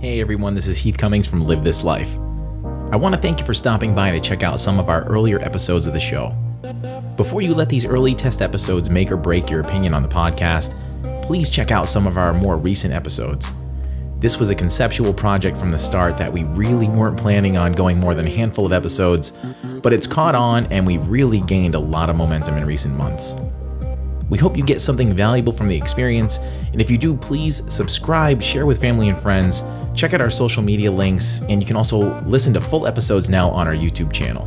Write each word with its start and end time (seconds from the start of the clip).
Hey 0.00 0.20
everyone, 0.20 0.54
this 0.54 0.68
is 0.68 0.78
Heath 0.78 0.96
Cummings 0.96 1.26
from 1.26 1.42
Live 1.42 1.64
This 1.64 1.82
Life. 1.82 2.14
I 2.92 2.94
want 2.94 3.16
to 3.16 3.20
thank 3.20 3.40
you 3.40 3.44
for 3.44 3.52
stopping 3.52 3.96
by 3.96 4.12
to 4.12 4.20
check 4.20 4.44
out 4.44 4.60
some 4.60 4.78
of 4.78 4.88
our 4.88 5.02
earlier 5.06 5.40
episodes 5.40 5.88
of 5.88 5.92
the 5.92 5.98
show. 5.98 6.36
Before 7.16 7.42
you 7.42 7.52
let 7.52 7.68
these 7.68 7.84
early 7.84 8.14
test 8.14 8.40
episodes 8.40 8.88
make 8.88 9.10
or 9.10 9.16
break 9.16 9.50
your 9.50 9.58
opinion 9.58 9.94
on 9.94 10.04
the 10.04 10.08
podcast, 10.08 10.72
please 11.24 11.50
check 11.50 11.72
out 11.72 11.88
some 11.88 12.06
of 12.06 12.16
our 12.16 12.32
more 12.32 12.56
recent 12.56 12.94
episodes. 12.94 13.52
This 14.20 14.38
was 14.38 14.50
a 14.50 14.54
conceptual 14.54 15.12
project 15.12 15.58
from 15.58 15.72
the 15.72 15.78
start 15.80 16.16
that 16.18 16.32
we 16.32 16.44
really 16.44 16.88
weren't 16.88 17.18
planning 17.18 17.56
on 17.56 17.72
going 17.72 17.98
more 17.98 18.14
than 18.14 18.28
a 18.28 18.30
handful 18.30 18.66
of 18.66 18.72
episodes, 18.72 19.32
but 19.82 19.92
it's 19.92 20.06
caught 20.06 20.36
on 20.36 20.66
and 20.66 20.86
we 20.86 20.98
really 20.98 21.40
gained 21.40 21.74
a 21.74 21.80
lot 21.80 22.08
of 22.08 22.14
momentum 22.14 22.56
in 22.56 22.64
recent 22.64 22.96
months. 22.96 23.34
We 24.30 24.38
hope 24.38 24.56
you 24.56 24.62
get 24.62 24.80
something 24.80 25.14
valuable 25.14 25.54
from 25.54 25.68
the 25.68 25.76
experience, 25.76 26.38
and 26.72 26.80
if 26.80 26.90
you 26.90 26.98
do, 26.98 27.16
please 27.16 27.62
subscribe, 27.72 28.42
share 28.42 28.66
with 28.66 28.80
family 28.80 29.08
and 29.08 29.18
friends, 29.18 29.62
check 29.98 30.14
out 30.14 30.20
our 30.20 30.30
social 30.30 30.62
media 30.62 30.90
links, 30.90 31.40
and 31.48 31.60
you 31.60 31.66
can 31.66 31.76
also 31.76 32.22
listen 32.22 32.54
to 32.54 32.60
full 32.60 32.86
episodes 32.86 33.28
now 33.28 33.50
on 33.50 33.66
our 33.66 33.74
YouTube 33.74 34.12
channel. 34.12 34.46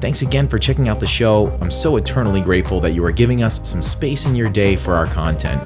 Thanks 0.00 0.22
again 0.22 0.48
for 0.48 0.58
checking 0.58 0.88
out 0.88 0.98
the 0.98 1.06
show. 1.06 1.56
I'm 1.60 1.70
so 1.70 1.96
eternally 1.96 2.40
grateful 2.40 2.80
that 2.80 2.90
you 2.90 3.04
are 3.04 3.12
giving 3.12 3.44
us 3.44 3.66
some 3.68 3.80
space 3.80 4.26
in 4.26 4.34
your 4.34 4.48
day 4.48 4.74
for 4.74 4.94
our 4.94 5.06
content. 5.06 5.62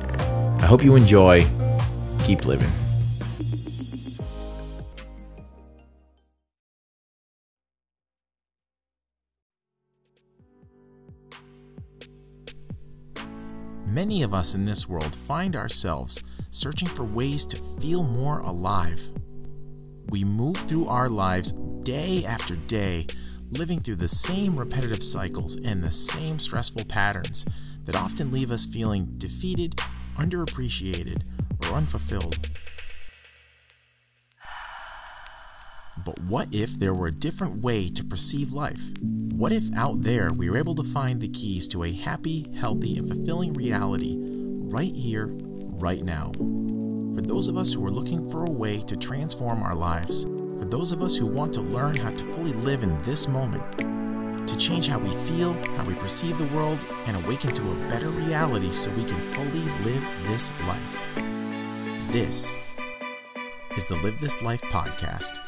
I 0.62 0.66
hope 0.66 0.84
you 0.84 0.95
enjoy. 0.95 1.46
Keep 2.24 2.45
living. 2.45 2.70
Many 13.91 14.22
of 14.22 14.34
us 14.34 14.55
in 14.55 14.67
this 14.67 14.86
world 14.86 15.14
find 15.14 15.56
ourselves 15.56 16.22
searching 16.56 16.88
for 16.88 17.04
ways 17.14 17.44
to 17.44 17.56
feel 17.80 18.02
more 18.02 18.38
alive. 18.40 19.00
We 20.08 20.24
move 20.24 20.56
through 20.56 20.86
our 20.86 21.10
lives 21.10 21.52
day 21.52 22.24
after 22.24 22.56
day, 22.56 23.06
living 23.50 23.78
through 23.78 23.96
the 23.96 24.08
same 24.08 24.56
repetitive 24.56 25.02
cycles 25.02 25.56
and 25.56 25.82
the 25.82 25.90
same 25.90 26.38
stressful 26.38 26.86
patterns 26.86 27.44
that 27.84 27.96
often 27.96 28.32
leave 28.32 28.50
us 28.50 28.64
feeling 28.64 29.06
defeated, 29.18 29.77
underappreciated, 30.16 31.22
or 31.62 31.77
unfulfilled. 31.77 32.48
But 36.04 36.18
what 36.20 36.48
if 36.52 36.78
there 36.78 36.94
were 36.94 37.08
a 37.08 37.12
different 37.12 37.62
way 37.62 37.88
to 37.88 38.04
perceive 38.04 38.52
life? 38.52 38.92
What 39.02 39.52
if 39.52 39.64
out 39.77 40.02
there 40.02 40.32
we 40.32 40.48
were 40.48 40.56
able 40.56 40.74
to 40.77 40.82
find 40.82 41.20
the 41.20 41.28
keys 41.28 41.68
to 41.68 41.84
a 41.84 41.92
happy, 41.92 42.46
healthy, 42.58 42.96
and 42.96 43.08
fulfilling 43.08 43.52
reality 43.52 44.16
right 44.18 44.94
here, 44.94 45.36
right 45.80 46.02
now? 46.02 46.32
For 47.14 47.22
those 47.22 47.48
of 47.48 47.56
us 47.56 47.72
who 47.72 47.84
are 47.84 47.91
looking 47.91 48.28
for 48.28 48.44
a 48.44 48.50
way 48.50 48.80
to 48.80 48.96
transform 48.96 49.62
our 49.62 49.74
lives, 49.74 50.24
for 50.24 50.64
those 50.64 50.92
of 50.92 51.02
us 51.02 51.16
who 51.16 51.27
want 51.27 51.52
to 51.55 51.60
learn 51.60 51.96
how 51.96 52.10
to 52.10 52.24
fully 52.24 52.52
live 52.52 52.83
in 52.83 53.00
this 53.02 53.28
moment, 53.28 53.78
to 54.48 54.56
change 54.56 54.88
how 54.88 54.98
we 54.98 55.10
feel, 55.10 55.52
how 55.77 55.84
we 55.84 55.94
perceive 55.94 56.38
the 56.38 56.46
world, 56.46 56.84
and 57.06 57.16
awaken 57.16 57.50
to 57.50 57.70
a 57.70 57.88
better 57.88 58.10
reality 58.10 58.70
so 58.70 58.91
we 58.92 59.05
can 59.05 59.18
fully 59.18 59.60
live 59.84 60.06
this 60.24 60.50
life. 60.66 61.02
This 62.11 62.58
is 63.77 63.88
the 63.88 63.96
Live 64.02 64.18
This 64.20 64.42
Life 64.42 64.62
podcast. 64.62 65.38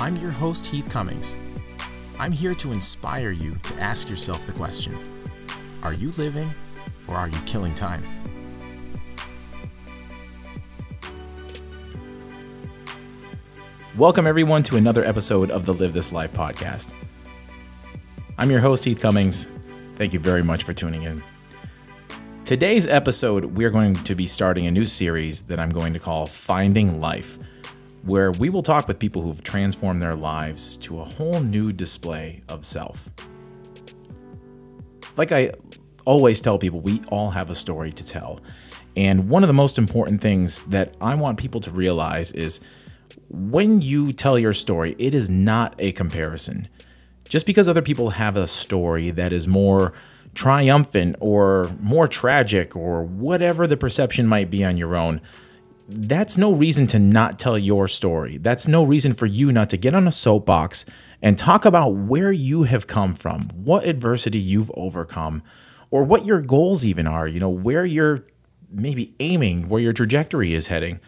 I'm 0.00 0.16
your 0.16 0.32
host, 0.32 0.66
Heath 0.66 0.90
Cummings. 0.90 1.38
I'm 2.18 2.32
here 2.32 2.54
to 2.54 2.72
inspire 2.72 3.30
you 3.30 3.54
to 3.64 3.80
ask 3.80 4.10
yourself 4.10 4.46
the 4.46 4.52
question 4.52 4.98
Are 5.82 5.94
you 5.94 6.10
living 6.12 6.50
or 7.08 7.16
are 7.16 7.28
you 7.28 7.38
killing 7.46 7.74
time? 7.74 8.02
Welcome, 13.96 14.26
everyone, 14.26 14.62
to 14.64 14.76
another 14.76 15.04
episode 15.04 15.50
of 15.50 15.64
the 15.64 15.72
Live 15.72 15.94
This 15.94 16.12
Life 16.12 16.32
podcast. 16.32 16.92
I'm 18.36 18.50
your 18.50 18.60
host, 18.60 18.84
Heath 18.84 19.00
Cummings. 19.00 19.46
Thank 19.94 20.12
you 20.12 20.18
very 20.18 20.42
much 20.42 20.64
for 20.64 20.74
tuning 20.74 21.04
in. 21.04 21.22
Today's 22.44 22.86
episode, 22.86 23.56
we're 23.56 23.70
going 23.70 23.94
to 23.94 24.14
be 24.14 24.26
starting 24.26 24.66
a 24.66 24.70
new 24.70 24.84
series 24.84 25.44
that 25.44 25.58
I'm 25.58 25.70
going 25.70 25.94
to 25.94 25.98
call 25.98 26.26
Finding 26.26 27.00
Life, 27.00 27.38
where 28.04 28.32
we 28.32 28.50
will 28.50 28.62
talk 28.62 28.86
with 28.86 28.98
people 28.98 29.22
who've 29.22 29.42
transformed 29.42 30.02
their 30.02 30.14
lives 30.14 30.76
to 30.76 31.00
a 31.00 31.04
whole 31.04 31.40
new 31.40 31.72
display 31.72 32.42
of 32.50 32.64
self. 32.66 33.08
Like 35.16 35.32
I 35.32 35.52
always 36.06 36.40
tell 36.40 36.58
people, 36.58 36.80
we 36.80 37.02
all 37.08 37.30
have 37.30 37.50
a 37.50 37.54
story 37.54 37.92
to 37.92 38.06
tell. 38.06 38.40
And 38.96 39.28
one 39.28 39.42
of 39.42 39.48
the 39.48 39.52
most 39.52 39.76
important 39.76 40.22
things 40.22 40.62
that 40.62 40.96
I 41.02 41.14
want 41.14 41.38
people 41.38 41.60
to 41.60 41.70
realize 41.70 42.32
is 42.32 42.60
when 43.28 43.82
you 43.82 44.12
tell 44.14 44.38
your 44.38 44.54
story, 44.54 44.96
it 44.98 45.14
is 45.14 45.28
not 45.28 45.74
a 45.78 45.92
comparison. 45.92 46.68
Just 47.28 47.44
because 47.44 47.68
other 47.68 47.82
people 47.82 48.10
have 48.10 48.36
a 48.36 48.46
story 48.46 49.10
that 49.10 49.32
is 49.32 49.46
more 49.46 49.92
triumphant 50.34 51.16
or 51.20 51.70
more 51.80 52.06
tragic 52.06 52.76
or 52.76 53.02
whatever 53.02 53.66
the 53.66 53.76
perception 53.76 54.26
might 54.26 54.48
be 54.48 54.64
on 54.64 54.76
your 54.76 54.96
own, 54.96 55.20
that's 55.88 56.36
no 56.36 56.52
reason 56.52 56.86
to 56.88 56.98
not 56.98 57.38
tell 57.38 57.58
your 57.58 57.86
story. 57.88 58.38
That's 58.38 58.66
no 58.66 58.82
reason 58.82 59.14
for 59.14 59.26
you 59.26 59.52
not 59.52 59.70
to 59.70 59.76
get 59.76 59.94
on 59.94 60.06
a 60.06 60.12
soapbox 60.12 60.84
and 61.22 61.38
talk 61.38 61.64
about 61.64 61.90
where 61.90 62.32
you 62.32 62.64
have 62.64 62.86
come 62.86 63.14
from, 63.14 63.42
what 63.54 63.86
adversity 63.86 64.38
you've 64.38 64.70
overcome, 64.74 65.42
or 65.90 66.04
what 66.04 66.24
your 66.24 66.40
goals 66.40 66.84
even 66.84 67.06
are, 67.06 67.26
you 67.26 67.40
know, 67.40 67.50
where 67.50 67.84
you're 67.84 68.26
maybe 68.70 69.14
aiming, 69.20 69.68
where 69.68 69.80
your 69.80 69.92
trajectory 69.92 70.54
is 70.54 70.68
heading. 70.68 71.00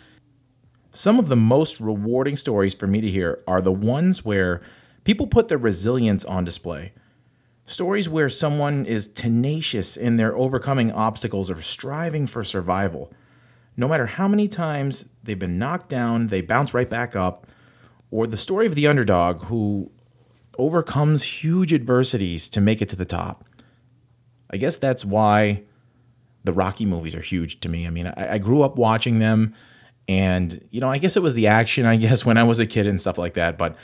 Some 0.91 1.19
of 1.19 1.29
the 1.29 1.37
most 1.37 1.81
rewarding 1.81 2.37
stories 2.37 2.75
for 2.75 2.87
me 2.87 3.01
to 3.01 3.09
hear 3.09 3.43
are 3.47 3.61
the 3.61 3.73
ones 3.73 4.25
where 4.25 4.63
people 5.05 5.27
put 5.27 5.49
their 5.49 5.59
resilience 5.59 6.25
on 6.25 6.45
display. 6.45 6.93
Stories 7.65 8.09
where 8.09 8.31
someone 8.31 8.87
is 8.87 9.09
tenacious 9.09 9.97
in 9.97 10.17
their 10.17 10.35
overcoming 10.37 10.91
obstacles 10.91 11.51
or 11.51 11.57
striving 11.57 12.27
for 12.27 12.43
survival. 12.43 13.13
No 13.77 13.87
matter 13.87 14.07
how 14.07 14.27
many 14.27 14.49
times 14.49 15.11
they've 15.23 15.39
been 15.39 15.59
knocked 15.59 15.91
down, 15.91 16.29
they 16.29 16.41
bounce 16.41 16.73
right 16.73 16.89
back 16.89 17.15
up. 17.15 17.47
Or 18.11 18.27
the 18.27 18.39
story 18.39 18.67
of 18.67 18.75
the 18.75 18.87
underdog 18.87 19.45
who 19.45 19.93
overcomes 20.59 21.43
huge 21.43 21.73
adversities 21.75 22.49
to 22.49 22.61
make 22.61 22.81
it 22.81 22.89
to 22.89 22.97
the 22.97 23.05
top. 23.05 23.45
I 24.51 24.57
guess 24.57 24.79
that's 24.79 25.05
why 25.05 25.63
the 26.45 26.53
Rocky 26.53 26.87
movies 26.87 27.15
are 27.15 27.21
huge 27.21 27.61
to 27.61 27.69
me. 27.69 27.87
I 27.87 27.91
mean, 27.91 28.07
I, 28.07 28.35
I 28.35 28.39
grew 28.39 28.63
up 28.63 28.77
watching 28.77 29.19
them. 29.19 29.55
And, 30.09 30.67
you 30.71 30.81
know, 30.81 30.91
I 30.91 30.99
guess 30.99 31.17
it 31.17 31.23
was 31.23 31.35
the 31.35 31.47
action, 31.47 31.85
I 31.85 31.97
guess, 32.05 32.25
when 32.25 32.39
I 32.39 32.45
was 32.45 32.59
a 32.59 32.67
kid 32.67 32.87
and 32.87 33.01
stuff 33.01 33.19
like 33.19 33.35
that. 33.35 33.59
But 33.59 33.77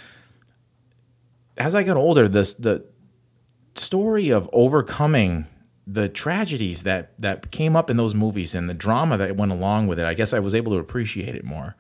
as 1.57 1.75
I 1.75 1.83
got 1.83 1.97
older, 1.97 2.29
this 2.29 2.55
the 2.55 2.85
story 3.75 4.31
of 4.31 4.49
overcoming 4.53 5.47
the 5.87 6.09
tragedies 6.09 6.83
that 6.85 7.19
that 7.19 7.51
came 7.51 7.77
up 7.77 7.91
in 7.91 7.97
those 7.97 8.15
movies 8.15 8.55
and 8.55 8.69
the 8.69 8.75
drama 8.75 9.17
that 9.19 9.37
went 9.37 9.53
along 9.53 9.87
with 9.87 9.99
it, 9.99 10.07
I 10.07 10.15
guess 10.15 10.33
I 10.33 10.39
was 10.39 10.55
able 10.55 10.73
to 10.73 10.79
appreciate 10.79 11.35
it 11.35 11.45
more. 11.45 11.77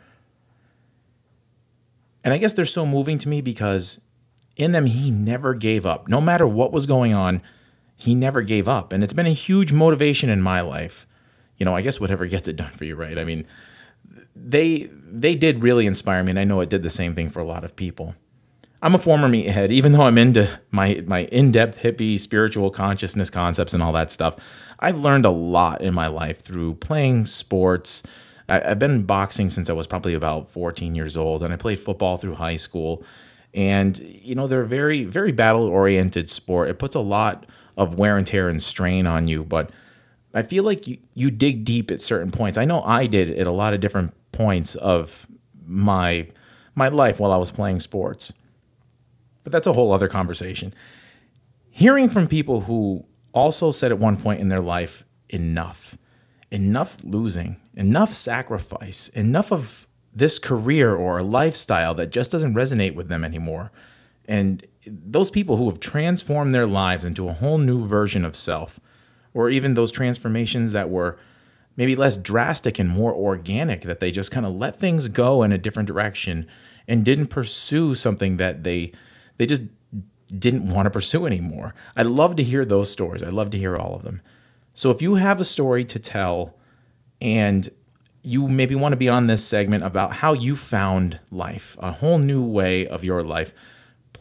And 2.22 2.32
I 2.32 2.38
guess 2.38 2.54
they're 2.54 2.64
so 2.64 2.86
moving 2.86 3.18
to 3.18 3.28
me 3.28 3.40
because 3.40 4.04
in 4.56 4.72
them 4.72 4.86
he 4.86 5.10
never 5.10 5.54
gave 5.54 5.84
up. 5.84 6.08
No 6.08 6.20
matter 6.20 6.46
what 6.46 6.72
was 6.72 6.86
going 6.86 7.12
on, 7.12 7.42
he 7.96 8.14
never 8.14 8.42
gave 8.42 8.68
up. 8.68 8.92
And 8.92 9.02
it's 9.02 9.12
been 9.12 9.26
a 9.26 9.30
huge 9.30 9.72
motivation 9.72 10.30
in 10.30 10.42
my 10.42 10.60
life. 10.60 11.06
You 11.56 11.64
know, 11.64 11.76
I 11.76 11.82
guess 11.82 12.00
whatever 12.00 12.26
gets 12.26 12.48
it 12.48 12.56
done 12.56 12.70
for 12.70 12.84
you, 12.84 12.96
right? 12.96 13.18
I 13.18 13.24
mean, 13.24 13.46
they 14.34 14.90
they 14.92 15.34
did 15.34 15.62
really 15.62 15.86
inspire 15.86 16.22
me, 16.22 16.30
and 16.30 16.38
I 16.38 16.44
know 16.44 16.60
it 16.60 16.70
did 16.70 16.82
the 16.82 16.90
same 16.90 17.14
thing 17.14 17.28
for 17.30 17.40
a 17.40 17.44
lot 17.44 17.64
of 17.64 17.76
people. 17.76 18.14
I'm 18.82 18.94
a 18.94 18.98
former 18.98 19.28
meathead, 19.28 19.70
even 19.70 19.92
though 19.92 20.02
I'm 20.02 20.18
into 20.18 20.60
my 20.70 21.02
my 21.06 21.24
in-depth 21.26 21.82
hippie 21.82 22.18
spiritual 22.18 22.70
consciousness 22.70 23.30
concepts 23.30 23.72
and 23.72 23.82
all 23.82 23.92
that 23.92 24.10
stuff. 24.10 24.74
I've 24.80 25.00
learned 25.00 25.24
a 25.24 25.30
lot 25.30 25.80
in 25.80 25.94
my 25.94 26.08
life 26.08 26.40
through 26.40 26.74
playing 26.74 27.26
sports. 27.26 28.02
I, 28.48 28.60
have 28.60 28.78
been 28.78 29.04
boxing 29.04 29.48
since 29.48 29.70
I 29.70 29.72
was 29.72 29.86
probably 29.86 30.12
about 30.12 30.50
14 30.50 30.94
years 30.94 31.16
old, 31.16 31.42
and 31.42 31.54
I 31.54 31.56
played 31.56 31.78
football 31.78 32.18
through 32.18 32.34
high 32.34 32.56
school. 32.56 33.02
And 33.54 33.98
you 33.98 34.34
know, 34.34 34.46
they're 34.48 34.64
very 34.64 35.04
very 35.04 35.32
battle-oriented 35.32 36.28
sport. 36.28 36.68
It 36.68 36.78
puts 36.78 36.96
a 36.96 37.00
lot 37.00 37.46
of 37.76 37.94
wear 37.94 38.16
and 38.16 38.26
tear 38.26 38.48
and 38.48 38.62
strain 38.62 39.06
on 39.06 39.28
you, 39.28 39.44
but 39.44 39.70
I 40.34 40.42
feel 40.42 40.64
like 40.64 40.86
you, 40.86 40.98
you 41.14 41.30
dig 41.30 41.64
deep 41.64 41.90
at 41.90 42.00
certain 42.00 42.30
points. 42.30 42.58
I 42.58 42.64
know 42.64 42.82
I 42.82 43.06
did 43.06 43.30
at 43.38 43.46
a 43.46 43.52
lot 43.52 43.72
of 43.72 43.80
different 43.80 44.14
points 44.32 44.74
of 44.74 45.28
my 45.66 46.28
my 46.74 46.88
life 46.88 47.20
while 47.20 47.32
I 47.32 47.36
was 47.36 47.52
playing 47.52 47.78
sports. 47.78 48.32
But 49.44 49.52
that's 49.52 49.66
a 49.66 49.72
whole 49.72 49.92
other 49.92 50.08
conversation. 50.08 50.74
Hearing 51.70 52.08
from 52.08 52.26
people 52.26 52.62
who 52.62 53.06
also 53.32 53.70
said 53.70 53.92
at 53.92 53.98
one 53.98 54.16
point 54.16 54.40
in 54.40 54.48
their 54.48 54.60
life, 54.60 55.04
enough, 55.28 55.96
enough 56.50 56.96
losing, 57.04 57.60
enough 57.74 58.12
sacrifice, 58.12 59.08
enough 59.10 59.52
of 59.52 59.86
this 60.12 60.38
career 60.38 60.94
or 60.94 61.22
lifestyle 61.22 61.94
that 61.94 62.10
just 62.10 62.32
doesn't 62.32 62.54
resonate 62.54 62.94
with 62.94 63.08
them 63.08 63.24
anymore. 63.24 63.70
And 64.26 64.66
those 64.86 65.30
people 65.30 65.56
who 65.56 65.68
have 65.68 65.80
transformed 65.80 66.52
their 66.52 66.66
lives 66.66 67.04
into 67.04 67.28
a 67.28 67.32
whole 67.32 67.58
new 67.58 67.86
version 67.86 68.24
of 68.24 68.36
self, 68.36 68.80
or 69.32 69.50
even 69.50 69.74
those 69.74 69.90
transformations 69.90 70.72
that 70.72 70.90
were 70.90 71.18
maybe 71.76 71.96
less 71.96 72.16
drastic 72.16 72.78
and 72.78 72.88
more 72.88 73.12
organic, 73.12 73.82
that 73.82 74.00
they 74.00 74.10
just 74.10 74.30
kind 74.30 74.46
of 74.46 74.52
let 74.52 74.76
things 74.76 75.08
go 75.08 75.42
in 75.42 75.52
a 75.52 75.58
different 75.58 75.86
direction 75.86 76.46
and 76.86 77.04
didn't 77.04 77.26
pursue 77.26 77.94
something 77.94 78.36
that 78.36 78.62
they 78.62 78.92
they 79.36 79.46
just 79.46 79.62
didn't 80.28 80.72
want 80.72 80.86
to 80.86 80.90
pursue 80.90 81.26
anymore. 81.26 81.74
I 81.96 82.02
love 82.02 82.36
to 82.36 82.42
hear 82.42 82.64
those 82.64 82.90
stories. 82.90 83.22
I 83.22 83.30
love 83.30 83.50
to 83.50 83.58
hear 83.58 83.76
all 83.76 83.94
of 83.94 84.02
them. 84.02 84.22
So 84.72 84.90
if 84.90 85.02
you 85.02 85.16
have 85.16 85.40
a 85.40 85.44
story 85.44 85.84
to 85.84 85.98
tell 85.98 86.56
and 87.20 87.68
you 88.22 88.48
maybe 88.48 88.74
want 88.74 88.92
to 88.92 88.96
be 88.96 89.08
on 89.08 89.26
this 89.26 89.46
segment 89.46 89.84
about 89.84 90.14
how 90.14 90.32
you 90.32 90.56
found 90.56 91.20
life, 91.30 91.76
a 91.80 91.92
whole 91.92 92.18
new 92.18 92.48
way 92.48 92.86
of 92.86 93.04
your 93.04 93.22
life, 93.22 93.52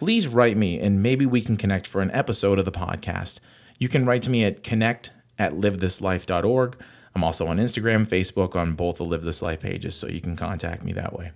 please 0.04 0.28
write 0.28 0.58
me 0.58 0.82
and 0.82 1.02
maybe 1.02 1.26
we 1.26 1.40
can 1.40 1.56
connect 1.56 1.88
for 1.88 2.02
an 2.02 2.12
episode 2.12 2.60
of 2.60 2.66
the 2.66 2.72
podcast. 2.74 3.40
You 3.80 3.88
can 3.88 4.06
write 4.06 4.22
to 4.24 4.30
me 4.30 4.44
at 4.44 4.62
connect 4.62 5.12
at 5.40 5.54
livethislife.org. 5.54 6.78
I'm 7.16 7.24
also 7.24 7.48
on 7.48 7.56
Instagram, 7.56 8.06
Facebook, 8.06 8.54
on 8.54 8.74
both 8.74 8.98
the 8.98 9.06
Live 9.06 9.22
This 9.22 9.42
Life 9.42 9.62
pages, 9.62 9.96
so 9.96 10.10
you 10.10 10.20
can 10.20 10.36
contact 10.36 10.84
me 10.84 10.92
that 10.92 11.14
way. 11.14 11.32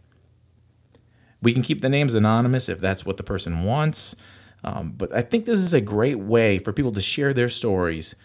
We 1.42 1.54
can 1.54 1.62
keep 1.62 1.80
the 1.80 1.88
names 1.88 2.14
anonymous 2.14 2.68
if 2.68 2.82
that's 2.82 3.06
what 3.06 3.16
the 3.16 3.24
person 3.24 3.64
wants. 3.64 4.18
Um, 4.66 4.92
but 4.98 5.16
I 5.16 5.22
think 5.22 5.46
this 5.46 5.60
is 5.60 5.74
a 5.74 5.80
great 5.80 6.20
way 6.20 6.60
for 6.60 6.74
people 6.74 6.92
to 6.92 7.00
share 7.00 7.34
their 7.34 7.48
stories 7.48 8.18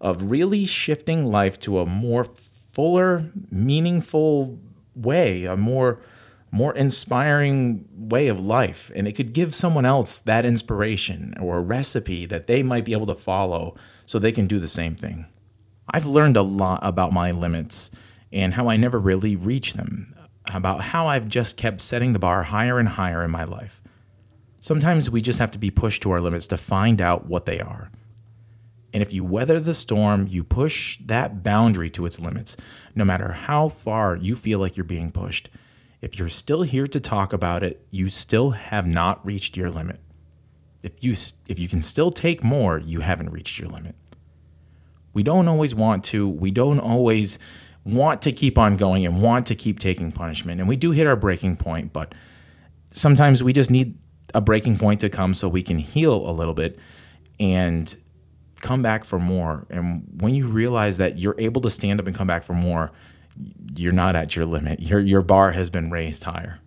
of 0.00 0.30
really 0.30 0.64
shifting 0.64 1.26
life 1.26 1.58
to 1.58 1.78
a 1.78 1.84
more 1.84 2.24
fuller, 2.24 3.30
meaningful 3.50 4.58
way, 4.94 5.44
a 5.44 5.58
more 5.58 6.00
more 6.50 6.74
inspiring 6.74 7.88
way 7.92 8.28
of 8.28 8.44
life. 8.44 8.90
And 8.94 9.06
it 9.06 9.12
could 9.12 9.32
give 9.32 9.54
someone 9.54 9.84
else 9.84 10.18
that 10.20 10.44
inspiration 10.44 11.34
or 11.40 11.58
a 11.58 11.62
recipe 11.62 12.26
that 12.26 12.46
they 12.46 12.62
might 12.62 12.84
be 12.84 12.92
able 12.92 13.06
to 13.06 13.14
follow 13.14 13.76
so 14.04 14.18
they 14.18 14.32
can 14.32 14.46
do 14.46 14.58
the 14.58 14.68
same 14.68 14.94
thing. 14.94 15.26
I've 15.88 16.06
learned 16.06 16.36
a 16.36 16.42
lot 16.42 16.80
about 16.82 17.12
my 17.12 17.30
limits 17.30 17.90
and 18.32 18.54
how 18.54 18.68
I 18.68 18.76
never 18.76 18.98
really 18.98 19.36
reach 19.36 19.74
them, 19.74 20.14
about 20.52 20.82
how 20.82 21.06
I've 21.06 21.28
just 21.28 21.56
kept 21.56 21.80
setting 21.80 22.12
the 22.12 22.18
bar 22.18 22.44
higher 22.44 22.78
and 22.78 22.88
higher 22.88 23.24
in 23.24 23.30
my 23.30 23.44
life. 23.44 23.82
Sometimes 24.60 25.10
we 25.10 25.20
just 25.20 25.38
have 25.38 25.50
to 25.52 25.58
be 25.58 25.70
pushed 25.70 26.02
to 26.02 26.10
our 26.10 26.20
limits 26.20 26.46
to 26.48 26.56
find 26.56 27.00
out 27.00 27.26
what 27.26 27.46
they 27.46 27.60
are. 27.60 27.90
And 28.92 29.02
if 29.02 29.12
you 29.12 29.24
weather 29.24 29.60
the 29.60 29.74
storm, 29.74 30.26
you 30.28 30.44
push 30.44 30.98
that 30.98 31.42
boundary 31.42 31.90
to 31.90 32.06
its 32.06 32.20
limits, 32.20 32.56
no 32.94 33.04
matter 33.04 33.32
how 33.32 33.68
far 33.68 34.16
you 34.16 34.34
feel 34.34 34.58
like 34.58 34.76
you're 34.76 34.84
being 34.84 35.12
pushed. 35.12 35.48
If 36.00 36.18
you're 36.18 36.28
still 36.28 36.62
here 36.62 36.86
to 36.86 37.00
talk 37.00 37.32
about 37.32 37.62
it, 37.62 37.84
you 37.90 38.08
still 38.08 38.50
have 38.50 38.86
not 38.86 39.24
reached 39.24 39.56
your 39.56 39.70
limit. 39.70 40.00
If 40.82 41.04
you 41.04 41.12
if 41.46 41.58
you 41.58 41.68
can 41.68 41.82
still 41.82 42.10
take 42.10 42.42
more, 42.42 42.78
you 42.78 43.00
haven't 43.00 43.30
reached 43.30 43.58
your 43.58 43.68
limit. 43.68 43.94
We 45.12 45.22
don't 45.22 45.48
always 45.48 45.74
want 45.74 46.04
to. 46.04 46.28
We 46.28 46.50
don't 46.50 46.78
always 46.78 47.38
want 47.84 48.22
to 48.22 48.32
keep 48.32 48.56
on 48.56 48.76
going 48.76 49.04
and 49.04 49.22
want 49.22 49.46
to 49.46 49.54
keep 49.54 49.78
taking 49.78 50.12
punishment. 50.12 50.60
And 50.60 50.68
we 50.68 50.76
do 50.76 50.92
hit 50.92 51.06
our 51.06 51.16
breaking 51.16 51.56
point, 51.56 51.92
but 51.92 52.14
sometimes 52.90 53.42
we 53.42 53.52
just 53.52 53.70
need 53.70 53.98
a 54.34 54.40
breaking 54.40 54.78
point 54.78 55.00
to 55.00 55.08
come 55.08 55.34
so 55.34 55.48
we 55.48 55.62
can 55.62 55.78
heal 55.78 56.28
a 56.28 56.32
little 56.32 56.54
bit 56.54 56.78
and 57.38 57.94
come 58.60 58.82
back 58.82 59.04
for 59.04 59.18
more. 59.18 59.66
And 59.70 60.06
when 60.20 60.34
you 60.34 60.48
realize 60.48 60.98
that 60.98 61.18
you're 61.18 61.34
able 61.38 61.60
to 61.62 61.70
stand 61.70 62.00
up 62.00 62.06
and 62.06 62.14
come 62.14 62.26
back 62.26 62.42
for 62.44 62.52
more, 62.52 62.92
you're 63.76 63.92
not 63.92 64.16
at 64.16 64.36
your 64.36 64.46
limit. 64.46 64.80
Your, 64.80 65.00
your 65.00 65.22
bar 65.22 65.52
has 65.52 65.70
been 65.70 65.90
raised 65.90 66.24
higher. 66.24 66.60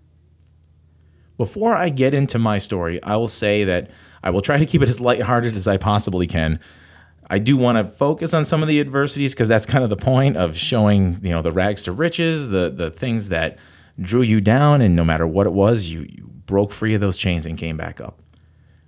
Before 1.37 1.73
I 1.75 1.89
get 1.89 2.13
into 2.13 2.37
my 2.39 2.57
story, 2.57 3.01
I 3.03 3.15
will 3.15 3.27
say 3.27 3.63
that 3.63 3.89
I 4.23 4.29
will 4.29 4.41
try 4.41 4.57
to 4.57 4.65
keep 4.65 4.81
it 4.81 4.89
as 4.89 5.01
lighthearted 5.01 5.55
as 5.55 5.67
I 5.67 5.77
possibly 5.77 6.27
can. 6.27 6.59
I 7.29 7.39
do 7.39 7.57
want 7.57 7.77
to 7.77 7.91
focus 7.91 8.33
on 8.33 8.45
some 8.45 8.61
of 8.61 8.67
the 8.67 8.79
adversities 8.79 9.33
because 9.33 9.47
that's 9.47 9.65
kind 9.65 9.83
of 9.83 9.89
the 9.89 9.97
point 9.97 10.37
of 10.37 10.55
showing, 10.55 11.17
you 11.23 11.31
know, 11.31 11.41
the 11.41 11.51
rags 11.51 11.83
to 11.83 11.91
riches, 11.91 12.49
the 12.49 12.69
the 12.69 12.91
things 12.91 13.29
that 13.29 13.57
drew 13.99 14.21
you 14.21 14.41
down, 14.41 14.81
and 14.81 14.95
no 14.95 15.03
matter 15.03 15.25
what 15.25 15.47
it 15.47 15.53
was, 15.53 15.91
you, 15.91 16.01
you 16.01 16.29
broke 16.45 16.71
free 16.71 16.93
of 16.93 17.01
those 17.01 17.17
chains 17.17 17.45
and 17.45 17.57
came 17.57 17.77
back 17.77 18.01
up. 18.01 18.19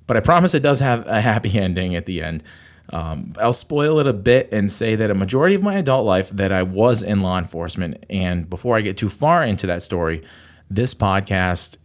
But 0.07 0.17
I 0.17 0.19
promise 0.19 0.53
it 0.53 0.61
does 0.61 0.79
have 0.79 1.07
a 1.07 1.21
happy 1.21 1.57
ending 1.59 1.95
at 1.95 2.05
the 2.05 2.21
end. 2.21 2.43
Um, 2.91 3.33
I'll 3.39 3.53
spoil 3.53 3.99
it 3.99 4.07
a 4.07 4.13
bit 4.13 4.49
and 4.51 4.69
say 4.69 4.95
that 4.95 5.09
a 5.09 5.15
majority 5.15 5.55
of 5.55 5.63
my 5.63 5.77
adult 5.77 6.05
life 6.05 6.29
that 6.29 6.51
I 6.51 6.63
was 6.63 7.01
in 7.01 7.21
law 7.21 7.37
enforcement. 7.37 8.05
And 8.09 8.49
before 8.49 8.77
I 8.77 8.81
get 8.81 8.97
too 8.97 9.09
far 9.09 9.43
into 9.43 9.67
that 9.67 9.81
story, 9.81 10.23
this 10.69 10.93
podcast 10.93 11.77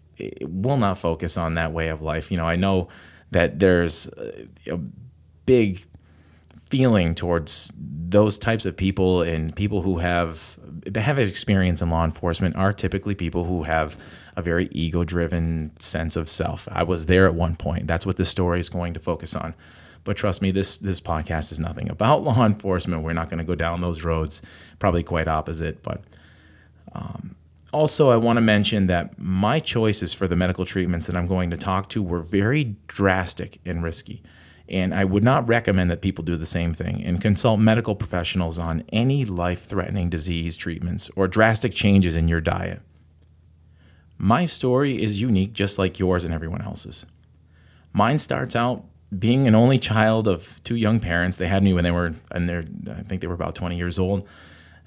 will 0.42 0.76
not 0.76 0.98
focus 0.98 1.36
on 1.38 1.54
that 1.54 1.72
way 1.72 1.88
of 1.88 2.02
life. 2.02 2.30
You 2.30 2.36
know, 2.36 2.46
I 2.46 2.56
know 2.56 2.88
that 3.30 3.58
there's 3.58 4.12
a 4.70 4.76
big 5.46 5.84
feeling 6.68 7.14
towards 7.14 7.72
those 7.76 8.38
types 8.38 8.66
of 8.66 8.76
people 8.76 9.22
and 9.22 9.54
people 9.54 9.82
who 9.82 9.98
have 9.98 10.58
have 10.94 11.18
experience 11.18 11.82
in 11.82 11.90
law 11.90 12.04
enforcement 12.04 12.56
are 12.56 12.72
typically 12.72 13.14
people 13.14 13.44
who 13.44 13.64
have 13.64 13.96
a 14.36 14.42
very 14.42 14.68
ego 14.72 15.04
driven 15.04 15.78
sense 15.78 16.16
of 16.16 16.28
self. 16.28 16.68
I 16.70 16.82
was 16.82 17.06
there 17.06 17.26
at 17.26 17.34
one 17.34 17.56
point. 17.56 17.86
That's 17.86 18.06
what 18.06 18.16
this 18.16 18.28
story 18.28 18.60
is 18.60 18.68
going 18.68 18.94
to 18.94 19.00
focus 19.00 19.34
on. 19.34 19.54
But 20.04 20.16
trust 20.16 20.42
me, 20.42 20.50
this 20.50 20.78
this 20.78 21.00
podcast 21.00 21.52
is 21.52 21.60
nothing 21.60 21.90
about 21.90 22.22
law 22.24 22.44
enforcement. 22.44 23.02
We're 23.02 23.12
not 23.12 23.28
going 23.30 23.38
to 23.38 23.44
go 23.44 23.54
down 23.54 23.80
those 23.80 24.04
roads. 24.04 24.42
Probably 24.78 25.02
quite 25.02 25.28
opposite. 25.28 25.82
But 25.82 26.02
um, 26.92 27.36
also, 27.72 28.10
I 28.10 28.16
want 28.16 28.36
to 28.36 28.40
mention 28.40 28.86
that 28.88 29.18
my 29.18 29.60
choices 29.60 30.12
for 30.12 30.26
the 30.26 30.36
medical 30.36 30.64
treatments 30.64 31.06
that 31.06 31.16
I'm 31.16 31.26
going 31.26 31.50
to 31.50 31.56
talk 31.56 31.88
to 31.90 32.02
were 32.02 32.20
very 32.20 32.76
drastic 32.86 33.60
and 33.64 33.82
risky. 33.82 34.22
And 34.68 34.94
I 34.94 35.04
would 35.04 35.24
not 35.24 35.48
recommend 35.48 35.90
that 35.90 36.00
people 36.00 36.22
do 36.22 36.36
the 36.36 36.46
same 36.46 36.72
thing 36.72 37.02
and 37.02 37.20
consult 37.20 37.58
medical 37.58 37.96
professionals 37.96 38.58
on 38.58 38.84
any 38.92 39.24
life 39.24 39.64
threatening 39.64 40.08
disease 40.08 40.56
treatments 40.56 41.10
or 41.16 41.26
drastic 41.26 41.74
changes 41.74 42.14
in 42.14 42.28
your 42.28 42.40
diet. 42.40 42.80
My 44.16 44.46
story 44.46 45.02
is 45.02 45.20
unique, 45.20 45.54
just 45.54 45.78
like 45.78 45.98
yours 45.98 46.24
and 46.24 46.32
everyone 46.32 46.62
else's. 46.62 47.04
Mine 47.92 48.18
starts 48.18 48.54
out 48.54 48.84
being 49.16 49.48
an 49.48 49.54
only 49.54 49.78
child 49.78 50.28
of 50.28 50.60
two 50.62 50.76
young 50.76 51.00
parents. 51.00 51.36
They 51.36 51.48
had 51.48 51.62
me 51.62 51.72
when 51.72 51.84
they 51.84 51.90
were, 51.90 52.14
and 52.30 52.48
they're, 52.48 52.64
I 52.90 53.02
think 53.02 53.20
they 53.20 53.26
were 53.26 53.34
about 53.34 53.54
20 53.54 53.76
years 53.76 53.98
old. 53.98 54.28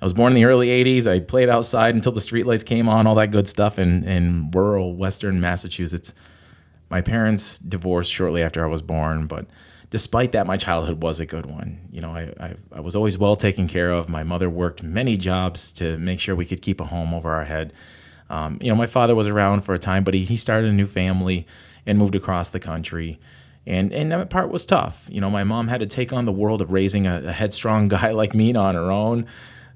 I 0.02 0.06
was 0.06 0.14
born 0.14 0.34
in 0.34 0.36
the 0.36 0.46
early 0.46 0.68
80s. 0.68 1.10
I 1.10 1.20
played 1.20 1.50
outside 1.50 1.96
until 1.96 2.12
the 2.12 2.20
streetlights 2.20 2.66
came 2.66 2.90
on, 2.90 3.08
all 3.08 3.16
that 3.16 3.31
good 3.31 3.48
stuff 3.48 3.80
in, 3.80 4.04
in 4.04 4.52
rural 4.52 4.96
western 4.96 5.40
Massachusetts. 5.40 6.14
My 6.90 7.02
parents 7.02 7.58
divorced 7.58 8.12
shortly 8.12 8.44
after 8.44 8.64
I 8.64 8.68
was 8.68 8.81
born, 8.81 9.28
but 9.28 9.46
despite 9.90 10.31
that, 10.34 10.46
my 10.46 10.58
childhood 10.58 11.01
was 11.01 11.20
a 11.20 11.25
good 11.25 11.46
one. 11.46 11.80
You 11.92 12.01
know, 12.01 12.12
I, 12.12 12.34
I, 12.39 12.56
I, 12.74 12.80
was 12.80 12.96
always 12.96 13.18
well 13.18 13.36
taken 13.36 13.68
care 13.68 13.92
of. 13.92 14.10
My 14.10 14.24
mother 14.24 14.50
worked 14.50 14.84
many 14.84 15.18
jobs 15.18 15.72
to 15.74 15.98
make 15.98 16.20
sure 16.20 16.36
we 16.36 16.46
could 16.46 16.62
keep 16.62 16.82
a 16.82 16.86
home 16.86 17.13
over 17.13 17.32
our 17.32 17.46
head. 17.46 17.74
Um, 18.30 18.58
you 18.62 18.70
know, 18.70 18.75
my 18.75 18.86
father 18.86 19.15
was 19.15 19.27
around 19.27 19.62
for 19.62 19.74
a 19.74 19.80
time, 19.80 20.03
but 20.03 20.13
he, 20.13 20.24
he 20.25 20.36
started 20.36 20.70
a 20.70 20.74
new 20.74 20.88
family 20.88 21.46
and 21.86 21.98
moved 21.98 22.15
across 22.15 22.50
the 22.50 22.60
country. 22.60 23.20
And, 23.65 23.93
and 23.93 24.12
that 24.12 24.29
part 24.29 24.50
was 24.50 24.65
tough. 24.65 25.08
You 25.12 25.22
know, 25.22 25.29
my 25.29 25.43
mom 25.43 25.67
had 25.70 25.79
to 25.79 25.86
take 25.86 26.12
on 26.12 26.25
the 26.25 26.32
world 26.32 26.62
of 26.62 26.72
raising 26.72 27.08
a, 27.08 27.24
a 27.25 27.32
headstrong 27.32 27.88
guy 27.89 28.12
like 28.12 28.34
me 28.34 28.53
on 28.55 28.75
her 28.75 28.91
own. 28.91 29.25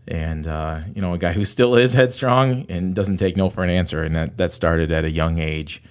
And, 0.07 0.47
uh, 0.47 0.81
you 0.95 1.01
know, 1.01 1.13
a 1.13 1.17
guy 1.17 1.33
who 1.33 1.43
still 1.43 1.75
is 1.75 1.93
headstrong 1.93 2.65
and 2.69 2.95
doesn't 2.95 3.17
take 3.17 3.35
no 3.35 3.49
for 3.49 3.63
an 3.63 3.69
answer. 3.69 4.03
And 4.03 4.15
that, 4.15 4.37
that 4.37 4.51
started 4.51 4.91
at 4.91 5.03
a 5.03 5.09
young 5.09 5.37
age. 5.37 5.81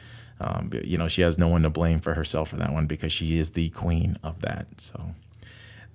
Um, 0.40 0.70
you 0.84 0.98
know, 0.98 1.08
she 1.08 1.22
has 1.22 1.38
no 1.38 1.48
one 1.48 1.62
to 1.62 1.70
blame 1.70 2.00
for 2.00 2.14
herself 2.14 2.50
for 2.50 2.56
that 2.56 2.72
one 2.72 2.86
because 2.86 3.12
she 3.12 3.38
is 3.38 3.50
the 3.50 3.70
queen 3.70 4.16
of 4.22 4.40
that. 4.42 4.80
So 4.80 5.14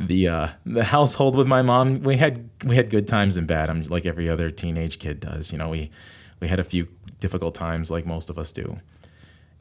the 0.07 0.27
uh, 0.27 0.47
the 0.65 0.83
household 0.83 1.35
with 1.35 1.47
my 1.47 1.61
mom, 1.61 2.01
we 2.01 2.17
had 2.17 2.49
we 2.65 2.75
had 2.75 2.89
good 2.89 3.07
times 3.07 3.37
and 3.37 3.47
bad. 3.47 3.69
I'm 3.69 3.83
like 3.83 4.05
every 4.05 4.29
other 4.29 4.49
teenage 4.49 4.99
kid 4.99 5.19
does. 5.19 5.51
You 5.51 5.57
know, 5.57 5.69
we 5.69 5.91
we 6.39 6.47
had 6.47 6.59
a 6.59 6.63
few 6.63 6.87
difficult 7.19 7.53
times 7.53 7.91
like 7.91 8.05
most 8.05 8.29
of 8.29 8.37
us 8.37 8.51
do. 8.51 8.77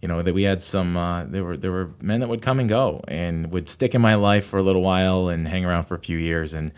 You 0.00 0.08
know 0.08 0.22
that 0.22 0.34
we 0.34 0.44
had 0.44 0.62
some. 0.62 0.96
Uh, 0.96 1.26
there 1.26 1.44
were 1.44 1.56
there 1.56 1.72
were 1.72 1.90
men 2.00 2.20
that 2.20 2.28
would 2.28 2.42
come 2.42 2.58
and 2.58 2.68
go 2.68 3.02
and 3.06 3.52
would 3.52 3.68
stick 3.68 3.94
in 3.94 4.00
my 4.00 4.14
life 4.14 4.46
for 4.46 4.58
a 4.58 4.62
little 4.62 4.82
while 4.82 5.28
and 5.28 5.46
hang 5.46 5.64
around 5.64 5.84
for 5.84 5.94
a 5.94 5.98
few 6.00 6.16
years 6.16 6.54
and 6.54 6.72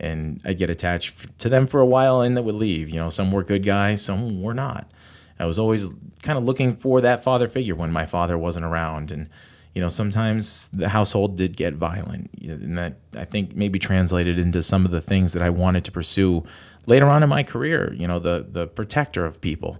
and 0.00 0.40
I'd 0.44 0.58
get 0.58 0.70
attached 0.70 1.38
to 1.38 1.48
them 1.48 1.66
for 1.66 1.80
a 1.80 1.86
while 1.86 2.20
and 2.20 2.36
then 2.36 2.44
would 2.44 2.54
leave. 2.54 2.88
You 2.88 2.96
know, 2.96 3.10
some 3.10 3.32
were 3.32 3.44
good 3.44 3.64
guys, 3.64 4.04
some 4.04 4.42
were 4.42 4.54
not. 4.54 4.90
I 5.38 5.46
was 5.46 5.58
always 5.58 5.90
kind 6.22 6.38
of 6.38 6.44
looking 6.44 6.74
for 6.74 7.00
that 7.00 7.22
father 7.22 7.48
figure 7.48 7.74
when 7.74 7.92
my 7.92 8.06
father 8.06 8.38
wasn't 8.38 8.64
around. 8.64 9.10
And, 9.10 9.28
you 9.72 9.80
know, 9.80 9.88
sometimes 9.88 10.68
the 10.68 10.88
household 10.88 11.36
did 11.36 11.56
get 11.56 11.74
violent. 11.74 12.30
And 12.42 12.78
that 12.78 12.98
I 13.16 13.24
think 13.24 13.56
maybe 13.56 13.78
translated 13.78 14.38
into 14.38 14.62
some 14.62 14.84
of 14.84 14.90
the 14.90 15.00
things 15.00 15.32
that 15.32 15.42
I 15.42 15.50
wanted 15.50 15.84
to 15.84 15.92
pursue 15.92 16.44
later 16.86 17.06
on 17.06 17.22
in 17.22 17.28
my 17.28 17.42
career, 17.42 17.92
you 17.94 18.06
know, 18.06 18.18
the, 18.18 18.46
the 18.48 18.66
protector 18.66 19.24
of 19.24 19.40
people. 19.40 19.78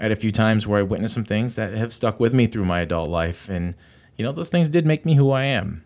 I 0.00 0.04
had 0.04 0.12
a 0.12 0.16
few 0.16 0.32
times 0.32 0.66
where 0.66 0.80
I 0.80 0.82
witnessed 0.82 1.14
some 1.14 1.24
things 1.24 1.56
that 1.56 1.74
have 1.74 1.92
stuck 1.92 2.18
with 2.18 2.32
me 2.32 2.46
through 2.46 2.64
my 2.64 2.80
adult 2.80 3.10
life. 3.10 3.50
And, 3.50 3.74
you 4.16 4.24
know, 4.24 4.32
those 4.32 4.48
things 4.48 4.70
did 4.70 4.86
make 4.86 5.04
me 5.04 5.14
who 5.14 5.30
I 5.30 5.44
am. 5.44 5.84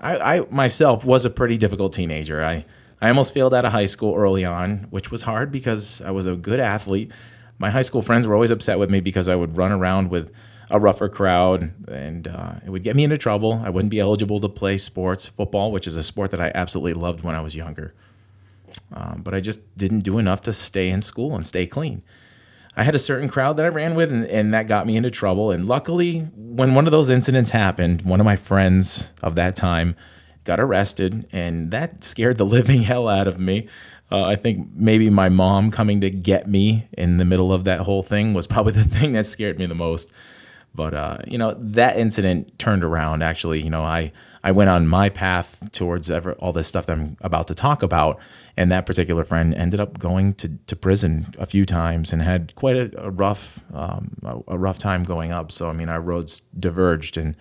I, 0.00 0.36
I 0.36 0.40
myself 0.50 1.04
was 1.04 1.24
a 1.24 1.30
pretty 1.30 1.58
difficult 1.58 1.92
teenager. 1.92 2.42
I 2.42 2.64
I 3.00 3.08
almost 3.08 3.34
failed 3.34 3.52
out 3.52 3.66
of 3.66 3.72
high 3.72 3.86
school 3.86 4.14
early 4.14 4.44
on, 4.44 4.86
which 4.90 5.10
was 5.10 5.22
hard 5.22 5.52
because 5.52 6.00
I 6.00 6.10
was 6.10 6.26
a 6.26 6.34
good 6.34 6.60
athlete. 6.60 7.12
My 7.58 7.70
high 7.70 7.82
school 7.82 8.02
friends 8.02 8.26
were 8.26 8.34
always 8.34 8.50
upset 8.50 8.78
with 8.78 8.90
me 8.90 9.00
because 9.00 9.28
I 9.28 9.36
would 9.36 9.56
run 9.56 9.72
around 9.72 10.10
with 10.10 10.34
a 10.70 10.80
rougher 10.80 11.08
crowd, 11.08 11.72
and 11.88 12.26
uh, 12.26 12.54
it 12.64 12.70
would 12.70 12.82
get 12.82 12.96
me 12.96 13.04
into 13.04 13.16
trouble. 13.16 13.62
I 13.64 13.70
wouldn't 13.70 13.90
be 13.90 14.00
eligible 14.00 14.40
to 14.40 14.48
play 14.48 14.78
sports, 14.78 15.28
football, 15.28 15.72
which 15.72 15.86
is 15.86 15.96
a 15.96 16.02
sport 16.02 16.30
that 16.32 16.40
I 16.40 16.52
absolutely 16.54 16.94
loved 16.94 17.22
when 17.22 17.34
I 17.34 17.40
was 17.40 17.54
younger. 17.54 17.94
Um, 18.92 19.22
but 19.22 19.32
I 19.32 19.40
just 19.40 19.76
didn't 19.76 20.00
do 20.00 20.18
enough 20.18 20.40
to 20.42 20.52
stay 20.52 20.88
in 20.88 21.00
school 21.00 21.34
and 21.34 21.46
stay 21.46 21.66
clean. 21.66 22.02
I 22.76 22.84
had 22.84 22.94
a 22.94 22.98
certain 22.98 23.28
crowd 23.28 23.56
that 23.56 23.64
I 23.64 23.68
ran 23.68 23.94
with, 23.94 24.12
and, 24.12 24.26
and 24.26 24.52
that 24.52 24.68
got 24.68 24.86
me 24.86 24.96
into 24.96 25.10
trouble. 25.10 25.50
And 25.50 25.66
luckily, 25.66 26.20
when 26.34 26.74
one 26.74 26.86
of 26.86 26.92
those 26.92 27.08
incidents 27.08 27.50
happened, 27.50 28.02
one 28.02 28.20
of 28.20 28.26
my 28.26 28.36
friends 28.36 29.14
of 29.22 29.34
that 29.36 29.56
time 29.56 29.96
got 30.44 30.60
arrested, 30.60 31.26
and 31.32 31.70
that 31.70 32.04
scared 32.04 32.36
the 32.36 32.44
living 32.56 32.82
hell 32.82 33.08
out 33.08 33.28
of 33.28 33.38
me. 33.38 33.68
Uh, 34.12 34.24
I 34.26 34.36
think 34.36 34.68
maybe 34.74 35.10
my 35.10 35.28
mom 35.28 35.70
coming 35.70 36.00
to 36.02 36.10
get 36.10 36.48
me 36.48 36.88
in 36.92 37.16
the 37.16 37.24
middle 37.24 37.52
of 37.52 37.64
that 37.64 37.80
whole 37.80 38.02
thing 38.02 38.34
was 38.34 38.46
probably 38.46 38.72
the 38.74 38.84
thing 38.84 39.12
that 39.12 39.24
scared 39.24 39.58
me 39.58 39.66
the 39.66 39.74
most. 39.74 40.12
But 40.74 40.92
uh, 40.92 41.18
you 41.26 41.38
know 41.38 41.54
that 41.58 41.96
incident 41.96 42.58
turned 42.58 42.84
around. 42.84 43.22
Actually, 43.22 43.62
you 43.62 43.70
know 43.70 43.82
I 43.82 44.12
I 44.42 44.52
went 44.52 44.70
on 44.70 44.86
my 44.86 45.08
path 45.08 45.70
towards 45.72 46.10
ever, 46.10 46.32
all 46.34 46.52
this 46.52 46.68
stuff 46.68 46.86
that 46.86 46.98
I'm 46.98 47.16
about 47.20 47.48
to 47.48 47.54
talk 47.54 47.82
about, 47.82 48.20
and 48.56 48.70
that 48.72 48.86
particular 48.86 49.24
friend 49.24 49.54
ended 49.54 49.80
up 49.80 49.98
going 49.98 50.34
to, 50.34 50.56
to 50.66 50.76
prison 50.76 51.34
a 51.38 51.46
few 51.46 51.66
times 51.66 52.12
and 52.12 52.22
had 52.22 52.54
quite 52.54 52.76
a, 52.76 53.06
a 53.06 53.10
rough 53.10 53.64
um, 53.74 54.16
a, 54.22 54.54
a, 54.54 54.58
rough 54.58 54.78
time 54.78 55.02
going 55.02 55.32
up. 55.32 55.50
So 55.50 55.68
I 55.68 55.72
mean, 55.72 55.88
our 55.88 56.00
roads 56.00 56.40
diverged, 56.58 57.16
and 57.16 57.36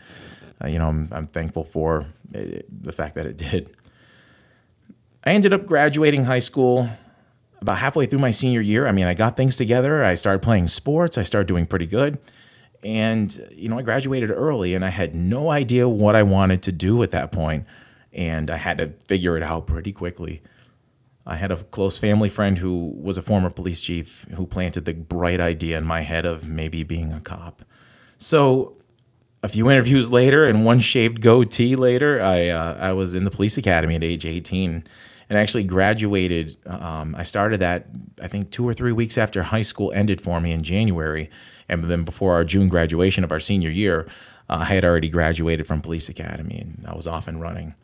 uh, 0.63 0.67
you 0.67 0.79
know 0.79 0.89
I'm, 0.89 1.09
I'm 1.11 1.27
thankful 1.27 1.63
for 1.63 2.05
it, 2.33 2.65
uh, 2.65 2.67
the 2.81 2.91
fact 2.91 3.15
that 3.15 3.25
it 3.25 3.37
did. 3.37 3.75
I 5.23 5.31
ended 5.31 5.53
up 5.53 5.65
graduating 5.65 6.25
high 6.25 6.39
school 6.39 6.87
about 7.61 7.79
halfway 7.79 8.05
through 8.05 8.19
my 8.19 8.31
senior 8.31 8.61
year. 8.61 8.87
I 8.87 8.91
mean, 8.91 9.07
I 9.07 9.15
got 9.15 9.35
things 9.35 9.57
together. 9.57 10.03
I 10.03 10.13
started 10.13 10.43
playing 10.43 10.67
sports. 10.67 11.17
I 11.17 11.23
started 11.23 11.47
doing 11.47 11.65
pretty 11.65 11.87
good. 11.87 12.19
And, 12.85 13.35
you 13.51 13.67
know, 13.67 13.79
I 13.79 13.81
graduated 13.81 14.29
early 14.29 14.75
and 14.75 14.85
I 14.85 14.89
had 14.89 15.15
no 15.15 15.49
idea 15.49 15.89
what 15.89 16.15
I 16.15 16.21
wanted 16.21 16.61
to 16.63 16.71
do 16.71 17.01
at 17.01 17.09
that 17.11 17.31
point, 17.31 17.65
And 18.13 18.51
I 18.51 18.57
had 18.57 18.77
to 18.77 18.93
figure 19.07 19.35
it 19.35 19.41
out 19.41 19.65
pretty 19.65 19.91
quickly. 19.91 20.43
I 21.25 21.35
had 21.37 21.51
a 21.51 21.57
close 21.57 21.97
family 21.97 22.29
friend 22.29 22.59
who 22.59 22.93
was 22.95 23.17
a 23.17 23.23
former 23.23 23.49
police 23.49 23.81
chief 23.81 24.27
who 24.35 24.45
planted 24.45 24.85
the 24.85 24.93
bright 24.93 25.41
idea 25.41 25.79
in 25.79 25.83
my 25.83 26.01
head 26.01 26.27
of 26.27 26.47
maybe 26.47 26.83
being 26.83 27.11
a 27.11 27.19
cop. 27.19 27.63
So, 28.19 28.77
a 29.41 29.47
few 29.47 29.69
interviews 29.69 30.11
later 30.11 30.45
and 30.45 30.63
one 30.63 30.79
shaved 30.79 31.21
goatee 31.21 31.75
later, 31.75 32.21
I, 32.21 32.49
uh, 32.49 32.77
I 32.79 32.93
was 32.93 33.15
in 33.15 33.23
the 33.23 33.31
police 33.31 33.57
academy 33.57 33.95
at 33.95 34.03
age 34.03 34.25
18 34.25 34.83
and 35.29 35.37
I 35.37 35.41
actually 35.41 35.63
graduated. 35.63 36.55
Um, 36.65 37.15
I 37.15 37.23
started 37.23 37.59
that, 37.61 37.87
I 38.21 38.27
think, 38.27 38.51
two 38.51 38.67
or 38.67 38.73
three 38.73 38.91
weeks 38.91 39.17
after 39.17 39.43
high 39.43 39.61
school 39.61 39.91
ended 39.93 40.21
for 40.21 40.39
me 40.39 40.51
in 40.51 40.63
January 40.63 41.29
and 41.67 41.83
then 41.85 42.03
before 42.03 42.33
our 42.33 42.43
June 42.43 42.67
graduation 42.67 43.23
of 43.23 43.31
our 43.31 43.39
senior 43.39 43.69
year, 43.69 44.07
uh, 44.49 44.59
I 44.61 44.65
had 44.65 44.85
already 44.85 45.09
graduated 45.09 45.65
from 45.67 45.81
police 45.81 46.09
academy 46.09 46.59
and 46.59 46.85
I 46.87 46.95
was 46.95 47.07
off 47.07 47.27
and 47.27 47.41
running. 47.41 47.75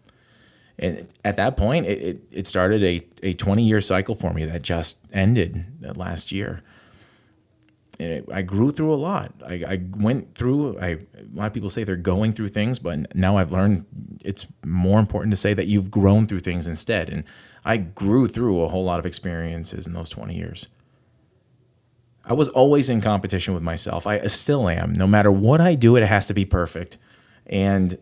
And 0.77 1.07
at 1.23 1.35
that 1.37 1.57
point, 1.57 1.85
it, 1.85 2.01
it, 2.01 2.21
it 2.31 2.47
started 2.47 2.83
a, 2.83 3.05
a 3.23 3.33
20 3.33 3.63
year 3.63 3.81
cycle 3.81 4.15
for 4.15 4.33
me 4.33 4.45
that 4.45 4.61
just 4.61 4.99
ended 5.11 5.65
last 5.95 6.31
year. 6.31 6.61
It, 7.99 8.25
I 8.33 8.41
grew 8.41 8.71
through 8.71 8.93
a 8.93 8.95
lot. 8.95 9.33
I, 9.45 9.63
I 9.67 9.81
went 9.95 10.35
through, 10.35 10.79
I, 10.79 10.87
a 10.87 10.99
lot 11.33 11.47
of 11.47 11.53
people 11.53 11.69
say 11.69 11.83
they're 11.83 11.95
going 11.95 12.31
through 12.31 12.47
things, 12.47 12.79
but 12.79 13.15
now 13.15 13.37
I've 13.37 13.51
learned 13.51 13.85
it's 14.23 14.47
more 14.65 14.99
important 14.99 15.31
to 15.33 15.37
say 15.37 15.53
that 15.53 15.67
you've 15.67 15.91
grown 15.91 16.25
through 16.25 16.39
things 16.39 16.67
instead. 16.67 17.09
And 17.09 17.23
I 17.63 17.77
grew 17.77 18.27
through 18.27 18.61
a 18.61 18.67
whole 18.67 18.83
lot 18.83 18.99
of 18.99 19.05
experiences 19.05 19.85
in 19.85 19.93
those 19.93 20.09
20 20.09 20.35
years. 20.35 20.67
I 22.25 22.33
was 22.33 22.49
always 22.49 22.89
in 22.89 23.01
competition 23.01 23.53
with 23.53 23.63
myself. 23.63 24.07
I 24.07 24.25
still 24.27 24.69
am. 24.69 24.93
No 24.93 25.07
matter 25.07 25.31
what 25.31 25.59
I 25.59 25.75
do, 25.75 25.95
it 25.95 26.03
has 26.03 26.27
to 26.27 26.33
be 26.33 26.45
perfect. 26.45 26.97
And 27.47 27.97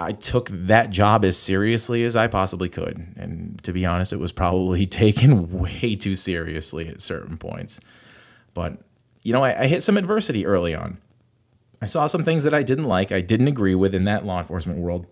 I 0.00 0.12
took 0.12 0.48
that 0.48 0.90
job 0.90 1.24
as 1.24 1.36
seriously 1.36 2.04
as 2.04 2.16
I 2.16 2.26
possibly 2.26 2.68
could. 2.68 2.96
And 3.16 3.62
to 3.64 3.72
be 3.72 3.84
honest, 3.84 4.12
it 4.12 4.18
was 4.18 4.32
probably 4.32 4.86
taken 5.04 5.50
way 5.50 5.94
too 5.94 6.16
seriously 6.16 6.88
at 6.88 7.00
certain 7.00 7.36
points. 7.36 7.80
But, 8.54 8.78
you 9.22 9.32
know, 9.32 9.44
I, 9.44 9.62
I 9.62 9.66
hit 9.66 9.82
some 9.82 9.96
adversity 9.96 10.46
early 10.46 10.74
on. 10.74 10.98
I 11.82 11.86
saw 11.86 12.06
some 12.06 12.22
things 12.22 12.44
that 12.44 12.54
I 12.54 12.62
didn't 12.62 12.84
like, 12.84 13.10
I 13.10 13.20
didn't 13.20 13.48
agree 13.48 13.74
with 13.74 13.94
in 13.94 14.04
that 14.04 14.24
law 14.24 14.38
enforcement 14.38 14.80
world. 14.80 15.06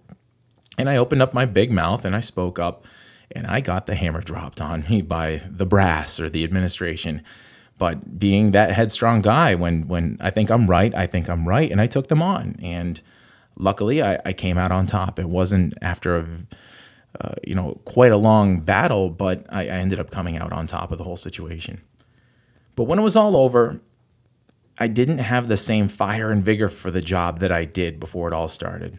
And 0.77 0.88
I 0.88 0.97
opened 0.97 1.23
up 1.23 1.35
my 1.35 1.45
big 1.47 1.73
mouth 1.73 2.05
and 2.05 2.15
I 2.15 2.21
spoke 2.21 2.59
up, 2.59 2.85
and 3.33 3.47
I 3.47 3.61
got 3.61 3.87
the 3.87 3.95
hammer 3.95 4.23
dropped 4.23 4.61
on 4.61 4.85
me 4.88 5.03
by 5.03 5.43
the 5.49 5.67
brass 5.67 6.21
or 6.21 6.31
the 6.31 6.45
administration 6.45 7.23
but 7.79 8.19
being 8.19 8.50
that 8.50 8.73
headstrong 8.73 9.23
guy 9.23 9.55
when 9.55 9.87
when 9.87 10.19
I 10.21 10.31
think 10.31 10.50
I'm 10.50 10.67
right, 10.69 10.95
I 10.95 11.07
think 11.07 11.31
I'm 11.31 11.49
right, 11.49 11.71
and 11.71 11.81
I 11.81 11.87
took 11.87 12.09
them 12.09 12.21
on. 12.21 12.57
And 12.61 13.00
luckily, 13.57 14.03
I, 14.03 14.19
I 14.27 14.33
came 14.33 14.59
out 14.59 14.73
on 14.73 14.87
top. 14.87 15.19
It 15.19 15.29
wasn't 15.29 15.75
after 15.81 16.17
a 16.17 16.27
uh, 17.21 17.35
you 17.47 17.55
know 17.55 17.81
quite 17.85 18.12
a 18.12 18.17
long 18.17 18.61
battle, 18.61 19.11
but 19.11 19.47
I, 19.49 19.62
I 19.62 19.79
ended 19.79 20.00
up 20.00 20.11
coming 20.11 20.37
out 20.37 20.53
on 20.53 20.67
top 20.67 20.91
of 20.91 20.99
the 20.99 21.05
whole 21.05 21.17
situation. 21.17 21.81
But 22.75 22.85
when 22.85 22.99
it 22.99 23.03
was 23.03 23.17
all 23.17 23.37
over, 23.37 23.81
I 24.81 24.87
didn't 24.87 25.19
have 25.19 25.49
the 25.49 25.57
same 25.57 25.89
fire 25.89 26.31
and 26.31 26.45
vigor 26.45 26.69
for 26.69 26.91
the 26.91 27.03
job 27.03 27.41
that 27.41 27.51
I 27.51 27.65
did 27.65 27.99
before 27.99 28.29
it 28.29 28.35
all 28.35 28.49
started. 28.49 28.99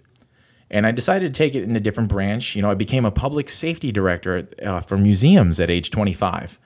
And 0.72 0.86
I 0.86 0.92
decided 0.92 1.34
to 1.34 1.38
take 1.38 1.56
it 1.56 1.64
in 1.64 1.76
a 1.76 1.80
different 1.80 2.10
branch. 2.10 2.56
You 2.56 2.62
know, 2.62 2.70
I 2.70 2.76
became 2.76 3.06
a 3.06 3.12
public 3.12 3.50
safety 3.50 3.92
director 3.92 4.48
uh, 4.64 4.82
for 4.82 4.98
museums 4.98 5.60
at 5.60 5.70
age 5.70 5.90
25 5.90 6.60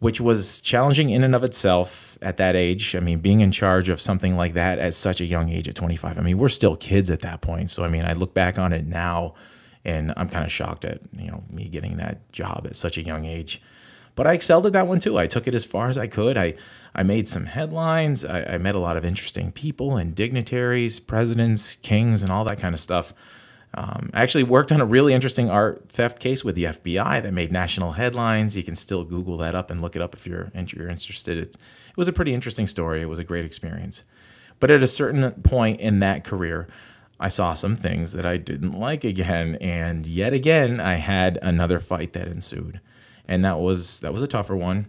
which 0.00 0.18
was 0.18 0.62
challenging 0.62 1.10
in 1.10 1.22
and 1.22 1.34
of 1.34 1.44
itself 1.44 2.18
at 2.22 2.38
that 2.38 2.56
age. 2.56 2.96
I 2.96 3.00
mean, 3.00 3.20
being 3.20 3.40
in 3.40 3.52
charge 3.52 3.90
of 3.90 4.00
something 4.00 4.34
like 4.34 4.54
that 4.54 4.78
at 4.78 4.94
such 4.94 5.20
a 5.20 5.26
young 5.26 5.50
age 5.50 5.68
at 5.68 5.74
25. 5.74 6.18
I 6.18 6.22
mean, 6.22 6.38
we're 6.38 6.48
still 6.48 6.74
kids 6.74 7.10
at 7.10 7.20
that 7.20 7.42
point. 7.42 7.70
So, 7.70 7.84
I 7.84 7.88
mean, 7.88 8.04
I 8.04 8.14
look 8.14 8.32
back 8.32 8.58
on 8.58 8.72
it 8.72 8.86
now 8.86 9.34
and 9.84 10.12
I'm 10.16 10.30
kind 10.30 10.44
of 10.44 10.50
shocked 10.50 10.86
at, 10.86 11.00
you 11.12 11.30
know, 11.30 11.44
me 11.50 11.68
getting 11.68 11.98
that 11.98 12.32
job 12.32 12.62
at 12.64 12.76
such 12.76 12.96
a 12.96 13.02
young 13.02 13.26
age. 13.26 13.60
But 14.20 14.26
I 14.26 14.34
excelled 14.34 14.66
at 14.66 14.74
that 14.74 14.86
one 14.86 15.00
too. 15.00 15.18
I 15.18 15.26
took 15.26 15.48
it 15.48 15.54
as 15.54 15.64
far 15.64 15.88
as 15.88 15.96
I 15.96 16.06
could. 16.06 16.36
I, 16.36 16.52
I 16.94 17.02
made 17.02 17.26
some 17.26 17.46
headlines. 17.46 18.22
I, 18.22 18.42
I 18.42 18.58
met 18.58 18.74
a 18.74 18.78
lot 18.78 18.98
of 18.98 19.02
interesting 19.02 19.50
people 19.50 19.96
and 19.96 20.14
dignitaries, 20.14 21.00
presidents, 21.00 21.76
kings, 21.76 22.22
and 22.22 22.30
all 22.30 22.44
that 22.44 22.60
kind 22.60 22.74
of 22.74 22.80
stuff. 22.80 23.14
Um, 23.72 24.10
I 24.12 24.22
actually 24.22 24.42
worked 24.42 24.72
on 24.72 24.80
a 24.82 24.84
really 24.84 25.14
interesting 25.14 25.48
art 25.48 25.88
theft 25.88 26.20
case 26.20 26.44
with 26.44 26.54
the 26.54 26.64
FBI 26.64 27.22
that 27.22 27.32
made 27.32 27.50
national 27.50 27.92
headlines. 27.92 28.58
You 28.58 28.62
can 28.62 28.74
still 28.74 29.04
Google 29.04 29.38
that 29.38 29.54
up 29.54 29.70
and 29.70 29.80
look 29.80 29.96
it 29.96 30.02
up 30.02 30.12
if 30.12 30.26
you're, 30.26 30.50
if 30.52 30.74
you're 30.74 30.90
interested. 30.90 31.38
It's, 31.38 31.56
it 31.56 31.96
was 31.96 32.08
a 32.08 32.12
pretty 32.12 32.34
interesting 32.34 32.66
story. 32.66 33.00
It 33.00 33.08
was 33.08 33.18
a 33.18 33.24
great 33.24 33.46
experience. 33.46 34.04
But 34.58 34.70
at 34.70 34.82
a 34.82 34.86
certain 34.86 35.30
point 35.40 35.80
in 35.80 36.00
that 36.00 36.24
career, 36.24 36.68
I 37.18 37.28
saw 37.28 37.52
some 37.52 37.76
things 37.76 38.14
that 38.14 38.24
I 38.24 38.38
didn't 38.38 38.72
like 38.72 39.04
again, 39.04 39.56
and 39.60 40.06
yet 40.06 40.32
again, 40.32 40.80
I 40.80 40.94
had 40.94 41.38
another 41.42 41.78
fight 41.78 42.14
that 42.14 42.28
ensued, 42.28 42.80
and 43.30 43.44
that 43.44 43.58
was 43.60 44.00
that 44.00 44.12
was 44.12 44.20
a 44.20 44.26
tougher 44.26 44.56
one. 44.56 44.88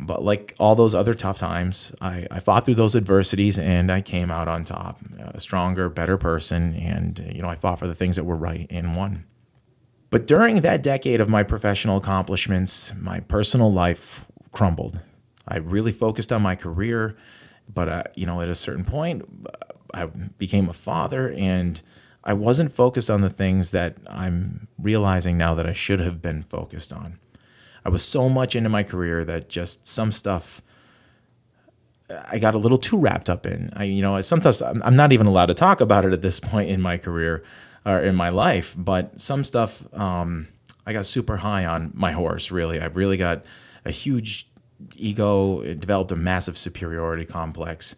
But 0.00 0.22
like 0.22 0.54
all 0.58 0.74
those 0.74 0.94
other 0.94 1.14
tough 1.14 1.38
times, 1.38 1.94
I, 2.00 2.26
I 2.30 2.40
fought 2.40 2.64
through 2.64 2.74
those 2.74 2.94
adversities 2.94 3.58
and 3.58 3.90
I 3.90 4.02
came 4.02 4.30
out 4.30 4.46
on 4.46 4.64
top, 4.64 5.00
a 5.18 5.40
stronger, 5.40 5.88
better 5.88 6.18
person. 6.18 6.74
And, 6.74 7.18
you 7.32 7.40
know, 7.40 7.48
I 7.48 7.54
fought 7.54 7.78
for 7.78 7.86
the 7.86 7.94
things 7.94 8.16
that 8.16 8.24
were 8.24 8.36
right 8.36 8.66
and 8.68 8.94
won. 8.94 9.24
But 10.10 10.26
during 10.26 10.60
that 10.60 10.82
decade 10.82 11.20
of 11.20 11.30
my 11.30 11.42
professional 11.42 11.96
accomplishments, 11.96 12.94
my 13.00 13.20
personal 13.20 13.72
life 13.72 14.26
crumbled. 14.50 15.00
I 15.48 15.58
really 15.58 15.92
focused 15.92 16.30
on 16.30 16.42
my 16.42 16.56
career, 16.56 17.16
but, 17.72 17.88
uh, 17.88 18.02
you 18.14 18.26
know, 18.26 18.42
at 18.42 18.48
a 18.48 18.54
certain 18.54 18.84
point, 18.84 19.24
I 19.94 20.06
became 20.36 20.68
a 20.68 20.74
father 20.74 21.32
and 21.32 21.80
I 22.22 22.34
wasn't 22.34 22.72
focused 22.72 23.08
on 23.08 23.20
the 23.22 23.30
things 23.30 23.70
that 23.70 23.96
I'm 24.10 24.66
realizing 24.78 25.38
now 25.38 25.54
that 25.54 25.66
I 25.66 25.72
should 25.72 26.00
have 26.00 26.20
been 26.20 26.42
focused 26.42 26.92
on. 26.92 27.18
I 27.86 27.88
was 27.88 28.02
so 28.02 28.28
much 28.28 28.56
into 28.56 28.68
my 28.68 28.82
career 28.82 29.24
that 29.24 29.48
just 29.48 29.86
some 29.86 30.10
stuff 30.10 30.60
I 32.10 32.40
got 32.40 32.56
a 32.56 32.58
little 32.58 32.78
too 32.78 32.98
wrapped 32.98 33.30
up 33.30 33.46
in. 33.46 33.70
I, 33.74 33.84
you 33.84 34.02
know, 34.02 34.20
sometimes 34.22 34.60
I'm 34.60 34.96
not 34.96 35.12
even 35.12 35.28
allowed 35.28 35.46
to 35.46 35.54
talk 35.54 35.80
about 35.80 36.04
it 36.04 36.12
at 36.12 36.20
this 36.20 36.40
point 36.52 36.68
in 36.68 36.80
my 36.80 36.98
career 36.98 37.44
or 37.84 38.00
in 38.00 38.16
my 38.16 38.28
life. 38.28 38.74
But 38.76 39.20
some 39.20 39.44
stuff 39.44 39.86
um, 39.94 40.48
I 40.84 40.92
got 40.92 41.06
super 41.06 41.36
high 41.36 41.64
on 41.64 41.92
my 41.94 42.10
horse. 42.10 42.50
Really, 42.50 42.80
I 42.80 42.86
really 42.86 43.16
got 43.16 43.44
a 43.84 43.92
huge 43.92 44.48
ego. 44.96 45.60
It 45.60 45.78
developed 45.78 46.10
a 46.10 46.16
massive 46.16 46.58
superiority 46.58 47.24
complex. 47.24 47.94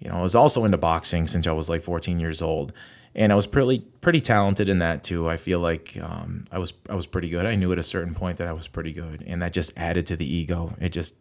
You 0.00 0.10
know, 0.10 0.16
I 0.16 0.22
was 0.22 0.34
also 0.34 0.66
into 0.66 0.76
boxing 0.76 1.26
since 1.26 1.46
I 1.46 1.52
was 1.52 1.70
like 1.70 1.80
14 1.80 2.20
years 2.20 2.42
old, 2.42 2.74
and 3.14 3.32
I 3.32 3.36
was 3.36 3.46
pretty 3.46 3.80
pretty 4.00 4.20
talented 4.20 4.68
in 4.68 4.80
that 4.80 5.02
too. 5.02 5.28
I 5.28 5.36
feel 5.36 5.60
like 5.60 5.96
um, 6.00 6.46
I 6.50 6.58
was 6.58 6.72
I 6.88 6.94
was 6.94 7.06
pretty 7.06 7.28
good. 7.28 7.46
I 7.46 7.54
knew 7.54 7.72
at 7.72 7.78
a 7.78 7.82
certain 7.82 8.14
point 8.14 8.38
that 8.38 8.48
I 8.48 8.52
was 8.52 8.66
pretty 8.66 8.92
good, 8.92 9.22
and 9.26 9.40
that 9.42 9.52
just 9.52 9.72
added 9.76 10.06
to 10.06 10.16
the 10.16 10.26
ego. 10.26 10.74
It 10.80 10.90
just 10.90 11.16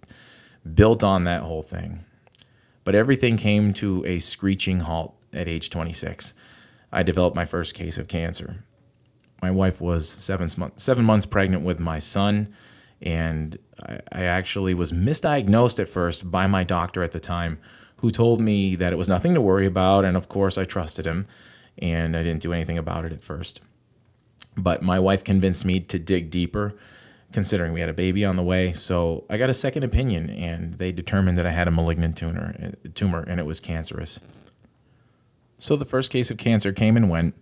built 0.74 1.04
on 1.04 1.24
that 1.26 1.44
whole 1.44 1.62
thing. 1.62 2.06
But 2.84 2.96
everything 2.96 3.38
came 3.38 3.74
to 3.76 4.04
a 4.06 4.20
screeching 4.20 4.82
halt 4.82 5.16
at 5.32 5.48
age 5.48 5.70
26. 5.70 6.34
I 6.92 7.04
developed 7.04 7.36
my 7.36 7.46
first 7.46 7.76
case 7.76 7.98
of 7.98 8.08
cancer. 8.08 8.64
My 9.42 9.52
wife 9.52 9.80
was 9.80 10.10
seven 10.10 10.48
months 10.58 10.84
seven 10.84 11.06
months 11.06 11.26
pregnant 11.28 11.64
with 11.64 11.80
my 11.80 12.00
son, 12.00 12.54
and 13.02 13.58
I, 13.82 14.00
I 14.12 14.24
actually 14.24 14.74
was 14.74 14.92
misdiagnosed 14.92 15.80
at 15.80 15.88
first 15.88 16.32
by 16.32 16.48
my 16.48 16.64
doctor 16.64 17.04
at 17.04 17.12
the 17.12 17.20
time 17.20 17.60
who 17.98 18.10
told 18.10 18.42
me 18.42 18.76
that 18.76 18.92
it 18.92 18.98
was 18.98 19.08
nothing 19.08 19.34
to 19.34 19.42
worry 19.42 19.66
about. 19.66 20.04
And 20.04 20.18
of 20.18 20.28
course, 20.28 20.58
I 20.58 20.66
trusted 20.66 21.06
him 21.06 21.28
and 21.78 22.16
I 22.16 22.24
didn't 22.24 22.42
do 22.42 22.54
anything 22.54 22.78
about 22.78 23.06
it 23.06 23.12
at 23.12 23.24
first. 23.24 23.62
But 24.56 24.82
my 24.82 25.00
wife 25.00 25.24
convinced 25.24 25.66
me 25.66 25.80
to 25.80 26.00
dig 26.00 26.30
deeper, 26.30 26.76
considering 27.32 27.74
we 27.74 27.80
had 27.80 27.90
a 27.90 27.94
baby 27.94 28.24
on 28.24 28.36
the 28.36 28.44
way. 28.44 28.74
So 28.74 29.26
I 29.30 29.38
got 29.38 29.50
a 29.50 29.54
second 29.54 29.84
opinion, 29.84 30.30
and 30.30 30.76
they 30.76 30.92
determined 30.92 31.38
that 31.38 31.48
I 31.48 31.52
had 31.52 31.68
a 31.68 31.72
malignant 31.72 32.18
tumor, 32.18 32.56
eh, 32.60 32.72
tumor 32.94 33.24
and 33.24 33.40
it 33.40 33.46
was 33.46 33.60
cancerous. 33.60 34.20
So 35.58 35.76
the 35.76 35.86
first 35.86 36.12
case 36.12 36.30
of 36.30 36.38
cancer 36.38 36.72
came 36.74 36.98
and 36.98 37.10
went. 37.10 37.36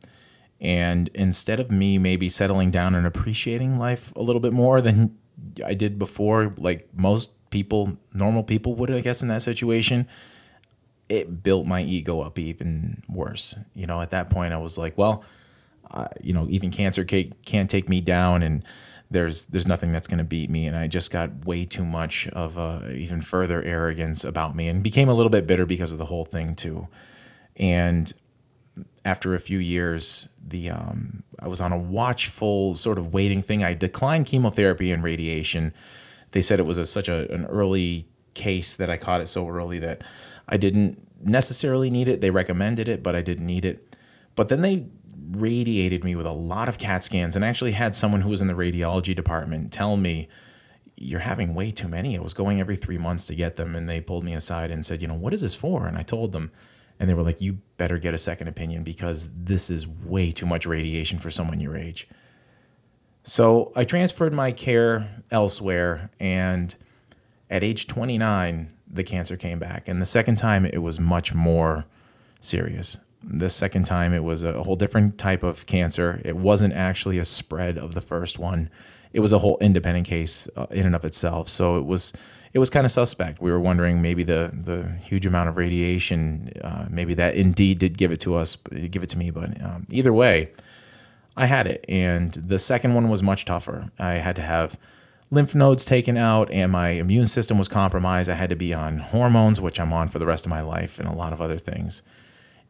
And 0.61 1.09
instead 1.15 1.59
of 1.59 1.71
me 1.71 1.97
maybe 1.97 2.29
settling 2.29 2.69
down 2.69 2.93
and 2.93 3.05
appreciating 3.05 3.79
life 3.79 4.15
a 4.15 4.21
little 4.21 4.39
bit 4.39 4.53
more 4.53 4.79
than 4.79 5.17
I 5.65 5.73
did 5.73 5.97
before, 5.97 6.53
like 6.57 6.87
most 6.95 7.33
people, 7.49 7.97
normal 8.13 8.43
people 8.43 8.75
would, 8.75 8.91
I 8.91 9.01
guess, 9.01 9.23
in 9.23 9.27
that 9.29 9.41
situation, 9.41 10.07
it 11.11 11.43
built 11.43 11.67
my 11.67 11.81
ego 11.81 12.21
up 12.21 12.39
even 12.39 13.03
worse. 13.09 13.59
You 13.75 13.85
know, 13.85 14.01
at 14.01 14.11
that 14.11 14.29
point, 14.29 14.53
I 14.53 14.57
was 14.57 14.77
like, 14.77 14.97
well, 14.97 15.25
uh, 15.91 16.07
you 16.21 16.31
know, 16.33 16.47
even 16.49 16.71
cancer 16.71 17.03
can't 17.03 17.69
take 17.69 17.89
me 17.89 17.99
down, 17.99 18.41
and 18.41 18.63
there's 19.11 19.47
there's 19.47 19.67
nothing 19.67 19.91
that's 19.91 20.07
going 20.07 20.19
to 20.19 20.23
beat 20.23 20.49
me. 20.49 20.67
And 20.67 20.75
I 20.77 20.87
just 20.87 21.11
got 21.11 21.45
way 21.45 21.65
too 21.65 21.83
much 21.83 22.29
of 22.29 22.57
uh, 22.57 22.79
even 22.93 23.21
further 23.21 23.61
arrogance 23.61 24.23
about 24.23 24.55
me, 24.55 24.69
and 24.69 24.81
became 24.81 25.09
a 25.09 25.13
little 25.13 25.29
bit 25.29 25.45
bitter 25.45 25.65
because 25.65 25.91
of 25.91 25.97
the 25.97 26.05
whole 26.05 26.23
thing 26.23 26.55
too. 26.55 26.87
And 27.57 28.11
after 29.03 29.35
a 29.35 29.39
few 29.39 29.59
years, 29.59 30.29
the 30.41 30.69
um, 30.69 31.23
I 31.39 31.49
was 31.49 31.59
on 31.59 31.73
a 31.73 31.77
watchful 31.77 32.73
sort 32.75 32.97
of 32.97 33.13
waiting 33.13 33.41
thing. 33.41 33.65
I 33.65 33.73
declined 33.73 34.27
chemotherapy 34.27 34.93
and 34.93 35.03
radiation. 35.03 35.73
They 36.31 36.39
said 36.39 36.61
it 36.61 36.65
was 36.65 36.77
a, 36.77 36.85
such 36.85 37.09
a, 37.09 37.29
an 37.33 37.45
early 37.47 38.07
case 38.33 38.77
that 38.77 38.89
I 38.89 38.95
caught 38.95 39.19
it 39.19 39.27
so 39.27 39.49
early 39.49 39.79
that 39.79 40.03
I 40.51 40.57
didn't 40.57 41.07
necessarily 41.23 41.89
need 41.89 42.07
it. 42.07 42.21
They 42.21 42.29
recommended 42.29 42.87
it, 42.87 43.01
but 43.01 43.15
I 43.15 43.21
didn't 43.21 43.45
need 43.45 43.65
it. 43.65 43.97
But 44.35 44.49
then 44.49 44.61
they 44.61 44.87
radiated 45.31 46.03
me 46.03 46.15
with 46.15 46.25
a 46.25 46.33
lot 46.33 46.67
of 46.67 46.77
CAT 46.77 47.03
scans 47.03 47.35
and 47.35 47.45
actually 47.45 47.71
had 47.71 47.95
someone 47.95 48.21
who 48.21 48.29
was 48.29 48.41
in 48.41 48.47
the 48.47 48.53
radiology 48.53 49.15
department 49.15 49.71
tell 49.71 49.97
me, 49.97 50.27
You're 50.95 51.21
having 51.21 51.55
way 51.55 51.71
too 51.71 51.87
many. 51.87 52.17
I 52.17 52.21
was 52.21 52.33
going 52.33 52.59
every 52.59 52.75
three 52.75 52.97
months 52.97 53.25
to 53.27 53.35
get 53.35 53.55
them. 53.55 53.75
And 53.75 53.87
they 53.87 54.01
pulled 54.01 54.23
me 54.23 54.33
aside 54.33 54.71
and 54.71 54.85
said, 54.85 55.01
You 55.01 55.07
know, 55.07 55.15
what 55.15 55.33
is 55.33 55.41
this 55.41 55.55
for? 55.55 55.87
And 55.87 55.97
I 55.97 56.01
told 56.03 56.33
them, 56.33 56.51
and 57.01 57.09
they 57.09 57.15
were 57.15 57.23
like, 57.23 57.41
you 57.41 57.57
better 57.77 57.97
get 57.97 58.13
a 58.13 58.17
second 58.19 58.47
opinion 58.47 58.83
because 58.83 59.31
this 59.33 59.71
is 59.71 59.87
way 59.87 60.29
too 60.31 60.45
much 60.45 60.67
radiation 60.67 61.17
for 61.17 61.31
someone 61.31 61.59
your 61.59 61.75
age. 61.75 62.07
So 63.23 63.71
I 63.75 63.85
transferred 63.85 64.33
my 64.33 64.51
care 64.51 65.23
elsewhere, 65.31 66.11
and 66.19 66.75
at 67.49 67.63
age 67.63 67.87
29, 67.87 68.71
the 68.91 69.03
cancer 69.03 69.37
came 69.37 69.59
back. 69.59 69.87
And 69.87 70.01
the 70.01 70.05
second 70.05 70.35
time, 70.35 70.65
it 70.65 70.79
was 70.79 70.99
much 70.99 71.33
more 71.33 71.85
serious. 72.39 72.97
The 73.23 73.49
second 73.49 73.85
time, 73.85 74.13
it 74.13 74.23
was 74.23 74.43
a 74.43 74.63
whole 74.63 74.75
different 74.75 75.17
type 75.17 75.43
of 75.43 75.65
cancer. 75.65 76.21
It 76.25 76.35
wasn't 76.35 76.73
actually 76.73 77.17
a 77.19 77.25
spread 77.25 77.77
of 77.77 77.93
the 77.93 78.01
first 78.01 78.39
one, 78.39 78.69
it 79.13 79.19
was 79.19 79.33
a 79.33 79.39
whole 79.39 79.57
independent 79.59 80.07
case 80.07 80.49
uh, 80.55 80.67
in 80.71 80.85
and 80.85 80.95
of 80.95 81.03
itself. 81.05 81.49
So 81.49 81.77
it 81.77 81.85
was 81.85 82.13
it 82.53 82.59
was 82.59 82.69
kind 82.69 82.85
of 82.85 82.91
suspect. 82.91 83.41
We 83.41 83.51
were 83.51 83.59
wondering 83.59 84.01
maybe 84.01 84.23
the 84.23 84.51
the 84.53 84.97
huge 85.03 85.25
amount 85.25 85.49
of 85.49 85.57
radiation, 85.57 86.49
uh, 86.63 86.87
maybe 86.89 87.13
that 87.15 87.35
indeed 87.35 87.79
did 87.79 87.97
give 87.97 88.11
it 88.11 88.19
to 88.21 88.35
us, 88.35 88.55
give 88.55 89.03
it 89.03 89.09
to 89.09 89.17
me. 89.17 89.31
But 89.31 89.61
um, 89.61 89.85
either 89.89 90.13
way, 90.13 90.51
I 91.35 91.45
had 91.45 91.67
it, 91.67 91.85
and 91.89 92.33
the 92.33 92.59
second 92.59 92.93
one 92.93 93.09
was 93.09 93.21
much 93.21 93.45
tougher. 93.45 93.91
I 93.99 94.13
had 94.13 94.35
to 94.37 94.41
have 94.41 94.77
lymph 95.31 95.55
nodes 95.55 95.85
taken 95.85 96.17
out, 96.17 96.51
and 96.51 96.71
my 96.71 96.89
immune 96.89 97.25
system 97.25 97.57
was 97.57 97.67
compromised. 97.67 98.29
I 98.29 98.35
had 98.35 98.51
to 98.51 98.55
be 98.55 98.73
on 98.73 98.99
hormones, 98.99 99.59
which 99.59 99.79
I'm 99.79 99.93
on 99.93 100.07
for 100.09 100.19
the 100.19 100.25
rest 100.27 100.45
of 100.45 100.49
my 100.49 100.61
life, 100.61 100.99
and 100.99 101.07
a 101.07 101.13
lot 101.13 101.33
of 101.33 101.41
other 101.41 101.57
things. 101.57 102.03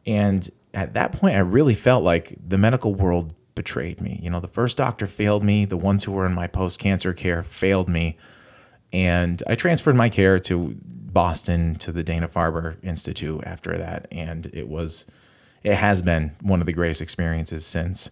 And 0.06 0.48
at 0.72 0.94
that 0.94 1.12
point, 1.12 1.34
I 1.34 1.40
really 1.40 1.74
felt 1.74 2.02
like 2.02 2.34
the 2.42 2.58
medical 2.58 2.94
world 2.94 3.34
betrayed 3.54 4.00
me. 4.00 4.18
You 4.22 4.30
know, 4.30 4.40
the 4.40 4.48
first 4.48 4.78
doctor 4.78 5.06
failed 5.06 5.44
me. 5.44 5.66
The 5.66 5.76
ones 5.76 6.04
who 6.04 6.12
were 6.12 6.24
in 6.24 6.34
my 6.34 6.46
post 6.46 6.80
cancer 6.80 7.12
care 7.12 7.42
failed 7.42 7.88
me 7.88 8.16
and 8.92 9.42
I 9.48 9.54
transferred 9.54 9.96
my 9.96 10.08
care 10.08 10.38
to 10.40 10.76
Boston 10.84 11.74
to 11.76 11.92
the 11.92 12.02
Dana 12.02 12.28
Farber 12.28 12.82
Institute 12.84 13.42
after 13.44 13.76
that. 13.78 14.06
And 14.12 14.46
it 14.52 14.68
was, 14.68 15.10
it 15.62 15.76
has 15.76 16.02
been 16.02 16.36
one 16.40 16.60
of 16.60 16.66
the 16.66 16.72
greatest 16.72 17.00
experiences 17.00 17.64
since. 17.64 18.10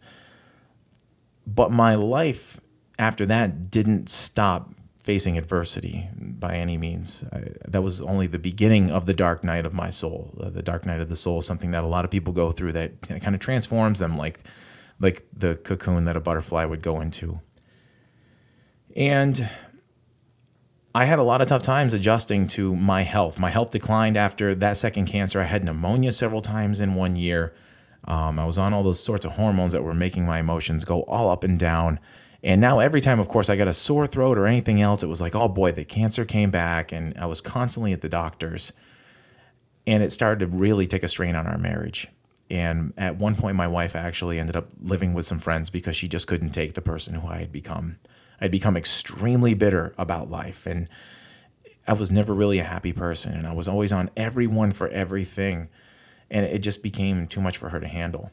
But 1.46 1.70
my 1.70 1.94
life 1.96 2.61
after 3.01 3.27
that 3.27 3.71
didn't 3.71 4.09
stop 4.09 4.75
facing 5.01 5.39
adversity 5.39 6.09
by 6.19 6.55
any 6.55 6.77
means. 6.77 7.25
I, 7.33 7.45
that 7.67 7.83
was 7.83 8.03
only 8.03 8.27
the 8.27 8.39
beginning 8.39 8.91
of 8.91 9.07
the 9.07 9.15
dark 9.15 9.43
night 9.43 9.65
of 9.65 9.73
my 9.73 9.89
soul. 9.89 10.35
Uh, 10.39 10.51
the 10.51 10.63
dark 10.63 10.85
night 10.85 11.01
of 11.01 11.09
the 11.09 11.17
soul, 11.17 11.39
is 11.39 11.47
something 11.47 11.71
that 11.71 11.83
a 11.83 11.89
lot 11.89 12.05
of 12.05 12.11
people 12.11 12.35
go 12.35 12.53
through 12.53 12.73
that 12.73 13.01
kind 13.03 13.35
of 13.35 13.41
transforms 13.41 13.99
them, 13.99 14.17
like 14.17 14.39
like 15.01 15.23
the 15.33 15.57
cocoon 15.57 16.05
that 16.05 16.17
a 16.17 16.21
butterfly 16.21 16.67
would 16.67 16.83
go 16.83 17.01
into. 17.01 17.41
And 18.95 19.49
I 20.95 21.07
had 21.07 21.19
a 21.19 21.23
lot 21.23 21.41
of 21.41 21.47
tough 21.47 21.63
times 21.63 21.95
adjusting 21.95 22.47
to 22.49 22.77
my 22.77 23.03
health. 23.03 23.41
My 23.41 23.49
health 23.49 23.71
declined 23.71 24.19
after 24.19 24.55
that 24.57 24.77
second 24.77 25.07
cancer. 25.07 25.41
I 25.41 25.45
had 25.45 25.65
pneumonia 25.65 26.13
several 26.13 26.43
times 26.43 26.81
in 26.81 26.95
one 26.95 27.17
year. 27.17 27.55
Um, 28.05 28.39
I 28.39 28.45
was 28.45 28.59
on 28.59 28.75
all 28.75 28.83
those 28.83 29.03
sorts 29.03 29.25
of 29.25 29.33
hormones 29.33 29.73
that 29.73 29.85
were 29.85 29.95
making 29.95 30.27
my 30.27 30.41
emotions 30.41 30.85
go 30.85 31.03
all 31.03 31.31
up 31.31 31.45
and 31.45 31.59
down. 31.59 31.99
And 32.42 32.61
now, 32.61 32.79
every 32.79 33.00
time, 33.00 33.20
of 33.20 33.29
course, 33.29 33.50
I 33.50 33.57
got 33.57 33.68
a 33.68 33.72
sore 33.72 34.07
throat 34.07 34.38
or 34.38 34.46
anything 34.46 34.81
else, 34.81 35.03
it 35.03 35.09
was 35.09 35.20
like, 35.20 35.35
oh 35.35 35.48
boy, 35.48 35.72
the 35.72 35.85
cancer 35.85 36.24
came 36.24 36.50
back. 36.50 36.92
And 36.92 37.16
I 37.18 37.26
was 37.26 37.40
constantly 37.40 37.92
at 37.92 38.00
the 38.00 38.09
doctor's. 38.09 38.72
And 39.87 40.03
it 40.03 40.11
started 40.11 40.40
to 40.40 40.46
really 40.46 40.87
take 40.87 41.03
a 41.03 41.09
strain 41.09 41.37
on 41.37 41.46
our 41.46 41.59
marriage. 41.59 42.09
And 42.50 42.92
at 42.96 43.16
one 43.16 43.37
point, 43.37 43.57
my 43.57 43.68
wife 43.68 43.94
actually 43.94 44.38
ended 44.38 44.57
up 44.57 44.68
living 44.83 45.14
with 45.14 45.24
some 45.24 45.38
friends 45.38 45.70
because 45.70 45.96
she 45.96 46.09
just 46.09 46.26
couldn't 46.26 46.50
take 46.50 46.72
the 46.72 46.83
person 46.83 47.14
who 47.14 47.29
I 47.29 47.38
had 47.38 47.53
become. 47.53 47.98
I'd 48.40 48.50
become 48.50 48.76
extremely 48.76 49.55
bitter 49.55 49.94
about 49.96 50.31
life. 50.31 50.66
And 50.66 50.88
I 51.87 51.92
was 51.92 52.11
never 52.11 52.35
really 52.35 52.59
a 52.59 52.64
happy 52.64 52.92
person. 52.92 53.37
And 53.37 53.46
I 53.46 53.55
was 53.55 53.68
always 53.68 53.92
on 53.92 54.11
everyone 54.16 54.72
for 54.72 54.88
everything. 54.88 55.68
And 56.31 56.44
it 56.44 56.61
just 56.61 56.83
became 56.83 57.26
too 57.26 57.40
much 57.40 57.57
for 57.57 57.68
her 57.68 57.81
to 57.81 57.88
handle. 57.88 58.31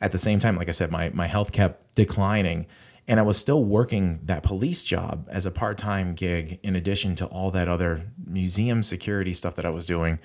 At 0.00 0.12
the 0.12 0.18
same 0.18 0.38
time, 0.38 0.56
like 0.56 0.68
I 0.68 0.72
said, 0.72 0.90
my, 0.90 1.10
my 1.10 1.26
health 1.26 1.52
kept 1.52 1.94
declining. 1.94 2.66
And 3.08 3.20
I 3.20 3.22
was 3.22 3.38
still 3.38 3.64
working 3.64 4.20
that 4.24 4.42
police 4.42 4.82
job 4.82 5.28
as 5.30 5.46
a 5.46 5.50
part 5.50 5.78
time 5.78 6.14
gig 6.14 6.58
in 6.62 6.74
addition 6.74 7.14
to 7.16 7.26
all 7.26 7.50
that 7.52 7.68
other 7.68 8.12
museum 8.24 8.82
security 8.82 9.32
stuff 9.32 9.54
that 9.54 9.64
I 9.64 9.70
was 9.70 9.86
doing. 9.86 10.18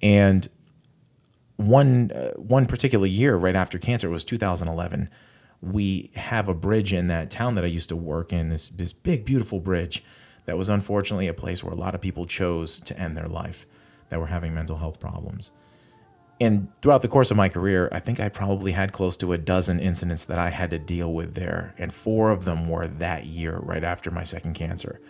And 0.00 0.48
one 1.56 2.10
uh, 2.12 2.30
one 2.34 2.66
particular 2.66 3.06
year 3.06 3.36
right 3.36 3.56
after 3.56 3.78
cancer 3.78 4.06
it 4.06 4.10
was 4.10 4.24
2011 4.24 5.10
we 5.60 6.10
have 6.14 6.48
a 6.48 6.54
bridge 6.54 6.92
in 6.92 7.08
that 7.08 7.30
town 7.30 7.54
that 7.56 7.64
I 7.64 7.68
used 7.68 7.88
to 7.88 7.96
work 7.96 8.32
in, 8.32 8.48
this, 8.48 8.68
this 8.68 8.92
big, 8.92 9.24
beautiful 9.24 9.60
bridge 9.60 10.04
that 10.44 10.56
was 10.56 10.68
unfortunately 10.68 11.28
a 11.28 11.34
place 11.34 11.64
where 11.64 11.72
a 11.72 11.76
lot 11.76 11.94
of 11.94 12.00
people 12.00 12.24
chose 12.24 12.80
to 12.80 12.98
end 12.98 13.16
their 13.16 13.26
life 13.26 13.66
that 14.08 14.20
were 14.20 14.26
having 14.26 14.54
mental 14.54 14.76
health 14.76 15.00
problems. 15.00 15.52
And 16.40 16.68
throughout 16.80 17.02
the 17.02 17.08
course 17.08 17.30
of 17.30 17.36
my 17.36 17.48
career, 17.48 17.88
I 17.90 17.98
think 17.98 18.20
I 18.20 18.28
probably 18.28 18.72
had 18.72 18.92
close 18.92 19.16
to 19.18 19.32
a 19.32 19.38
dozen 19.38 19.80
incidents 19.80 20.24
that 20.26 20.38
I 20.38 20.50
had 20.50 20.70
to 20.70 20.78
deal 20.78 21.12
with 21.12 21.34
there. 21.34 21.74
And 21.78 21.92
four 21.92 22.30
of 22.30 22.44
them 22.44 22.68
were 22.68 22.86
that 22.86 23.26
year, 23.26 23.58
right 23.58 23.82
after 23.82 24.10
my 24.10 24.22
second 24.22 24.54
cancer. 24.54 25.00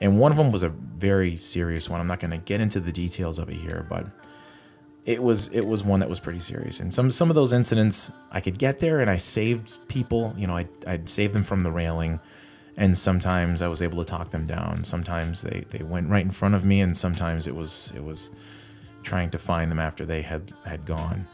And 0.00 0.18
one 0.18 0.32
of 0.32 0.38
them 0.38 0.50
was 0.50 0.62
a 0.62 0.70
very 0.70 1.36
serious 1.36 1.90
one. 1.90 2.00
I'm 2.00 2.06
not 2.06 2.20
going 2.20 2.30
to 2.30 2.38
get 2.38 2.60
into 2.60 2.80
the 2.80 2.90
details 2.90 3.38
of 3.38 3.50
it 3.50 3.56
here, 3.56 3.86
but 3.88 4.06
it 5.04 5.22
was 5.22 5.48
it 5.48 5.66
was 5.66 5.82
one 5.82 6.00
that 6.00 6.08
was 6.08 6.20
pretty 6.20 6.38
serious. 6.38 6.80
And 6.80 6.92
some 6.92 7.10
some 7.10 7.28
of 7.28 7.34
those 7.34 7.52
incidents, 7.52 8.10
I 8.30 8.40
could 8.40 8.58
get 8.58 8.78
there 8.78 9.00
and 9.00 9.10
I 9.10 9.16
saved 9.16 9.86
people. 9.88 10.34
You 10.36 10.46
know, 10.46 10.56
I'd, 10.56 10.68
I'd 10.86 11.08
save 11.08 11.32
them 11.32 11.42
from 11.42 11.64
the 11.64 11.72
railing, 11.72 12.20
and 12.76 12.96
sometimes 12.96 13.62
I 13.62 13.68
was 13.68 13.82
able 13.82 14.02
to 14.02 14.10
talk 14.10 14.30
them 14.30 14.46
down. 14.46 14.84
Sometimes 14.84 15.42
they 15.42 15.64
they 15.70 15.84
went 15.84 16.08
right 16.08 16.24
in 16.24 16.30
front 16.30 16.54
of 16.54 16.64
me, 16.64 16.80
and 16.80 16.96
sometimes 16.96 17.46
it 17.46 17.54
was 17.54 17.92
it 17.96 18.04
was 18.04 18.30
trying 19.02 19.30
to 19.30 19.38
find 19.38 19.70
them 19.70 19.78
after 19.78 20.04
they 20.04 20.22
had 20.22 20.52
had 20.64 20.84
gone. 20.86 21.26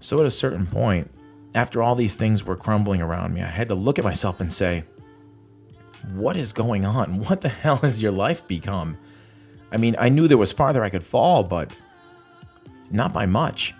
so 0.00 0.20
at 0.20 0.26
a 0.26 0.30
certain 0.30 0.66
point, 0.66 1.10
after 1.54 1.82
all 1.82 1.94
these 1.94 2.16
things 2.16 2.44
were 2.44 2.56
crumbling 2.56 3.00
around 3.00 3.34
me, 3.34 3.42
I 3.42 3.46
had 3.46 3.68
to 3.68 3.74
look 3.74 3.98
at 3.98 4.04
myself 4.04 4.40
and 4.40 4.52
say, 4.52 4.84
"What 6.12 6.36
is 6.36 6.52
going 6.52 6.84
on? 6.84 7.20
What 7.20 7.40
the 7.40 7.48
hell 7.48 7.76
has 7.76 8.02
your 8.02 8.12
life 8.12 8.46
become?" 8.46 8.98
I 9.70 9.76
mean, 9.76 9.96
I 9.98 10.08
knew 10.08 10.28
there 10.28 10.38
was 10.38 10.52
farther 10.52 10.82
I 10.82 10.90
could 10.90 11.02
fall, 11.02 11.42
but 11.42 11.76
not 12.90 13.12
by 13.12 13.26
much. 13.26 13.74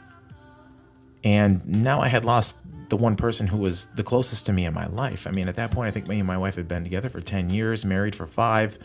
And 1.25 1.83
now 1.83 2.01
I 2.01 2.09
had 2.09 2.25
lost 2.25 2.59
the 2.89 2.97
one 2.97 3.17
person 3.17 3.47
who 3.47 3.59
was 3.59 3.87
the 3.87 4.03
closest 4.03 4.47
to 4.47 4.53
me 4.53 4.65
in 4.65 4.75
my 4.75 4.87
life. 4.87 5.27
I 5.27 5.31
mean, 5.31 5.49
at 5.49 5.57
that 5.57 5.71
point, 5.71 5.89
I 5.89 5.91
think 5.91 6.09
me 6.09 6.19
and 6.19 6.27
my 6.27 6.39
wife 6.39 6.57
had 6.57 6.69
been 6.69 6.85
together 6.85 7.09
for 7.09 7.21
10 7.21 7.51
years, 7.51 7.85
married 7.85 8.15
for 8.15 8.27
five, 8.27 8.79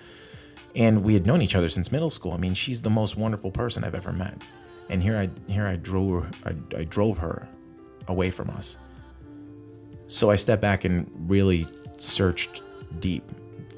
and 0.76 1.04
we 1.04 1.14
had 1.14 1.26
known 1.26 1.42
each 1.42 1.56
other 1.56 1.70
since 1.70 1.92
middle 1.92 2.10
school. 2.10 2.32
I 2.32 2.38
mean, 2.38 2.54
she's 2.54 2.82
the 2.82 2.90
most 2.90 3.18
wonderful 3.18 3.52
person 3.52 3.84
I've 3.84 3.96
ever 3.96 4.12
met. 4.12 4.46
And 4.90 5.02
here 5.02 5.18
I 5.18 5.30
here 5.52 5.68
I 5.68 5.76
drove 5.78 6.30
I, 6.46 6.80
I 6.80 6.84
drove 6.86 7.18
her 7.20 7.48
away 8.08 8.32
from 8.32 8.50
us. 8.50 8.78
So 10.08 10.30
I 10.30 10.36
stepped 10.36 10.62
back 10.62 10.86
and 10.86 11.10
really 11.30 11.66
searched 11.98 12.62
deep 13.00 13.24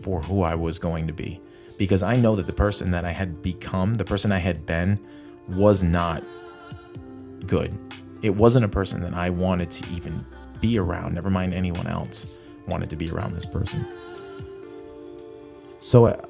for 0.01 0.21
who 0.21 0.41
I 0.41 0.55
was 0.55 0.79
going 0.79 1.07
to 1.07 1.13
be 1.13 1.39
because 1.77 2.03
I 2.03 2.15
know 2.15 2.35
that 2.35 2.47
the 2.47 2.53
person 2.53 2.91
that 2.91 3.05
I 3.05 3.11
had 3.11 3.41
become, 3.41 3.93
the 3.93 4.05
person 4.05 4.31
I 4.31 4.39
had 4.39 4.65
been, 4.65 4.99
was 5.49 5.83
not 5.83 6.27
good. 7.47 7.71
It 8.21 8.35
wasn't 8.35 8.65
a 8.65 8.69
person 8.69 9.01
that 9.01 9.13
I 9.13 9.29
wanted 9.29 9.71
to 9.71 9.93
even 9.93 10.25
be 10.61 10.79
around, 10.79 11.13
never 11.13 11.29
mind 11.29 11.53
anyone 11.53 11.87
else 11.87 12.53
wanted 12.67 12.89
to 12.89 12.95
be 12.95 13.09
around 13.11 13.33
this 13.33 13.45
person. 13.45 13.85
So 15.79 16.05
uh, 16.05 16.25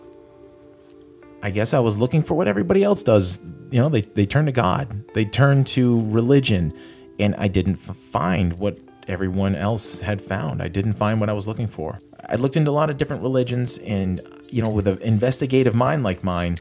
I 1.45 1.51
guess 1.51 1.75
I 1.75 1.79
was 1.79 1.95
looking 1.99 2.23
for 2.23 2.33
what 2.33 2.47
everybody 2.47 2.83
else 2.83 3.03
does. 3.03 3.45
You 3.69 3.79
know, 3.79 3.87
they, 3.87 4.01
they 4.01 4.25
turn 4.25 4.47
to 4.47 4.51
God, 4.51 5.03
they 5.13 5.25
turn 5.25 5.63
to 5.75 6.03
religion, 6.09 6.73
and 7.19 7.35
I 7.35 7.49
didn't 7.49 7.75
find 7.75 8.57
what 8.57 8.79
everyone 9.07 9.53
else 9.53 10.01
had 10.01 10.21
found. 10.21 10.63
I 10.63 10.69
didn't 10.69 10.93
find 10.93 11.19
what 11.19 11.29
I 11.29 11.33
was 11.33 11.47
looking 11.47 11.67
for. 11.67 11.99
I 12.27 12.37
looked 12.37 12.57
into 12.57 12.71
a 12.71 12.73
lot 12.73 12.89
of 12.89 12.97
different 12.97 13.21
religions, 13.21 13.77
and, 13.77 14.21
you 14.49 14.63
know, 14.63 14.71
with 14.71 14.87
an 14.87 14.97
investigative 15.03 15.75
mind 15.75 16.01
like 16.01 16.23
mine, 16.23 16.57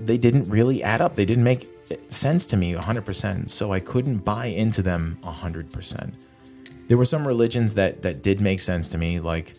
they 0.00 0.18
didn't 0.18 0.50
really 0.50 0.82
add 0.82 1.00
up. 1.00 1.14
They 1.14 1.24
didn't 1.24 1.44
make 1.44 1.68
sense 2.08 2.44
to 2.46 2.56
me 2.56 2.74
100%. 2.74 3.48
So 3.48 3.72
I 3.72 3.78
couldn't 3.78 4.24
buy 4.24 4.46
into 4.46 4.82
them 4.82 5.16
100%. 5.22 6.12
There 6.88 6.98
were 6.98 7.04
some 7.04 7.24
religions 7.24 7.76
that, 7.76 8.02
that 8.02 8.20
did 8.20 8.40
make 8.40 8.58
sense 8.58 8.88
to 8.88 8.98
me, 8.98 9.20
like, 9.20 9.54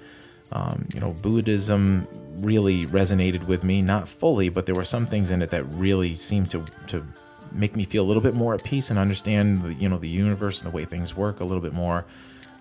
um, 0.51 0.87
you 0.93 0.99
know, 0.99 1.13
Buddhism 1.13 2.07
really 2.37 2.83
resonated 2.85 3.45
with 3.45 3.63
me, 3.63 3.81
not 3.81 4.07
fully, 4.07 4.49
but 4.49 4.65
there 4.65 4.75
were 4.75 4.83
some 4.83 5.05
things 5.05 5.31
in 5.31 5.41
it 5.41 5.49
that 5.49 5.63
really 5.73 6.15
seemed 6.15 6.49
to, 6.51 6.63
to 6.87 7.05
make 7.51 7.75
me 7.75 7.83
feel 7.83 8.03
a 8.03 8.07
little 8.07 8.21
bit 8.21 8.35
more 8.35 8.53
at 8.53 8.63
peace 8.63 8.89
and 8.89 8.99
understand 8.99 9.61
the, 9.61 9.73
you 9.73 9.89
know 9.89 9.97
the 9.97 10.09
universe 10.09 10.61
and 10.61 10.71
the 10.71 10.75
way 10.75 10.85
things 10.85 11.15
work 11.15 11.39
a 11.39 11.43
little 11.43 11.61
bit 11.61 11.73
more. 11.73 12.05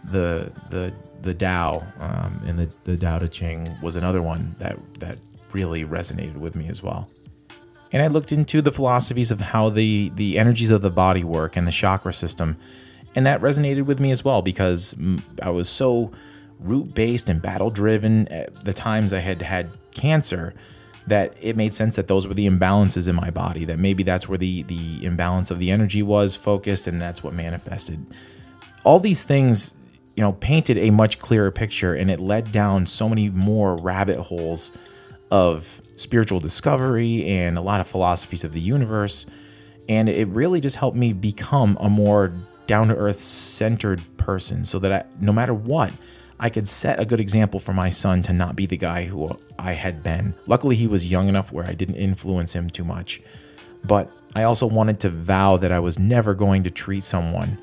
The 0.05 0.53
the 0.71 0.95
the 1.23 1.35
Tao 1.35 1.87
um, 1.99 2.41
and 2.47 2.59
the 2.59 2.75
the 2.85 2.97
Tao 2.97 3.19
Te 3.19 3.29
Ching 3.29 3.69
was 3.83 3.97
another 3.97 4.23
one 4.23 4.55
that 4.59 4.79
that 5.01 5.19
really 5.53 5.85
resonated 5.85 6.37
with 6.37 6.57
me 6.57 6.69
as 6.69 6.83
well. 6.83 7.09
And 7.93 8.03
I 8.03 8.09
looked 8.09 8.33
into 8.33 8.61
the 8.61 8.73
philosophies 8.73 9.31
of 9.31 9.41
how 9.41 9.71
the 9.71 10.11
the 10.15 10.39
energies 10.39 10.71
of 10.71 10.83
the 10.83 10.91
body 10.91 11.25
work 11.25 11.57
and 11.57 11.67
the 11.67 11.73
chakra 11.73 12.13
system, 12.13 12.57
and 13.15 13.27
that 13.27 13.41
resonated 13.41 13.87
with 13.87 14.01
me 14.01 14.11
as 14.11 14.25
well 14.25 14.43
because 14.43 14.95
I 15.43 15.51
was 15.51 15.69
so 15.69 16.13
root 16.61 16.95
based 16.95 17.29
and 17.29 17.43
battle 17.43 17.71
driven 17.71 18.29
at 18.29 18.49
uh, 18.49 18.59
the 18.65 18.73
times 18.73 19.13
I 19.13 19.19
had 19.19 19.43
had 19.43 19.71
cancer 19.93 20.55
that 21.07 21.37
it 21.41 21.57
made 21.57 21.73
sense 21.73 21.97
that 21.97 22.09
those 22.09 22.27
were 22.27 22.35
the 22.35 22.49
imbalances 22.49 23.09
in 23.09 23.15
my 23.15 23.31
body 23.31 23.65
that 23.65 23.79
maybe 23.79 24.03
that's 24.03 24.29
where 24.29 24.39
the 24.39 24.63
the 24.65 25.05
imbalance 25.05 25.51
of 25.51 25.59
the 25.59 25.71
energy 25.71 26.03
was 26.03 26.37
focused 26.37 26.87
and 26.87 27.01
that's 27.01 27.23
what 27.23 27.35
manifested. 27.35 28.05
All 28.85 29.01
these 29.01 29.25
things 29.25 29.75
you 30.17 30.23
know 30.23 30.33
painted 30.33 30.79
a 30.79 30.91
much 30.91 31.19
clearer 31.19 31.51
picture 31.51 31.95
and 31.95 32.11
it 32.11 32.21
led 32.21 32.51
down 32.53 32.87
so 32.87 33.09
many 33.09 33.29
more 33.31 33.77
rabbit 33.77 34.17
holes 34.17 34.77
of 35.31 35.83
spiritual 35.97 36.41
discovery 36.41 37.27
and 37.27 37.59
a 37.59 37.61
lot 37.61 37.81
of 37.81 37.87
philosophies 37.87 38.45
of 38.45 38.53
the 38.53 38.61
universe. 38.61 39.27
And 39.89 40.09
it 40.09 40.29
really 40.29 40.61
just 40.61 40.77
helped 40.77 40.97
me 40.97 41.13
become 41.13 41.77
a 41.81 41.89
more 41.89 42.35
down 42.67 42.89
to 42.89 42.97
earth 42.97 43.19
centered 43.19 44.03
person 44.17 44.65
so 44.65 44.79
that 44.81 44.93
I, 44.93 45.05
no 45.21 45.33
matter 45.33 45.55
what 45.55 45.93
I 46.39 46.51
could 46.51 46.69
set 46.69 47.01
a 47.01 47.07
good 47.07 47.21
example 47.21 47.61
for 47.61 47.73
my 47.73 47.89
son 47.89 48.23
to 48.23 48.33
not 48.33 48.57
be 48.57 48.67
the 48.67 48.77
guy 48.77 49.05
who 49.05 49.31
I 49.59 49.73
had 49.73 50.03
been. 50.03 50.35
Luckily, 50.47 50.77
he 50.77 50.87
was 50.87 51.11
young 51.11 51.29
enough 51.29 51.53
where 51.53 51.65
I 51.65 51.73
didn't 51.73 51.97
influence 51.97 52.55
him 52.55 52.69
too 52.69 52.85
much. 52.85 53.23
But 53.87 54.11
I 54.35 54.43
also 54.43 54.67
wanted 54.67 55.01
to 55.01 55.11
vow 55.11 55.57
that 55.57 55.73
I 55.73 55.81
was 55.81 55.99
never 55.99 56.35
going 56.35 56.65
to 56.65 56.71
treat 56.71 57.03
someone 57.03 57.59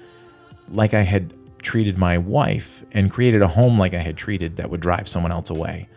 like 0.70 0.94
I 0.94 1.02
had 1.02 1.34
treated 1.62 1.98
my 1.98 2.18
wife 2.18 2.84
and 2.94 3.12
created 3.12 3.42
a 3.42 3.48
home 3.48 3.78
like 3.78 3.94
I 3.94 4.00
had 4.00 4.18
treated 4.18 4.58
that 4.58 4.70
would 4.70 4.82
drive 4.82 5.08
someone 5.08 5.32
else 5.32 5.50
away. 5.50 5.88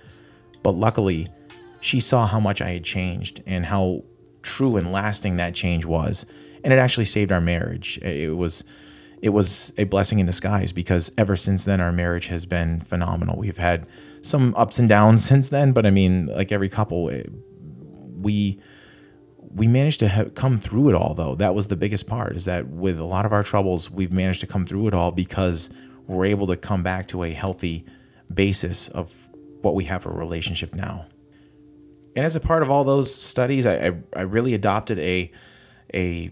But 0.62 0.73
luckily, 0.73 1.29
she 1.81 2.01
saw 2.01 2.27
how 2.27 2.41
much 2.41 2.61
I 2.61 2.71
had 2.71 2.85
changed 2.85 3.43
and 3.47 3.67
how 3.67 4.05
true 4.43 4.77
and 4.77 4.93
lasting 4.93 5.37
that 5.37 5.55
change 5.55 5.87
was. 5.87 6.27
And 6.62 6.73
it 6.73 6.79
actually 6.79 7.05
saved 7.05 7.33
our 7.33 7.41
marriage. 7.41 7.99
It 7.99 8.37
was 8.37 8.65
it 9.27 9.33
was 9.33 9.73
a 9.77 9.83
blessing 9.85 10.21
in 10.21 10.27
disguise 10.27 10.71
because 10.71 11.11
ever 11.19 11.35
since 11.35 11.65
then 11.65 11.81
our 11.81 11.91
marriage 11.91 12.29
has 12.29 12.47
been 12.47 12.79
phenomenal. 12.79 13.37
We've 13.37 13.57
had 13.57 13.89
some 14.23 14.55
ups 14.57 14.79
and 14.79 14.89
downs 14.89 15.25
since 15.29 15.49
then, 15.49 15.73
but 15.73 15.85
I 15.85 15.91
mean, 15.91 16.27
like 16.27 16.53
every 16.53 16.69
couple, 16.69 17.09
it, 17.09 17.29
we 18.17 18.61
we 19.39 19.67
managed 19.67 19.99
to 20.01 20.09
have 20.09 20.35
come 20.35 20.59
through 20.59 20.91
it 20.91 20.95
all 20.95 21.15
though. 21.15 21.35
That 21.35 21.57
was 21.57 21.67
the 21.67 21.77
biggest 21.77 22.07
part 22.07 22.37
is 22.37 22.45
that 22.45 22.69
with 22.69 23.01
a 23.01 23.05
lot 23.05 23.27
of 23.27 23.33
our 23.33 23.43
troubles, 23.43 23.91
we've 23.91 24.12
managed 24.12 24.43
to 24.43 24.47
come 24.47 24.65
through 24.65 24.87
it 24.87 24.95
all 24.95 25.11
because 25.11 25.75
we're 26.07 26.27
able 26.27 26.47
to 26.47 26.57
come 26.57 26.85
back 26.85 27.09
to 27.09 27.25
a 27.25 27.33
healthy 27.33 27.85
basis 28.33 28.87
of 28.89 29.29
what 29.62 29.75
we 29.75 29.85
have 29.85 30.05
for 30.05 30.11
a 30.11 30.17
relationship 30.17 30.73
now. 30.73 31.07
And 32.15 32.25
as 32.25 32.37
a 32.37 32.41
part 32.41 32.62
of 32.62 32.71
all 32.71 32.85
those 32.85 33.12
studies, 33.12 33.67
I, 33.67 33.89
I, 33.89 33.93
I 34.15 34.21
really 34.21 34.55
adopted 34.55 35.01
a 35.01 35.33
a 35.93 36.31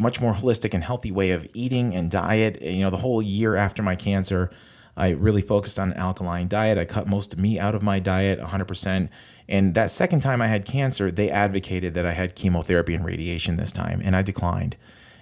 much 0.00 0.20
more 0.20 0.32
holistic 0.32 0.72
and 0.74 0.82
healthy 0.82 1.12
way 1.12 1.30
of 1.30 1.46
eating 1.52 1.94
and 1.94 2.10
diet. 2.10 2.60
You 2.62 2.80
know, 2.80 2.90
the 2.90 2.96
whole 2.96 3.20
year 3.20 3.54
after 3.54 3.82
my 3.82 3.94
cancer, 3.94 4.50
I 4.96 5.10
really 5.10 5.42
focused 5.42 5.78
on 5.78 5.92
an 5.92 5.98
alkaline 5.98 6.48
diet. 6.48 6.78
I 6.78 6.86
cut 6.86 7.06
most 7.06 7.34
of 7.34 7.38
meat 7.38 7.58
out 7.58 7.74
of 7.74 7.82
my 7.82 7.98
diet 7.98 8.40
100%. 8.40 9.10
And 9.48 9.74
that 9.74 9.90
second 9.90 10.20
time 10.20 10.40
I 10.40 10.46
had 10.46 10.64
cancer, 10.64 11.10
they 11.10 11.30
advocated 11.30 11.94
that 11.94 12.06
I 12.06 12.12
had 12.12 12.34
chemotherapy 12.34 12.94
and 12.94 13.04
radiation 13.04 13.56
this 13.56 13.72
time, 13.72 14.00
and 14.02 14.16
I 14.16 14.22
declined. 14.22 14.76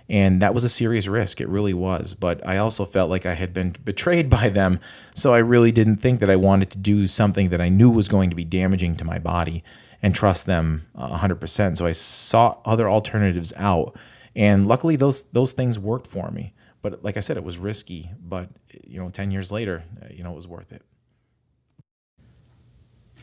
And 0.08 0.40
that 0.40 0.54
was 0.54 0.64
a 0.64 0.68
serious 0.68 1.06
risk. 1.06 1.40
It 1.40 1.48
really 1.48 1.74
was. 1.74 2.14
But 2.14 2.46
I 2.46 2.56
also 2.56 2.84
felt 2.84 3.10
like 3.10 3.26
I 3.26 3.34
had 3.34 3.52
been 3.52 3.74
betrayed 3.84 4.30
by 4.38 4.48
them. 4.48 4.80
So 5.14 5.34
I 5.34 5.38
really 5.38 5.72
didn't 5.72 5.96
think 5.96 6.20
that 6.20 6.30
I 6.30 6.36
wanted 6.36 6.70
to 6.70 6.78
do 6.78 7.06
something 7.06 7.48
that 7.50 7.60
I 7.60 7.68
knew 7.68 7.90
was 7.90 8.08
going 8.08 8.30
to 8.30 8.36
be 8.36 8.44
damaging 8.44 8.96
to 8.96 9.04
my 9.04 9.18
body 9.18 9.64
and 10.00 10.14
trust 10.14 10.46
them 10.46 10.82
100%. 10.96 11.76
So 11.76 11.86
I 11.86 11.92
sought 11.92 12.60
other 12.64 12.88
alternatives 12.88 13.52
out 13.56 13.96
and 14.34 14.66
luckily 14.66 14.96
those 14.96 15.24
those 15.30 15.52
things 15.52 15.78
worked 15.78 16.06
for 16.06 16.30
me. 16.30 16.54
But 16.80 17.02
like 17.02 17.16
I 17.16 17.20
said, 17.20 17.36
it 17.36 17.44
was 17.44 17.58
risky. 17.58 18.10
But 18.20 18.50
you 18.86 19.00
know, 19.00 19.08
ten 19.08 19.30
years 19.30 19.50
later, 19.50 19.84
uh, 20.02 20.08
you 20.10 20.22
know, 20.22 20.32
it 20.32 20.36
was 20.36 20.48
worth 20.48 20.72
it. 20.72 20.82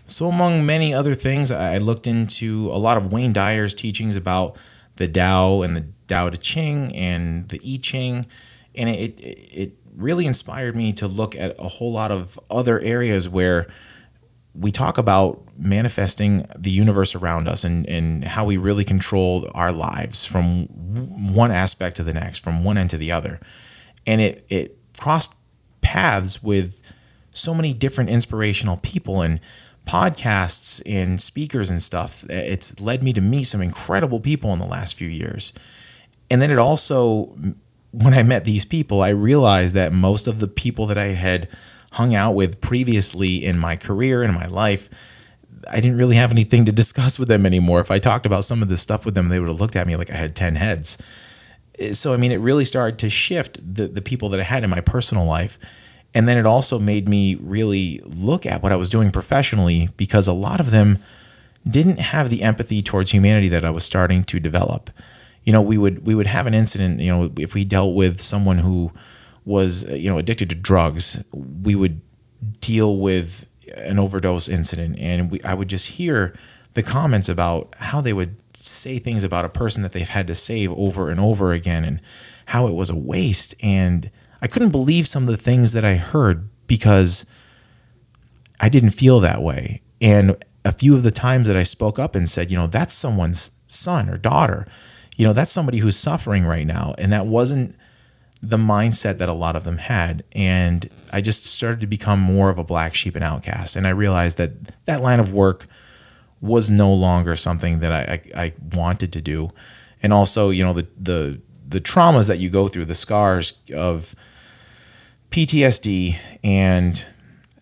So 0.08 0.28
among 0.28 0.66
many 0.66 0.94
other 0.94 1.16
things, 1.16 1.52
I 1.52 1.78
looked 1.78 2.06
into 2.06 2.70
a 2.72 2.78
lot 2.78 2.98
of 2.98 3.12
Wayne 3.12 3.34
Dyer's 3.34 3.74
teachings 3.74 4.16
about 4.16 4.58
the 4.98 5.08
Tao 5.08 5.62
and 5.64 5.76
the 5.76 5.88
Tao 6.08 6.30
Te 6.30 6.38
Ching 6.38 6.96
and 6.96 7.50
the 7.50 7.60
I 7.66 7.80
Ching, 7.82 8.26
and 8.76 8.90
it 8.90 9.20
it 9.20 9.74
really 9.96 10.26
inspired 10.26 10.76
me 10.76 10.94
to 10.94 11.08
look 11.08 11.36
at 11.36 11.56
a 11.58 11.68
whole 11.68 11.92
lot 11.92 12.12
of 12.12 12.40
other 12.52 12.80
areas 12.80 13.28
where 13.30 13.68
we 14.58 14.72
talk 14.72 14.98
about 14.98 15.42
manifesting 15.58 16.46
the 16.58 16.70
universe 16.70 17.16
around 17.16 17.48
us 17.48 17.64
and, 17.64 17.88
and 17.88 18.24
how 18.24 18.46
we 18.46 18.58
really 18.58 18.84
control 18.84 19.50
our 19.54 19.72
lives 19.72 20.26
from 20.26 20.66
one 21.34 21.52
aspect 21.52 21.98
to 21.98 22.04
the 22.04 22.14
next, 22.14 22.44
from 22.44 22.64
one 22.64 22.78
end 22.78 22.90
to 22.90 22.98
the 22.98 23.12
other. 23.12 23.40
And 24.08 24.22
it, 24.22 24.46
it 24.50 24.78
crossed 24.98 25.36
paths 25.82 26.42
with 26.42 26.94
so 27.32 27.54
many 27.54 27.74
different 27.74 28.10
inspirational 28.10 28.78
people 28.78 29.22
and 29.22 29.40
podcasts 29.86 30.82
and 30.86 31.22
speakers 31.22 31.70
and 31.70 31.82
stuff. 31.82 32.26
It's 32.30 32.80
led 32.80 33.04
me 33.04 33.14
to 33.14 33.22
meet 33.22 33.44
some 33.44 33.62
incredible 33.62 34.20
people 34.20 34.52
in 34.54 34.60
the 34.60 34.66
last 34.66 34.96
few 34.96 35.08
years. 35.08 35.54
And 36.30 36.42
then 36.42 36.50
it 36.50 36.58
also, 36.58 37.36
when 37.92 38.14
I 38.14 38.24
met 38.24 38.46
these 38.46 38.66
people, 38.66 39.02
I 39.02 39.10
realized 39.10 39.76
that 39.76 39.94
most 39.94 40.28
of 40.28 40.40
the 40.40 40.48
people 40.48 40.86
that 40.88 40.98
I 40.98 41.08
had 41.08 41.50
hung 41.96 42.14
out 42.14 42.34
with 42.34 42.60
previously 42.60 43.44
in 43.44 43.58
my 43.58 43.78
career 43.78 44.22
and 44.22 44.34
my 44.34 44.48
life, 44.48 44.90
I 45.70 45.80
didn't 45.80 45.98
really 45.98 46.18
have 46.18 46.32
anything 46.32 46.66
to 46.66 46.72
discuss 46.84 47.18
with 47.18 47.30
them 47.30 47.46
anymore. 47.46 47.80
If 47.80 47.90
I 47.90 48.00
talked 48.00 48.26
about 48.26 48.44
some 48.44 48.62
of 48.62 48.68
this 48.68 48.82
stuff 48.82 49.06
with 49.06 49.16
them, 49.16 49.30
they 49.30 49.40
would 49.40 49.50
have 49.50 49.62
looked 49.62 49.78
at 49.78 49.88
me 49.88 49.96
like 49.96 50.12
I 50.12 50.16
had 50.16 50.36
10 50.36 50.56
heads. 50.56 51.02
Eh, 51.80 51.94
so, 51.94 52.14
I 52.14 52.18
mean, 52.18 52.34
it 52.34 52.40
really 52.40 52.66
started 52.66 53.00
to 53.00 53.10
shift 53.10 53.76
the, 53.76 53.88
the 53.88 54.02
people 54.02 54.28
that 54.30 54.40
I 54.42 54.44
had 54.44 54.64
in 54.64 54.70
my 54.70 54.82
personal 54.82 55.26
life. 55.26 55.58
And 56.14 56.28
then 56.28 56.38
it 56.38 56.46
also 56.46 56.80
made 56.80 57.08
me 57.08 57.36
really 57.36 58.02
look 58.06 58.46
at 58.46 58.62
what 58.62 58.72
I 58.72 58.76
was 58.76 58.90
doing 58.90 59.12
professionally 59.12 59.90
because 59.98 60.28
a 60.28 60.34
lot 60.34 60.60
of 60.60 60.72
them 60.72 61.00
didn't 61.68 62.00
have 62.00 62.30
the 62.30 62.44
empathy 62.44 62.82
towards 62.82 63.12
humanity 63.12 63.48
that 63.50 63.66
I 63.66 63.70
was 63.70 63.84
starting 63.84 64.24
to 64.24 64.40
develop. 64.40 64.90
You 65.44 65.54
know, 65.54 65.62
we 65.62 65.78
would 65.78 66.06
we 66.06 66.16
would 66.16 66.28
have 66.28 66.48
an 66.48 66.54
incident, 66.54 67.00
you 67.00 67.12
know, 67.12 67.32
if 67.38 67.54
we 67.54 67.66
dealt 67.66 67.96
with 67.96 68.20
someone 68.22 68.60
who 68.60 68.92
was 69.46 69.90
you 69.92 70.10
know 70.10 70.18
addicted 70.18 70.50
to 70.50 70.56
drugs, 70.56 71.24
we 71.34 71.76
would 71.76 72.02
deal 72.62 72.98
with 72.98 73.52
an 73.76 74.00
overdose 74.00 74.50
incident, 74.50 74.98
and 75.00 75.32
we 75.32 75.42
I 75.44 75.54
would 75.54 75.70
just 75.70 75.92
hear 75.92 76.38
the 76.74 76.84
comments 76.84 77.30
about 77.30 77.70
how 77.80 78.02
they 78.02 78.14
would 78.14 78.36
say 78.56 79.00
things 79.00 79.24
about 79.24 79.46
a 79.46 79.50
person 79.50 79.84
that 79.84 79.94
they've 79.94 80.10
had 80.10 80.28
to 80.28 80.36
save 80.36 80.72
over 80.74 81.10
and 81.10 81.20
over 81.20 81.54
again, 81.54 81.86
and 81.86 82.02
how 82.48 82.68
it 82.68 82.74
was 82.74 82.90
a 82.90 82.98
waste. 82.98 83.56
And 83.64 84.12
I 84.42 84.48
couldn't 84.48 84.72
believe 84.72 85.08
some 85.08 85.24
of 85.24 85.30
the 85.30 85.38
things 85.38 85.74
that 85.74 85.86
I 85.86 85.96
heard 85.96 86.50
because 86.68 87.26
I 88.60 88.70
didn't 88.70 88.92
feel 88.92 89.20
that 89.20 89.42
way. 89.42 89.82
And 90.02 90.36
a 90.64 90.72
few 90.72 90.96
of 90.96 91.04
the 91.04 91.12
times 91.12 91.48
that 91.48 91.58
I 91.58 91.64
spoke 91.64 92.00
up 92.00 92.16
and 92.16 92.28
said, 92.28 92.52
you 92.52 92.58
know, 92.58 92.68
that's 92.68 92.94
someone's 92.94 93.52
son 93.68 94.10
or 94.10 94.18
daughter, 94.18 94.68
you 95.16 95.26
know, 95.26 95.34
that's 95.34 95.52
somebody 95.52 95.80
who's 95.80 95.96
suffering 95.96 96.46
right 96.46 96.68
now. 96.68 96.96
And 96.98 97.12
that 97.14 97.26
wasn't 97.26 97.76
the 98.42 98.58
mindset 98.58 99.18
that 99.18 99.30
a 99.30 99.34
lot 99.34 99.56
of 99.56 99.64
them 99.64 99.78
had. 99.78 100.24
And 100.34 100.90
I 101.12 101.22
just 101.22 101.46
started 101.46 101.82
to 101.82 101.88
become 101.88 102.20
more 102.20 102.50
of 102.50 102.60
a 102.60 102.64
black 102.64 102.94
sheep 102.94 103.16
and 103.16 103.24
outcast. 103.24 103.76
And 103.76 103.88
I 103.88 103.92
realized 103.92 104.38
that 104.38 104.86
that 104.86 105.02
line 105.02 105.20
of 105.20 105.34
work 105.34 105.68
was 106.42 106.70
no 106.70 106.94
longer 106.94 107.36
something 107.36 107.80
that 107.80 107.92
I, 107.92 108.22
I, 108.36 108.46
I 108.46 108.54
wanted 108.76 109.12
to 109.14 109.22
do. 109.22 109.50
And 110.04 110.14
also, 110.14 110.50
you 110.50 110.64
know, 110.64 110.74
the, 110.74 110.88
the, 111.00 111.42
the 111.68 111.82
traumas 111.82 112.28
that 112.28 112.38
you 112.38 112.50
go 112.50 112.68
through, 112.68 112.86
the 112.86 112.96
scars 112.96 113.64
of 113.74 114.14
PTSD 115.32 116.38
and 116.44 117.06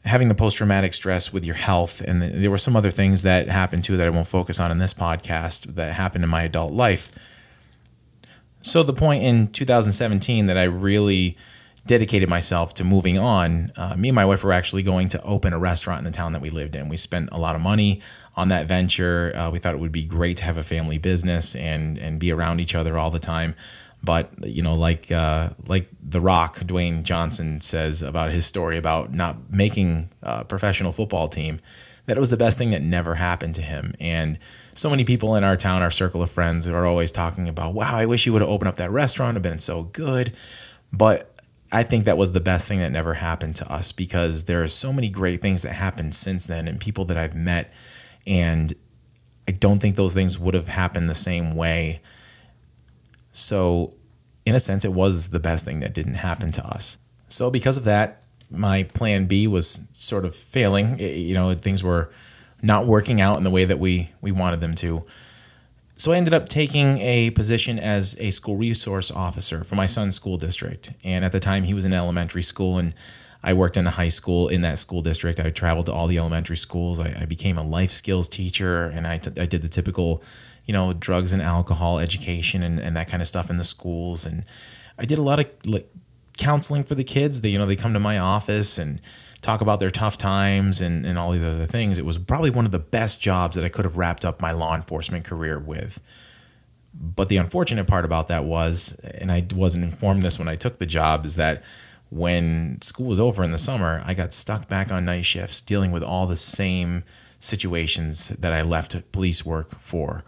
having 0.05 0.27
the 0.27 0.36
post 0.36 0.57
traumatic 0.57 0.93
stress 0.93 1.31
with 1.31 1.45
your 1.45 1.55
health. 1.55 2.01
And 2.01 2.21
there 2.21 2.51
were 2.51 2.57
some 2.57 2.75
other 2.75 2.91
things 2.91 3.23
that 3.23 3.47
happened 3.47 3.83
too 3.83 3.95
that 3.97 4.05
I 4.05 4.09
won't 4.09 4.27
focus 4.27 4.59
on 4.59 4.71
in 4.71 4.77
this 4.77 4.93
podcast 4.93 5.75
that 5.75 5.93
happened 5.93 6.23
in 6.23 6.29
my 6.29 6.43
adult 6.43 6.73
life. 6.73 7.17
So, 8.63 8.82
the 8.82 8.93
point 8.93 9.23
in 9.23 9.47
2017 9.47 10.45
that 10.45 10.58
I 10.58 10.63
really 10.63 11.38
dedicated 11.86 12.30
myself 12.30 12.73
to 12.76 12.86
moving 12.86 13.19
on, 13.19 13.71
uh, 13.76 13.93
me 13.97 14.08
and 14.08 14.15
my 14.15 14.26
wife 14.26 14.41
were 14.41 14.54
actually 14.54 14.84
going 14.84 15.10
to 15.10 15.21
open 15.23 15.52
a 15.52 15.60
restaurant 15.60 15.99
in 15.99 16.06
the 16.06 16.12
town 16.12 16.32
that 16.32 16.41
we 16.41 16.49
lived 16.49 16.73
in. 16.73 16.88
We 16.88 16.95
spent 16.95 17.30
a 17.34 17.38
lot 17.38 17.56
of 17.56 17.62
money 17.62 18.02
on 18.38 18.47
that 18.47 18.67
venture. 18.67 19.34
Uh, 19.36 19.52
we 19.52 19.60
thought 19.60 19.73
it 19.73 19.82
would 19.82 19.91
be 19.91 20.06
great 20.06 20.38
to 20.38 20.45
have 20.45 20.58
a 20.58 20.63
family 20.63 20.97
business 20.97 21.58
and 21.58 21.97
and 21.97 22.21
be 22.21 22.32
around 22.32 22.62
each 22.62 22.73
other 22.73 22.97
all 22.97 23.12
the 23.12 23.19
time. 23.19 23.54
But 24.02 24.32
you 24.47 24.63
know, 24.63 24.76
like 24.76 25.12
uh, 25.12 25.49
like 25.67 25.89
The 26.02 26.21
Rock, 26.21 26.56
Dwayne 26.60 27.04
Johnson 27.04 27.60
says 27.60 28.02
about 28.02 28.32
his 28.32 28.45
story 28.45 28.78
about 28.78 29.13
not 29.13 29.52
making 29.52 30.10
a 30.21 30.45
professional 30.45 30.93
football 30.93 31.28
team, 31.28 31.60
that 32.06 32.15
it 32.15 32.19
was 32.19 32.32
the 32.32 32.38
best 32.38 32.58
thing 32.58 32.69
that 32.69 32.82
never 32.82 33.15
happened 33.15 33.56
to 33.56 33.62
him. 33.62 33.93
And 33.99 34.39
so 34.75 34.89
many 34.89 35.03
people 35.03 35.36
in 35.36 35.43
our 35.43 35.55
town, 35.55 35.81
our 35.81 35.91
circle 35.91 36.21
of 36.21 36.29
friends, 36.29 36.67
are 36.67 36.86
always 36.86 37.12
talking 37.12 37.47
about, 37.47 37.73
"Wow, 37.73 37.95
I 37.95 38.05
wish 38.05 38.25
you 38.25 38.33
would 38.33 38.41
have 38.41 38.49
opened 38.49 38.69
up 38.69 38.75
that 38.75 38.91
restaurant. 38.91 39.36
It'd 39.36 39.43
been 39.43 39.59
so 39.59 39.83
good." 39.83 40.33
But 40.91 41.36
I 41.71 41.83
think 41.83 42.05
that 42.05 42.17
was 42.17 42.31
the 42.31 42.39
best 42.39 42.67
thing 42.67 42.79
that 42.79 42.91
never 42.91 43.15
happened 43.15 43.55
to 43.57 43.71
us 43.71 43.91
because 43.91 44.45
there 44.45 44.62
are 44.63 44.67
so 44.67 44.93
many 44.93 45.09
great 45.09 45.41
things 45.41 45.63
that 45.63 45.73
happened 45.73 46.13
since 46.13 46.47
then, 46.47 46.67
and 46.67 46.79
people 46.79 47.05
that 47.05 47.17
I've 47.17 47.36
met, 47.36 47.73
and 48.27 48.73
I 49.47 49.51
don't 49.51 49.79
think 49.79 49.95
those 49.95 50.13
things 50.13 50.39
would 50.39 50.53
have 50.53 50.67
happened 50.67 51.09
the 51.09 51.15
same 51.15 51.55
way 51.55 52.01
so, 53.33 53.95
in 54.45 54.55
a 54.55 54.59
sense, 54.59 54.86
it 54.86 54.93
was 54.93 55.29
the 55.29 55.39
best 55.39 55.65
thing 55.65 55.79
that 55.79 55.93
didn't 55.93 56.13
happen 56.13 56.51
to 56.51 56.65
us. 56.65 56.99
So, 57.27 57.49
because 57.49 57.77
of 57.77 57.83
that, 57.86 58.21
my 58.49 58.83
plan 58.83 59.25
B 59.25 59.47
was 59.47 59.88
sort 59.91 60.23
of 60.23 60.36
failing. 60.36 60.99
You 60.99 61.33
know, 61.33 61.53
things 61.53 61.83
were 61.83 62.12
not 62.63 62.88
working 62.88 63.21
out 63.21 63.38
in 63.38 63.43
the 63.43 63.52
way 63.52 63.65
that 63.65 63.78
we 63.78 64.10
we 64.21 64.32
wanted 64.32 64.60
them 64.60 64.73
to. 64.76 65.04
So 65.95 66.12
I 66.12 66.17
ended 66.17 66.34
up 66.34 66.49
taking 66.49 66.97
a 66.97 67.30
position 67.30 67.78
as 67.78 68.17
a 68.19 68.32
school 68.32 68.58
resource 68.58 69.12
officer 69.12 69.63
for 69.63 69.76
my 69.76 69.86
son's 69.86 70.15
school 70.15 70.38
district. 70.38 70.93
And 71.04 71.23
at 71.23 71.32
the 71.32 71.39
time, 71.39 71.63
he 71.63 71.76
was 71.76 71.86
in 71.86 71.93
elementary 71.93 72.41
school, 72.41 72.80
and 72.80 72.95
I 73.43 73.54
worked 73.54 73.78
in 73.78 73.86
a 73.86 73.91
high 73.91 74.08
school 74.08 74.47
in 74.47 74.62
that 74.62 74.80
school 74.80 75.02
district. 75.02 75.39
I 75.39 75.52
traveled 75.52 75.86
to 75.86 75.93
all 75.93 76.08
the 76.08 76.17
elementary 76.17 76.56
schools. 76.56 76.99
I, 76.99 77.21
I 77.21 77.26
became 77.26 77.60
a 77.60 77.63
life 77.63 77.91
skills 77.91 78.28
teacher, 78.28 78.86
and 78.86 79.06
I, 79.06 79.19
I 79.39 79.45
did 79.45 79.62
the 79.62 79.67
typical 79.69 80.23
you 80.65 80.73
know, 80.73 80.93
drugs 80.93 81.34
and 81.34 81.41
alcohol 81.41 81.99
education 81.99 82.63
and, 82.63 82.80
and 82.80 82.95
that 82.95 83.10
kind 83.10 83.21
of 83.21 83.28
stuff 83.28 83.49
in 83.49 83.58
the 83.58 83.63
schools. 83.63 84.26
And 84.26 84.43
I 84.97 85.06
did 85.06 85.17
a 85.17 85.21
lot 85.21 85.39
of 85.39 85.47
like 85.65 85.88
counseling 86.38 86.84
for 86.84 86.95
the 86.95 87.04
kids. 87.04 87.41
They, 87.41 87.49
you 87.49 87.58
know, 87.58 87.65
they 87.65 87.76
come 87.76 87.93
to 87.93 87.99
my 87.99 88.17
office 88.17 88.78
and 88.78 88.99
talk 89.43 89.62
about 89.62 89.79
their 89.79 89.91
tough 89.91 90.17
times 90.17 90.82
and, 90.82 91.06
and 91.06 91.17
all 91.19 91.32
these 91.32 91.45
other 91.45 91.65
things. 91.65 91.99
It 91.99 92.06
was 92.06 92.17
probably 92.17 92.49
one 92.49 92.65
of 92.65 92.71
the 92.71 92.79
best 92.79 93.21
jobs 93.21 93.56
that 93.56 93.65
I 93.65 93.69
could 93.69 93.86
have 93.86 93.97
wrapped 93.97 94.25
up 94.25 94.41
my 94.41 94.51
law 94.51 94.75
enforcement 94.75 95.25
career 95.25 95.60
with. 95.60 95.99
But 96.93 97.29
the 97.29 97.38
unfortunate 97.38 97.86
part 97.86 98.06
about 98.06 98.27
that 98.29 98.45
was, 98.45 98.99
and 99.19 99.32
I 99.32 99.45
wasn't 99.53 99.84
informed 99.84 100.21
this 100.21 100.39
when 100.39 100.47
I 100.47 100.56
took 100.56 100.77
the 100.77 100.86
job, 100.86 101.25
is 101.25 101.36
that 101.36 101.63
when 102.10 102.79
school 102.82 103.08
was 103.08 103.19
over 103.19 103.43
in 103.43 103.51
the 103.51 103.58
summer, 103.58 104.01
I 104.06 104.13
got 104.13 104.34
stuck 104.34 104.67
back 104.69 104.91
on 104.91 105.06
night 105.06 105.25
shifts 105.25 105.62
dealing 105.62 105.91
with 105.91 106.03
all 106.03 106.27
the 106.27 106.38
same 106.38 107.03
situations 107.39 108.29
that 108.29 108.53
I 108.53 108.62
left 108.62 109.12
police 109.12 109.45
work 109.45 109.67
for 109.67 110.23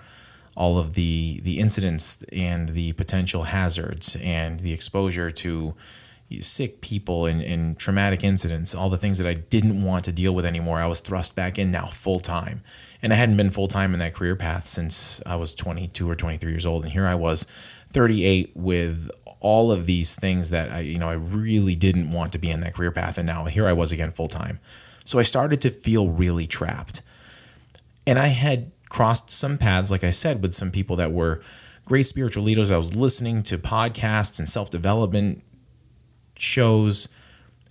all 0.57 0.77
of 0.77 0.93
the 0.93 1.39
the 1.43 1.59
incidents 1.59 2.23
and 2.31 2.69
the 2.69 2.93
potential 2.93 3.43
hazards 3.43 4.17
and 4.21 4.61
the 4.61 4.73
exposure 4.73 5.29
to 5.29 5.75
sick 6.41 6.81
people 6.81 7.25
and, 7.25 7.41
and 7.41 7.77
traumatic 7.77 8.23
incidents, 8.23 8.75
all 8.75 8.89
the 8.89 8.97
things 8.97 9.17
that 9.17 9.27
I 9.27 9.33
didn't 9.33 9.83
want 9.83 10.05
to 10.05 10.11
deal 10.11 10.33
with 10.33 10.45
anymore, 10.45 10.79
I 10.79 10.87
was 10.87 11.01
thrust 11.01 11.35
back 11.35 11.57
in 11.57 11.71
now 11.71 11.85
full 11.85 12.19
time. 12.19 12.61
And 13.01 13.13
I 13.13 13.17
hadn't 13.17 13.37
been 13.37 13.49
full 13.49 13.67
time 13.67 13.93
in 13.93 13.99
that 13.99 14.13
career 14.13 14.35
path 14.35 14.67
since 14.67 15.25
I 15.25 15.35
was 15.35 15.53
22 15.53 16.09
or 16.09 16.15
23 16.15 16.51
years 16.51 16.65
old. 16.65 16.83
And 16.83 16.91
here 16.91 17.05
I 17.05 17.15
was 17.15 17.43
38 17.43 18.51
with 18.55 19.11
all 19.39 19.71
of 19.71 19.85
these 19.85 20.15
things 20.15 20.49
that 20.49 20.71
I, 20.71 20.79
you 20.79 20.97
know, 20.97 21.09
I 21.09 21.13
really 21.13 21.75
didn't 21.75 22.11
want 22.11 22.33
to 22.33 22.39
be 22.39 22.49
in 22.49 22.61
that 22.61 22.73
career 22.73 22.91
path. 22.91 23.17
And 23.17 23.27
now 23.27 23.45
here 23.45 23.67
I 23.67 23.73
was 23.73 23.91
again 23.91 24.11
full 24.11 24.27
time. 24.27 24.59
So 25.03 25.19
I 25.19 25.21
started 25.21 25.61
to 25.61 25.69
feel 25.69 26.09
really 26.09 26.47
trapped. 26.47 27.03
And 28.07 28.17
I 28.17 28.27
had 28.27 28.71
crossed 28.89 29.29
some 29.29 29.57
paths, 29.57 29.91
like 29.91 30.03
I 30.03 30.09
said, 30.09 30.41
with 30.41 30.53
some 30.53 30.71
people 30.71 30.95
that 30.95 31.11
were 31.11 31.41
great 31.85 32.03
spiritual 32.03 32.43
leaders. 32.43 32.71
I 32.71 32.77
was 32.77 32.95
listening 32.95 33.43
to 33.43 33.57
podcasts 33.57 34.39
and 34.39 34.47
self 34.47 34.69
development 34.69 35.43
shows 36.37 37.09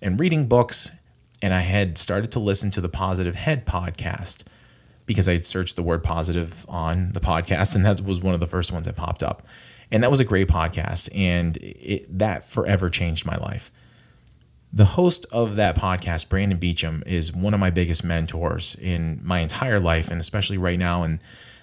and 0.03 0.19
reading 0.19 0.47
books. 0.47 0.99
And 1.43 1.53
I 1.53 1.61
had 1.61 1.99
started 1.99 2.33
to 2.33 2.39
listen 2.39 2.71
to 2.71 2.81
the 2.81 2.89
Positive 2.89 3.35
Head 3.35 3.67
podcast 3.67 4.45
because 5.07 5.29
I 5.29 5.33
had 5.33 5.45
searched 5.45 5.77
the 5.77 5.83
word 5.83 6.03
positive 6.03 6.65
on 6.69 7.13
the 7.13 7.21
podcast, 7.21 7.77
and 7.77 7.85
that 7.85 8.01
was 8.01 8.21
one 8.21 8.35
of 8.35 8.41
the 8.41 8.47
first 8.47 8.73
ones 8.73 8.87
that 8.87 8.97
popped 8.97 9.23
up. 9.23 9.43
And 9.91 10.03
that 10.03 10.11
was 10.11 10.21
a 10.21 10.25
great 10.25 10.49
podcast, 10.49 11.11
and 11.15 11.59
it, 11.61 12.07
that 12.19 12.45
forever 12.45 12.89
changed 12.89 13.27
my 13.27 13.37
life. 13.37 13.71
The 14.73 14.87
host 14.87 15.27
of 15.31 15.57
that 15.57 15.77
podcast, 15.77 16.29
Brandon 16.29 16.59
Beachum, 16.59 17.07
is 17.07 17.33
one 17.33 17.55
of 17.55 17.61
my 17.61 17.71
biggest 17.71 18.03
mentors 18.03 18.75
in 18.75 19.21
my 19.23 19.41
entire 19.41 19.79
life, 19.79 20.11
and 20.11 20.19
especially 20.19 20.59
right 20.59 20.79
now 20.79 21.05
in 21.05 21.21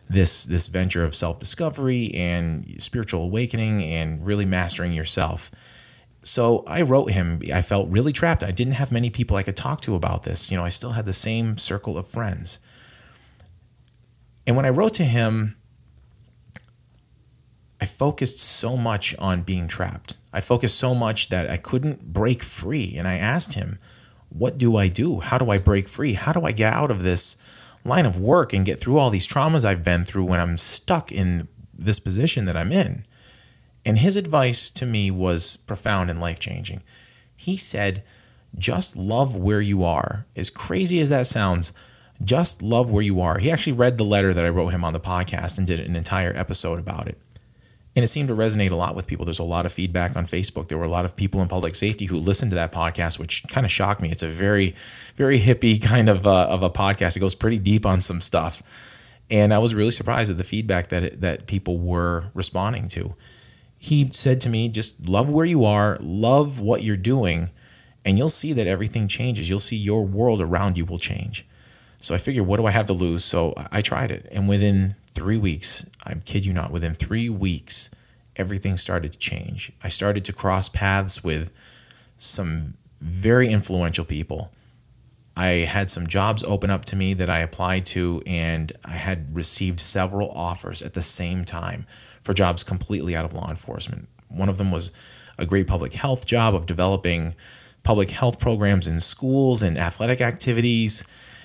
this 0.07 0.45
this 0.45 0.67
venture 0.67 1.03
of 1.03 1.15
self 1.15 1.39
discovery 1.39 2.11
and 2.13 2.81
spiritual 2.81 3.23
awakening 3.23 3.83
and 3.83 4.25
really 4.25 4.45
mastering 4.45 4.93
yourself. 4.93 5.51
So 6.23 6.63
I 6.67 6.83
wrote 6.83 7.11
him. 7.11 7.39
I 7.53 7.61
felt 7.61 7.89
really 7.89 8.13
trapped. 8.13 8.43
I 8.43 8.51
didn't 8.51 8.75
have 8.75 8.91
many 8.91 9.09
people 9.09 9.37
I 9.37 9.43
could 9.43 9.55
talk 9.55 9.81
to 9.81 9.95
about 9.95 10.23
this. 10.23 10.51
You 10.51 10.57
know, 10.57 10.63
I 10.63 10.69
still 10.69 10.91
had 10.91 11.05
the 11.05 11.13
same 11.13 11.57
circle 11.57 11.97
of 11.97 12.07
friends. 12.07 12.59
And 14.45 14.55
when 14.55 14.65
I 14.65 14.69
wrote 14.69 14.93
to 14.95 15.03
him, 15.03 15.55
I 17.79 17.85
focused 17.85 18.39
so 18.39 18.77
much 18.77 19.17
on 19.17 19.41
being 19.41 19.67
trapped. 19.67 20.17
I 20.31 20.39
focused 20.39 20.79
so 20.79 20.93
much 20.93 21.29
that 21.29 21.49
I 21.49 21.57
couldn't 21.57 22.13
break 22.13 22.43
free. 22.43 22.95
And 22.95 23.07
I 23.07 23.15
asked 23.15 23.55
him, 23.55 23.79
What 24.29 24.59
do 24.59 24.77
I 24.77 24.87
do? 24.87 25.19
How 25.19 25.39
do 25.39 25.49
I 25.49 25.57
break 25.57 25.87
free? 25.87 26.13
How 26.13 26.31
do 26.31 26.43
I 26.43 26.51
get 26.51 26.73
out 26.73 26.91
of 26.91 27.01
this 27.01 27.37
line 27.83 28.05
of 28.05 28.19
work 28.19 28.53
and 28.53 28.63
get 28.65 28.79
through 28.79 28.99
all 28.99 29.09
these 29.09 29.27
traumas 29.27 29.65
I've 29.65 29.83
been 29.83 30.03
through 30.03 30.25
when 30.25 30.39
I'm 30.39 30.57
stuck 30.59 31.11
in 31.11 31.47
this 31.73 31.99
position 31.99 32.45
that 32.45 32.55
I'm 32.55 32.71
in? 32.71 33.03
And 33.85 33.97
his 33.97 34.15
advice 34.15 34.69
to 34.71 34.85
me 34.85 35.11
was 35.11 35.57
profound 35.57 36.09
and 36.09 36.19
life 36.19 36.39
changing. 36.39 36.83
He 37.35 37.57
said, 37.57 38.03
Just 38.57 38.95
love 38.95 39.35
where 39.35 39.61
you 39.61 39.83
are. 39.83 40.25
As 40.35 40.49
crazy 40.49 40.99
as 40.99 41.09
that 41.09 41.25
sounds, 41.25 41.73
just 42.23 42.61
love 42.61 42.91
where 42.91 43.01
you 43.01 43.19
are. 43.21 43.39
He 43.39 43.49
actually 43.49 43.73
read 43.73 43.97
the 43.97 44.03
letter 44.03 44.33
that 44.33 44.45
I 44.45 44.49
wrote 44.49 44.69
him 44.69 44.85
on 44.85 44.93
the 44.93 44.99
podcast 44.99 45.57
and 45.57 45.65
did 45.65 45.79
an 45.79 45.95
entire 45.95 46.35
episode 46.35 46.79
about 46.79 47.07
it 47.07 47.17
and 47.95 48.03
it 48.03 48.07
seemed 48.07 48.29
to 48.29 48.35
resonate 48.35 48.71
a 48.71 48.75
lot 48.75 48.95
with 48.95 49.07
people. 49.07 49.25
There's 49.25 49.39
a 49.39 49.43
lot 49.43 49.65
of 49.65 49.71
feedback 49.71 50.15
on 50.15 50.25
Facebook. 50.25 50.67
There 50.67 50.77
were 50.77 50.85
a 50.85 50.89
lot 50.89 51.03
of 51.03 51.15
people 51.15 51.41
in 51.41 51.49
public 51.49 51.75
safety 51.75 52.05
who 52.05 52.17
listened 52.17 52.51
to 52.51 52.55
that 52.55 52.71
podcast, 52.71 53.19
which 53.19 53.43
kind 53.49 53.65
of 53.65 53.71
shocked 53.71 54.01
me. 54.01 54.09
It's 54.09 54.23
a 54.23 54.29
very, 54.29 54.75
very 55.15 55.39
hippie 55.39 55.81
kind 55.81 56.07
of 56.07 56.25
uh, 56.25 56.47
of 56.47 56.63
a 56.63 56.69
podcast. 56.69 57.17
It 57.17 57.19
goes 57.19 57.35
pretty 57.35 57.59
deep 57.59 57.85
on 57.85 57.99
some 57.99 58.21
stuff, 58.21 59.17
and 59.29 59.53
I 59.53 59.57
was 59.57 59.75
really 59.75 59.91
surprised 59.91 60.31
at 60.31 60.37
the 60.37 60.43
feedback 60.43 60.87
that 60.87 61.03
it, 61.03 61.21
that 61.21 61.47
people 61.47 61.79
were 61.79 62.31
responding 62.33 62.87
to. 62.89 63.15
He 63.83 64.07
said 64.11 64.39
to 64.41 64.49
me, 64.49 64.69
"Just 64.69 65.09
love 65.09 65.27
where 65.27 65.45
you 65.45 65.65
are, 65.65 65.97
love 66.01 66.59
what 66.61 66.83
you're 66.83 66.95
doing, 66.95 67.49
and 68.05 68.15
you'll 68.15 68.29
see 68.29 68.53
that 68.53 68.67
everything 68.67 69.07
changes. 69.07 69.49
You'll 69.49 69.57
see 69.57 69.75
your 69.75 70.05
world 70.05 70.39
around 70.39 70.77
you 70.77 70.85
will 70.85 70.99
change." 70.99 71.45
So 71.99 72.13
I 72.13 72.19
figured, 72.19 72.45
what 72.45 72.57
do 72.57 72.67
I 72.67 72.71
have 72.71 72.85
to 72.87 72.93
lose? 72.93 73.25
So 73.25 73.55
I 73.71 73.81
tried 73.81 74.11
it. 74.11 74.27
And 74.31 74.47
within 74.47 74.95
three 75.11 75.37
weeks, 75.37 75.87
I 76.05 76.13
kid 76.13 76.45
you 76.45 76.53
not, 76.53 76.71
within 76.71 76.93
three 76.93 77.27
weeks, 77.27 77.89
everything 78.35 78.77
started 78.77 79.13
to 79.13 79.17
change. 79.17 79.71
I 79.83 79.89
started 79.89 80.25
to 80.25 80.33
cross 80.33 80.69
paths 80.69 81.23
with 81.23 81.51
some 82.17 82.75
very 83.01 83.49
influential 83.49 84.05
people. 84.05 84.51
I 85.35 85.65
had 85.75 85.89
some 85.89 86.05
jobs 86.05 86.43
open 86.43 86.69
up 86.69 86.85
to 86.85 86.95
me 86.95 87.15
that 87.15 87.31
I 87.31 87.39
applied 87.39 87.87
to, 87.87 88.21
and 88.27 88.71
I 88.85 88.97
had 88.97 89.35
received 89.35 89.79
several 89.79 90.29
offers 90.29 90.83
at 90.83 90.93
the 90.93 91.01
same 91.01 91.45
time 91.45 91.87
for 92.21 92.33
jobs 92.33 92.63
completely 92.63 93.15
out 93.15 93.25
of 93.25 93.33
law 93.33 93.49
enforcement. 93.49 94.07
One 94.29 94.49
of 94.49 94.57
them 94.57 94.71
was 94.71 94.91
a 95.37 95.45
great 95.45 95.67
public 95.67 95.93
health 95.93 96.25
job 96.25 96.53
of 96.55 96.65
developing 96.65 97.35
public 97.83 98.11
health 98.11 98.39
programs 98.39 98.87
in 98.87 98.99
schools 98.99 99.61
and 99.61 99.77
athletic 99.77 100.21
activities 100.21 101.03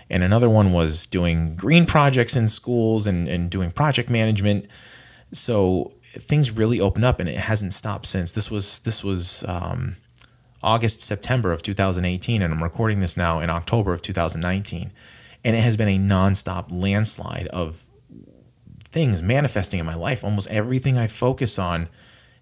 and 0.09 0.23
another 0.23 0.49
one 0.49 0.73
was 0.73 1.07
doing 1.07 1.57
green 1.57 1.85
projects 1.85 2.37
in 2.37 2.49
schools 2.49 3.07
and, 3.07 3.29
and 3.29 3.51
doing 3.51 3.71
project 3.71 4.09
management. 4.09 4.71
So 5.33 5.93
things 6.03 6.53
really 6.53 6.81
opened 6.81 7.05
up, 7.05 7.19
and 7.19 7.29
it 7.29 7.39
hasn't 7.39 7.73
stopped 7.73 8.07
since. 8.07 8.33
This 8.33 8.51
was 8.51 8.81
this 8.81 9.03
was 9.03 9.45
um, 9.49 9.97
August 10.63 11.01
September 11.01 11.53
of 11.53 11.63
2018, 11.63 12.41
and 12.41 12.55
I'm 12.55 12.63
recording 12.63 13.01
this 13.01 13.17
now 13.17 13.41
in 13.41 13.51
October 13.51 13.93
of 13.93 14.03
2019, 14.03 14.93
And 15.45 15.57
it 15.57 15.61
has 15.61 15.77
been 15.77 15.89
a 15.89 15.99
nonstop 15.99 16.67
landslide 16.71 17.49
of 17.49 17.86
things 18.97 19.23
manifesting 19.23 19.79
in 19.79 19.85
my 19.85 19.95
life. 19.95 20.25
Almost 20.25 20.51
everything 20.51 20.97
I 20.97 21.07
focus 21.07 21.59
on 21.59 21.89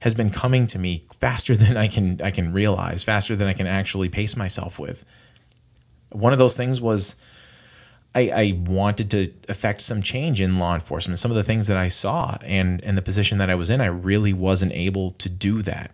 has 0.02 0.14
been 0.14 0.30
coming 0.30 0.68
to 0.68 0.78
me 0.78 1.04
faster 1.18 1.56
than 1.62 1.76
I 1.76 1.88
can 1.88 2.20
I 2.22 2.30
can 2.30 2.52
realize, 2.52 3.02
faster 3.02 3.34
than 3.34 3.48
I 3.48 3.54
can 3.54 3.66
actually 3.66 4.08
pace 4.08 4.36
myself 4.36 4.78
with. 4.78 5.04
One 6.12 6.32
of 6.32 6.38
those 6.38 6.56
things 6.56 6.80
was 6.80 7.02
I, 8.14 8.20
I 8.42 8.62
wanted 8.66 9.10
to 9.10 9.32
affect 9.48 9.82
some 9.82 10.00
change 10.00 10.40
in 10.40 10.60
law 10.60 10.74
enforcement. 10.74 11.18
Some 11.18 11.32
of 11.32 11.36
the 11.36 11.42
things 11.42 11.66
that 11.66 11.76
I 11.76 11.88
saw 11.88 12.36
and 12.46 12.80
and 12.84 12.96
the 12.96 13.02
position 13.02 13.38
that 13.38 13.50
I 13.50 13.56
was 13.56 13.68
in, 13.68 13.80
I 13.80 13.86
really 13.86 14.32
wasn't 14.32 14.72
able 14.74 15.10
to 15.10 15.28
do 15.28 15.60
that. 15.62 15.90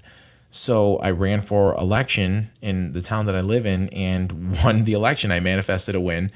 So 0.50 0.98
I 0.98 1.10
ran 1.12 1.40
for 1.40 1.74
election 1.76 2.50
in 2.60 2.92
the 2.92 3.00
town 3.00 3.24
that 3.26 3.36
I 3.36 3.40
live 3.40 3.64
in 3.64 3.88
and 3.90 4.54
won 4.64 4.84
the 4.84 4.92
election. 4.92 5.32
I 5.32 5.40
manifested 5.40 5.94
a 5.94 6.00
win, 6.00 6.30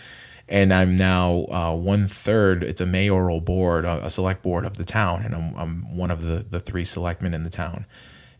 and 0.48 0.72
I'm 0.72 0.94
now 0.94 1.46
uh, 1.50 1.74
one 1.74 2.06
third. 2.06 2.62
It's 2.62 2.80
a 2.80 2.86
mayoral 2.86 3.40
board, 3.40 3.84
a, 3.84 4.10
select 4.10 4.42
board 4.42 4.64
of 4.64 4.76
the 4.76 4.84
town, 4.84 5.22
and 5.24 5.34
I'm, 5.34 5.54
I'm 5.56 5.96
one 5.96 6.10
of 6.10 6.20
the 6.20 6.44
the 6.48 6.60
three 6.60 6.84
selectmen 6.84 7.34
in 7.34 7.42
the 7.42 7.50
town. 7.50 7.86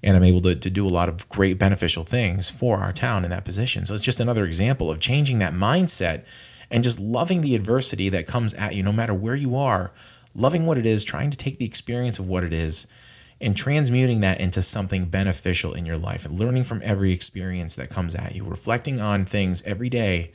And 0.03 0.15
I'm 0.19 0.25
able 0.25 0.41
to, 0.41 0.55
to 0.55 0.69
do 0.69 0.87
a 0.87 0.89
lot 0.89 1.09
of 1.09 1.27
great 1.31 1.59
beneficial 1.59 2.05
things 2.05 2.51
for 2.51 2.77
our 2.77 2.93
town 2.93 3.25
in 3.25 3.31
that 3.31 3.47
position. 3.47 3.87
So 3.87 3.95
it's 3.95 4.03
just 4.03 4.21
another 4.21 4.45
example 4.45 4.91
of 4.91 5.01
changing 5.01 5.39
that 5.39 5.55
mindset 5.55 6.27
and 6.71 6.85
just 6.85 7.01
loving 7.01 7.41
the 7.41 7.55
adversity 7.55 8.11
that 8.11 8.27
comes 8.27 8.53
at 8.53 8.75
you, 8.75 8.83
no 8.83 8.93
matter 8.93 9.15
where 9.15 9.35
you 9.35 9.57
are, 9.57 9.95
loving 10.35 10.67
what 10.67 10.77
it 10.77 10.85
is, 10.85 11.05
trying 11.05 11.31
to 11.31 11.39
take 11.39 11.59
the 11.59 11.65
experience 11.65 12.19
of 12.19 12.29
what 12.29 12.45
it 12.45 12.53
is, 12.53 12.93
and 13.41 13.57
transmuting 13.57 14.21
that 14.21 14.41
into 14.41 14.61
something 14.61 15.07
beneficial 15.07 15.73
in 15.73 15.87
your 15.87 15.97
life, 15.97 16.27
and 16.27 16.39
learning 16.39 16.65
from 16.65 16.81
every 16.85 17.13
experience 17.13 17.75
that 17.77 17.89
comes 17.89 18.15
at 18.15 18.35
you, 18.35 18.45
reflecting 18.45 19.01
on 19.01 19.25
things 19.25 19.63
every 19.67 19.89
day, 19.89 20.33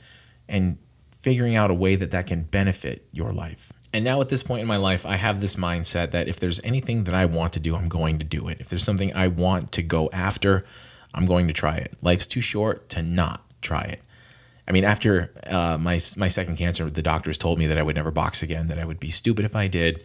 and 0.48 0.78
figuring 1.20 1.54
out 1.54 1.70
a 1.70 1.74
way 1.74 1.96
that 1.96 2.10
that 2.10 2.26
can 2.26 2.42
benefit 2.42 3.04
your 3.12 3.30
life. 3.30 3.72
And 3.92 4.04
now 4.04 4.20
at 4.20 4.28
this 4.28 4.42
point 4.42 4.62
in 4.62 4.68
my 4.68 4.76
life, 4.76 5.04
I 5.04 5.16
have 5.16 5.40
this 5.40 5.56
mindset 5.56 6.12
that 6.12 6.28
if 6.28 6.38
there's 6.38 6.64
anything 6.64 7.04
that 7.04 7.14
I 7.14 7.26
want 7.26 7.52
to 7.54 7.60
do, 7.60 7.76
I'm 7.76 7.88
going 7.88 8.18
to 8.18 8.24
do 8.24 8.48
it. 8.48 8.60
If 8.60 8.68
there's 8.68 8.84
something 8.84 9.12
I 9.14 9.28
want 9.28 9.72
to 9.72 9.82
go 9.82 10.08
after, 10.12 10.64
I'm 11.14 11.26
going 11.26 11.46
to 11.48 11.52
try 11.52 11.76
it. 11.76 11.96
Life's 12.00 12.26
too 12.26 12.40
short 12.40 12.88
to 12.90 13.02
not 13.02 13.42
try 13.60 13.82
it. 13.82 14.00
I 14.68 14.72
mean, 14.72 14.84
after 14.84 15.32
uh, 15.50 15.78
my 15.80 15.98
my 16.16 16.28
second 16.28 16.56
cancer, 16.56 16.88
the 16.88 17.02
doctors 17.02 17.36
told 17.36 17.58
me 17.58 17.66
that 17.66 17.76
I 17.76 17.82
would 17.82 17.96
never 17.96 18.12
box 18.12 18.44
again, 18.44 18.68
that 18.68 18.78
I 18.78 18.84
would 18.84 19.00
be 19.00 19.10
stupid 19.10 19.44
if 19.44 19.56
I 19.56 19.66
did, 19.66 20.04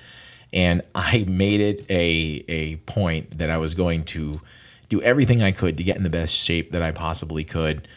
and 0.51 0.81
I 0.95 1.23
made 1.27 1.61
it 1.61 1.85
a 1.89 2.43
a 2.47 2.77
point 2.77 3.37
that 3.37 3.51
I 3.51 3.57
was 3.57 3.75
going 3.75 4.05
to 4.05 4.41
do 4.89 5.01
everything 5.03 5.43
I 5.43 5.51
could 5.51 5.77
to 5.77 5.83
get 5.83 5.97
in 5.97 6.03
the 6.03 6.09
best 6.09 6.35
shape 6.35 6.71
that 6.71 6.81
I 6.81 6.91
possibly 6.91 7.43
could, 7.43 7.87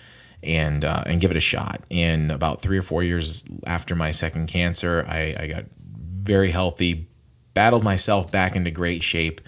and 0.43 0.85
uh, 0.85 1.03
and 1.07 1.21
give 1.21 1.31
it 1.31 1.37
a 1.37 1.41
shot. 1.41 1.83
And 1.91 2.31
about 2.31 2.61
three 2.61 2.79
or 2.79 2.83
four 2.83 3.03
years 3.03 3.45
after 3.67 3.95
my 3.95 4.11
second 4.11 4.49
cancer, 4.49 5.05
I, 5.09 5.35
I 5.39 5.47
got 5.47 5.65
very 5.75 6.51
healthy, 6.51 7.09
battled 7.55 7.85
myself 7.85 8.31
back 8.31 8.57
into 8.57 8.71
great 8.71 9.03
shape, 9.03 9.41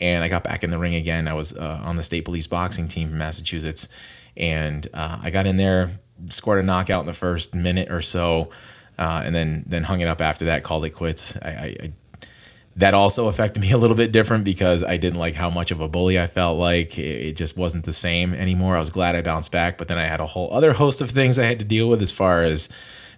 and 0.00 0.24
I 0.24 0.28
got 0.28 0.44
back 0.44 0.64
in 0.64 0.70
the 0.70 0.78
ring 0.78 0.94
again. 0.94 1.28
I 1.28 1.34
was 1.34 1.56
uh, 1.56 1.80
on 1.84 1.96
the 1.96 2.02
state 2.02 2.24
police 2.24 2.46
boxing 2.46 2.88
team 2.88 3.08
from 3.08 3.18
Massachusetts, 3.18 3.88
and 4.36 4.86
uh, 4.94 5.18
I 5.22 5.30
got 5.30 5.46
in 5.46 5.56
there 5.56 5.90
scored 6.28 6.58
a 6.58 6.62
knockout 6.62 7.00
in 7.00 7.06
the 7.06 7.12
first 7.12 7.54
minute 7.54 7.90
or 7.90 8.02
so, 8.02 8.50
uh, 8.98 9.22
and 9.24 9.34
then 9.34 9.64
then 9.66 9.84
hung 9.84 10.00
it 10.00 10.06
up 10.06 10.20
after 10.20 10.46
that. 10.46 10.62
Called 10.62 10.84
it 10.84 10.90
quits. 10.90 11.36
I, 11.40 11.48
I, 11.48 11.76
I, 11.82 11.92
that 12.76 12.94
also 12.94 13.28
affected 13.28 13.60
me 13.62 13.72
a 13.72 13.78
little 13.78 13.96
bit 13.96 14.12
different 14.12 14.44
because 14.44 14.82
I 14.84 14.96
didn't 14.96 15.18
like 15.18 15.34
how 15.34 15.50
much 15.50 15.70
of 15.70 15.80
a 15.80 15.88
bully 15.88 16.18
I 16.18 16.26
felt 16.26 16.58
like. 16.58 16.98
It, 16.98 17.36
just 17.36 17.56
wasn't 17.56 17.84
the 17.84 17.92
same 17.92 18.34
anymore. 18.34 18.76
I 18.76 18.78
was 18.78 18.90
glad 18.90 19.14
I 19.16 19.22
bounced 19.22 19.52
back, 19.52 19.78
but 19.78 19.88
then 19.88 19.98
I 19.98 20.06
had 20.06 20.20
a 20.20 20.26
whole 20.26 20.52
other 20.52 20.72
host 20.72 21.00
of 21.00 21.10
things 21.10 21.38
I 21.38 21.46
had 21.46 21.58
to 21.60 21.64
deal 21.64 21.88
with 21.88 22.02
as 22.02 22.12
far 22.12 22.44
as 22.44 22.66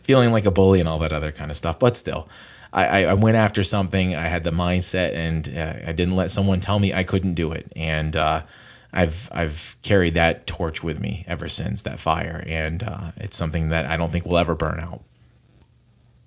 feeling 0.02 0.32
like 0.32 0.46
a 0.46 0.50
bully 0.50 0.80
and 0.80 0.88
all 0.88 0.98
that 0.98 1.12
other 1.12 1.32
kind 1.32 1.50
of 1.50 1.56
stuff. 1.56 1.78
But 1.78 1.96
still. 1.96 2.28
I, 2.74 3.04
I 3.04 3.12
went 3.12 3.36
after 3.36 3.62
something. 3.62 4.14
I 4.14 4.28
had 4.28 4.44
the 4.44 4.50
mindset, 4.50 5.14
and 5.14 5.46
uh, 5.46 5.90
I 5.90 5.92
didn't 5.92 6.16
let 6.16 6.30
someone 6.30 6.58
tell 6.58 6.78
me 6.78 6.94
I 6.94 7.02
couldn't 7.02 7.34
do 7.34 7.52
it. 7.52 7.70
And 7.76 8.16
uh, 8.16 8.44
I've 8.92 9.28
I've 9.32 9.76
carried 9.82 10.14
that 10.14 10.46
torch 10.46 10.82
with 10.82 10.98
me 11.00 11.24
ever 11.26 11.48
since 11.48 11.82
that 11.82 11.98
fire, 11.98 12.42
and 12.46 12.82
uh, 12.82 13.10
it's 13.16 13.36
something 13.36 13.68
that 13.68 13.84
I 13.86 13.98
don't 13.98 14.10
think 14.10 14.24
will 14.24 14.38
ever 14.38 14.54
burn 14.54 14.80
out. 14.80 15.02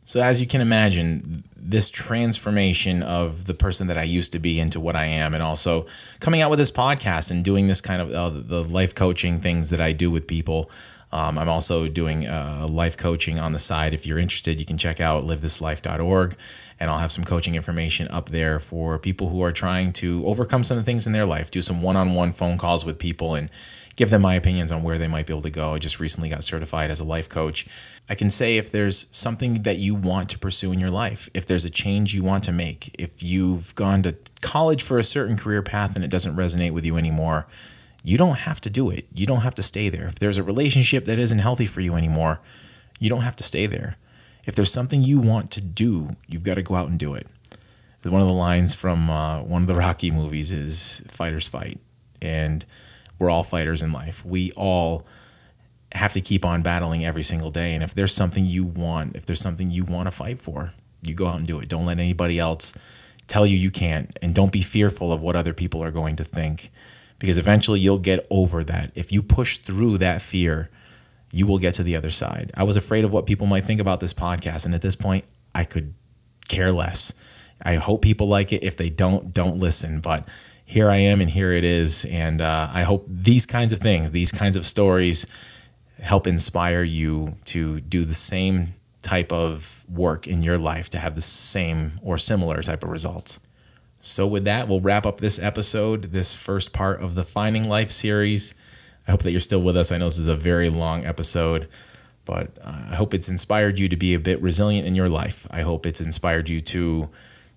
So 0.05 0.21
as 0.21 0.39
you 0.39 0.47
can 0.47 0.61
imagine, 0.61 1.43
this 1.57 1.89
transformation 1.89 3.01
of 3.01 3.47
the 3.47 3.55
person 3.55 3.87
that 3.87 3.97
I 3.97 4.03
used 4.03 4.31
to 4.33 4.39
be 4.39 4.59
into 4.59 4.79
what 4.79 4.95
I 4.95 5.05
am, 5.05 5.33
and 5.33 5.41
also 5.41 5.87
coming 6.19 6.41
out 6.41 6.51
with 6.51 6.59
this 6.59 6.71
podcast 6.71 7.31
and 7.31 7.43
doing 7.43 7.65
this 7.65 7.81
kind 7.81 8.01
of 8.01 8.11
uh, 8.11 8.29
the 8.29 8.61
life 8.61 8.93
coaching 8.93 9.39
things 9.39 9.71
that 9.71 9.81
I 9.81 9.91
do 9.91 10.11
with 10.11 10.27
people. 10.27 10.69
Um, 11.11 11.37
I'm 11.37 11.49
also 11.49 11.87
doing 11.87 12.27
uh, 12.27 12.67
life 12.69 12.97
coaching 12.97 13.39
on 13.39 13.51
the 13.51 13.59
side. 13.59 13.93
If 13.93 14.05
you're 14.05 14.19
interested, 14.19 14.59
you 14.59 14.65
can 14.65 14.77
check 14.77 14.99
out 14.99 15.23
livethislife.org 15.23 16.35
and 16.79 16.91
I'll 16.91 16.99
have 16.99 17.11
some 17.11 17.23
coaching 17.23 17.55
information 17.55 18.07
up 18.09 18.29
there 18.29 18.59
for 18.59 18.99
people 18.99 19.29
who 19.29 19.41
are 19.41 19.51
trying 19.51 19.93
to 19.93 20.25
overcome 20.25 20.63
some 20.63 20.77
of 20.77 20.83
the 20.83 20.91
things 20.91 21.07
in 21.07 21.13
their 21.13 21.25
life, 21.25 21.49
do 21.49 21.61
some 21.61 21.81
one 21.81 21.95
on 21.95 22.13
one 22.13 22.33
phone 22.33 22.57
calls 22.57 22.85
with 22.85 22.99
people, 22.99 23.33
and 23.33 23.49
give 23.95 24.09
them 24.09 24.21
my 24.21 24.35
opinions 24.35 24.71
on 24.71 24.83
where 24.83 24.97
they 24.97 25.07
might 25.07 25.25
be 25.25 25.33
able 25.33 25.41
to 25.41 25.49
go. 25.49 25.73
I 25.73 25.79
just 25.79 25.99
recently 25.99 26.29
got 26.29 26.43
certified 26.43 26.91
as 26.91 26.99
a 26.99 27.05
life 27.05 27.29
coach. 27.29 27.65
I 28.09 28.15
can 28.15 28.29
say 28.29 28.57
if 28.57 28.71
there's 28.71 29.07
something 29.15 29.63
that 29.63 29.77
you 29.77 29.95
want 29.95 30.29
to 30.29 30.39
pursue 30.39 30.71
in 30.71 30.79
your 30.79 30.89
life, 30.89 31.29
if 31.33 31.45
there's 31.45 31.65
a 31.65 31.69
change 31.69 32.13
you 32.13 32.23
want 32.23 32.43
to 32.43 32.51
make, 32.51 32.93
if 32.99 33.23
you've 33.23 33.73
gone 33.75 34.03
to 34.03 34.15
college 34.41 34.83
for 34.83 34.97
a 34.97 35.03
certain 35.03 35.37
career 35.37 35.61
path 35.61 35.95
and 35.95 36.03
it 36.03 36.11
doesn't 36.11 36.35
resonate 36.35 36.71
with 36.71 36.85
you 36.85 36.97
anymore, 36.97 37.47
you 38.03 38.17
don't 38.17 38.39
have 38.39 38.61
to 38.61 38.69
do 38.69 38.89
it. 38.89 39.07
You 39.13 39.25
don't 39.25 39.41
have 39.41 39.55
to 39.55 39.63
stay 39.63 39.89
there. 39.89 40.07
If 40.07 40.19
there's 40.19 40.37
a 40.37 40.43
relationship 40.43 41.05
that 41.05 41.17
isn't 41.17 41.39
healthy 41.39 41.65
for 41.65 41.81
you 41.81 41.95
anymore, 41.95 42.41
you 42.99 43.09
don't 43.09 43.21
have 43.21 43.35
to 43.37 43.43
stay 43.43 43.65
there. 43.65 43.97
If 44.45 44.55
there's 44.55 44.71
something 44.71 45.01
you 45.01 45.19
want 45.19 45.49
to 45.51 45.61
do, 45.61 46.09
you've 46.27 46.43
got 46.43 46.55
to 46.55 46.61
go 46.61 46.75
out 46.75 46.89
and 46.89 46.99
do 46.99 47.15
it. 47.15 47.27
One 48.03 48.21
of 48.21 48.27
the 48.27 48.35
lines 48.35 48.75
from 48.75 49.09
uh, 49.09 49.39
one 49.39 49.63
of 49.63 49.67
the 49.67 49.73
Rocky 49.73 50.11
movies 50.11 50.51
is 50.51 51.03
fighters 51.09 51.47
fight. 51.47 51.79
And 52.21 52.63
we're 53.19 53.29
all 53.29 53.43
fighters 53.43 53.81
in 53.81 53.91
life. 53.91 54.25
We 54.25 54.51
all 54.53 55.05
have 55.91 56.13
to 56.13 56.21
keep 56.21 56.43
on 56.43 56.61
battling 56.61 57.05
every 57.05 57.23
single 57.23 57.51
day. 57.51 57.73
And 57.73 57.83
if 57.83 57.93
there's 57.93 58.13
something 58.13 58.45
you 58.45 58.65
want, 58.65 59.15
if 59.15 59.25
there's 59.25 59.41
something 59.41 59.71
you 59.71 59.85
want 59.85 60.07
to 60.07 60.11
fight 60.11 60.39
for, 60.39 60.73
you 61.01 61.13
go 61.13 61.27
out 61.27 61.37
and 61.37 61.47
do 61.47 61.59
it. 61.59 61.69
Don't 61.69 61.85
let 61.85 61.99
anybody 61.99 62.39
else 62.39 62.73
tell 63.27 63.45
you 63.45 63.57
you 63.57 63.71
can't. 63.71 64.17
And 64.21 64.35
don't 64.35 64.51
be 64.51 64.61
fearful 64.61 65.13
of 65.13 65.21
what 65.21 65.35
other 65.35 65.53
people 65.53 65.83
are 65.83 65.91
going 65.91 66.15
to 66.17 66.23
think 66.23 66.69
because 67.19 67.37
eventually 67.37 67.79
you'll 67.79 67.99
get 67.99 68.25
over 68.29 68.63
that. 68.63 68.91
If 68.95 69.11
you 69.11 69.23
push 69.23 69.57
through 69.57 69.99
that 69.99 70.21
fear, 70.21 70.69
you 71.31 71.47
will 71.47 71.59
get 71.59 71.73
to 71.75 71.83
the 71.83 71.95
other 71.95 72.09
side. 72.09 72.51
I 72.55 72.63
was 72.63 72.77
afraid 72.77 73.05
of 73.05 73.13
what 73.13 73.25
people 73.25 73.47
might 73.47 73.65
think 73.65 73.79
about 73.79 73.99
this 73.99 74.13
podcast. 74.13 74.65
And 74.65 74.75
at 74.75 74.81
this 74.81 74.95
point, 74.95 75.25
I 75.53 75.63
could 75.63 75.93
care 76.47 76.71
less. 76.71 77.13
I 77.63 77.75
hope 77.75 78.01
people 78.01 78.27
like 78.27 78.51
it. 78.51 78.63
If 78.63 78.77
they 78.77 78.89
don't, 78.89 79.33
don't 79.33 79.57
listen. 79.57 80.01
But 80.01 80.27
here 80.65 80.89
I 80.89 80.97
am, 80.97 81.21
and 81.21 81.29
here 81.29 81.51
it 81.51 81.63
is. 81.63 82.05
And 82.05 82.41
uh, 82.41 82.69
I 82.73 82.83
hope 82.83 83.07
these 83.07 83.45
kinds 83.45 83.71
of 83.71 83.79
things, 83.79 84.11
these 84.11 84.31
kinds 84.31 84.55
of 84.55 84.65
stories, 84.65 85.25
help 86.03 86.27
inspire 86.27 86.83
you 86.83 87.37
to 87.45 87.79
do 87.79 88.03
the 88.03 88.13
same 88.13 88.69
type 89.01 89.31
of 89.31 89.85
work 89.87 90.27
in 90.27 90.41
your 90.41 90.57
life 90.57 90.89
to 90.89 90.97
have 90.97 91.13
the 91.13 91.21
same 91.21 91.91
or 92.01 92.17
similar 92.17 92.61
type 92.63 92.83
of 92.83 92.89
results. 92.89 93.45
So, 93.99 94.27
with 94.27 94.43
that, 94.45 94.67
we'll 94.67 94.81
wrap 94.81 95.05
up 95.05 95.17
this 95.17 95.41
episode, 95.41 96.05
this 96.05 96.35
first 96.35 96.73
part 96.73 97.01
of 97.01 97.15
the 97.15 97.23
Finding 97.23 97.69
Life 97.69 97.89
series. 97.89 98.55
I 99.07 99.11
hope 99.11 99.23
that 99.23 99.31
you're 99.31 99.39
still 99.39 99.61
with 99.61 99.77
us. 99.77 99.91
I 99.91 99.97
know 99.97 100.05
this 100.05 100.17
is 100.17 100.27
a 100.27 100.35
very 100.35 100.69
long 100.69 101.05
episode, 101.05 101.67
but 102.25 102.57
uh, 102.63 102.87
I 102.91 102.95
hope 102.95 103.13
it's 103.13 103.29
inspired 103.29 103.79
you 103.79 103.87
to 103.89 103.95
be 103.95 104.13
a 104.13 104.19
bit 104.19 104.41
resilient 104.41 104.87
in 104.87 104.95
your 104.95 105.09
life. 105.09 105.47
I 105.51 105.61
hope 105.61 105.85
it's 105.85 106.01
inspired 106.01 106.49
you 106.49 106.59
to 106.61 107.09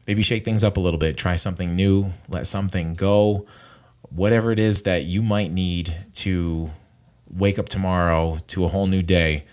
maybe 0.09 0.23
shake 0.23 0.43
things 0.43 0.65
up 0.65 0.79
a 0.79 0.81
little 0.81 0.99
bit, 0.99 1.19
try 1.19 1.37
something 1.37 1.77
new, 1.77 2.11
let 2.31 2.47
something 2.47 2.95
go, 2.95 3.47
whatever 4.09 4.51
it 4.51 4.59
is 4.59 4.83
that 4.85 5.05
you 5.05 5.21
might 5.21 5.53
need 5.53 5.95
to 6.15 6.71
wake 7.29 7.59
up 7.59 7.69
tomorrow 7.69 8.39
to 8.47 8.65
a 8.65 8.69
whole 8.69 8.87
new 8.87 9.03
day. 9.03 9.45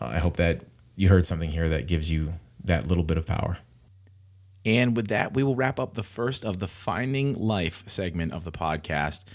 Uh, 0.00 0.06
I 0.06 0.18
hope 0.18 0.38
that 0.38 0.62
you 0.96 1.10
heard 1.10 1.26
something 1.26 1.50
here 1.50 1.68
that 1.68 1.86
gives 1.86 2.10
you 2.10 2.32
that 2.64 2.86
little 2.86 3.04
bit 3.04 3.18
of 3.18 3.26
power. 3.26 3.58
And 4.64 4.96
with 4.96 5.08
that, 5.08 5.34
we 5.34 5.42
will 5.42 5.54
wrap 5.54 5.78
up 5.78 5.94
the 5.94 6.02
first 6.02 6.46
of 6.46 6.60
the 6.60 6.66
Finding 6.66 7.34
Life 7.34 7.84
segment 7.86 8.32
of 8.32 8.44
the 8.44 8.52
podcast. 8.52 9.26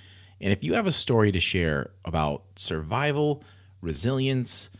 And 0.41 0.51
if 0.51 0.63
you 0.63 0.73
have 0.73 0.87
a 0.87 0.91
story 0.91 1.31
to 1.31 1.39
share 1.39 1.91
about 2.03 2.43
survival, 2.55 3.43
resilience, 3.81 4.71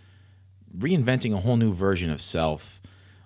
reinventing 0.76 1.34
a 1.34 1.38
whole 1.42 1.58
new 1.58 1.72
version 1.72 2.10
of 2.10 2.22
self, 2.22 2.82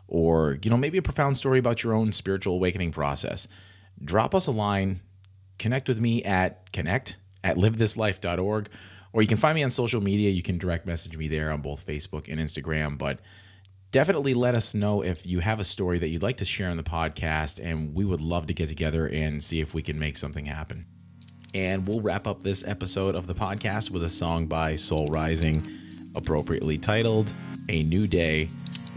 or 0.10 0.57
you 0.62 0.70
know 0.70 0.78
maybe 0.78 0.97
a 0.97 1.01
profound 1.01 1.38
story 1.38 1.60
about 1.60 1.84
your 1.84 1.93
own 1.93 2.12
spiritual 2.12 2.55
awakening 2.55 2.91
process, 2.91 3.47
drop 4.03 4.36
us 4.36 4.47
a 4.47 4.51
line, 4.51 4.97
connect 5.57 5.88
with 5.88 6.01
me 6.01 6.24
at 6.24 6.72
connect 6.74 7.18
at 7.43 7.55
livethislife.org, 7.55 8.70
or 9.14 9.22
you 9.22 9.28
can 9.28 9.38
find 9.38 9.55
me 9.55 9.64
on 9.64 9.70
social 9.70 10.01
media. 10.01 10.30
You 10.30 10.43
can 10.43 10.57
direct 10.57 10.86
message 10.86 11.16
me 11.16 11.28
there 11.28 11.51
on 11.51 11.62
both 11.62 11.86
Facebook 11.86 12.28
and 12.28 12.39
Instagram. 12.39 12.97
But 12.97 13.20
definitely 13.91 14.34
let 14.34 14.55
us 14.55 14.76
know 14.76 15.03
if 15.03 15.26
you 15.26 15.39
have 15.39 15.60
a 15.60 15.64
story 15.64 15.99
that 15.99 16.10
you'd 16.10 16.24
like 16.24 16.38
to 16.38 16.45
share 16.45 16.70
on 16.70 16.78
the 16.78 16.84
podcast, 16.84 17.64
and 17.64 17.93
we 17.93 18.05
would 18.05 18.22
love 18.22 18.47
to 18.47 18.53
get 18.53 18.70
together 18.70 19.07
and 19.07 19.43
see 19.43 19.62
if 19.62 19.74
we 19.74 19.82
can 19.82 19.97
make 19.99 20.16
something 20.16 20.45
happen. 20.45 20.84
And 21.53 21.88
we'll 21.88 22.01
wrap 22.01 22.28
up 22.28 22.39
this 22.39 22.68
episode 22.68 23.16
of 23.16 23.26
the 23.26 23.34
podcast 23.34 23.89
with 23.89 24.03
a 24.03 24.10
song 24.10 24.45
by 24.45 24.76
Soul 24.76 25.07
Rising, 25.07 25.64
appropriately 26.16 26.78
titled 26.78 27.32
A 27.70 27.84
New 27.84 28.07
Day. 28.07 28.47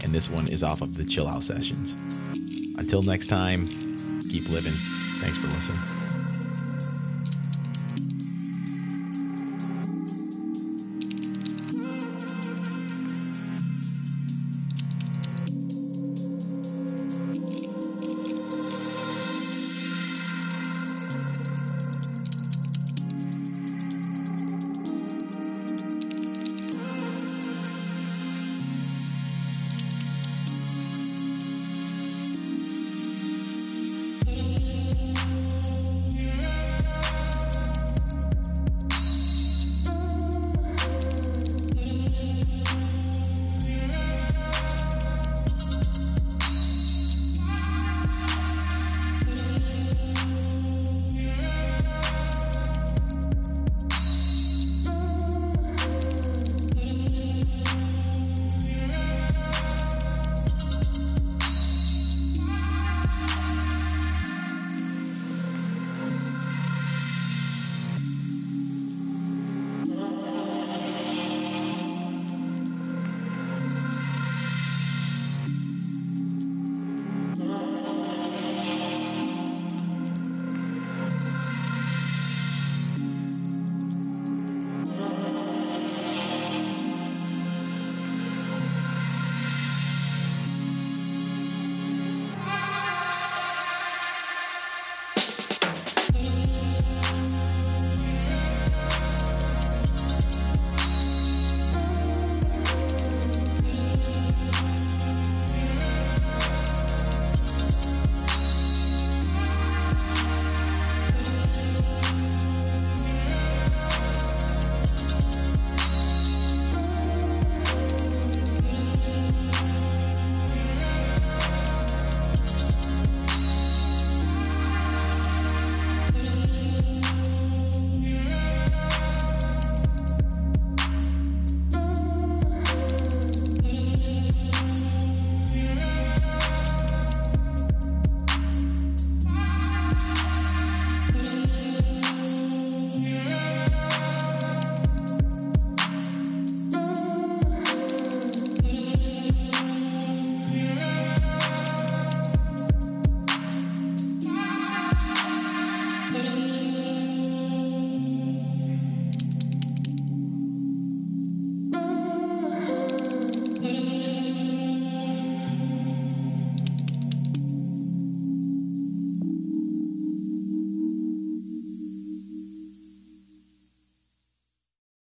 And 0.03 0.13
this 0.13 0.29
one 0.29 0.47
is 0.51 0.63
off 0.63 0.81
of 0.81 0.95
the 0.95 1.05
Chill 1.05 1.27
Out 1.27 1.43
Sessions. 1.43 1.95
Until 2.77 3.01
next 3.01 3.27
time, 3.27 3.67
keep 4.29 4.49
living. 4.49 4.73
Thanks 5.19 5.37
for 5.37 5.47
listening. 5.47 6.02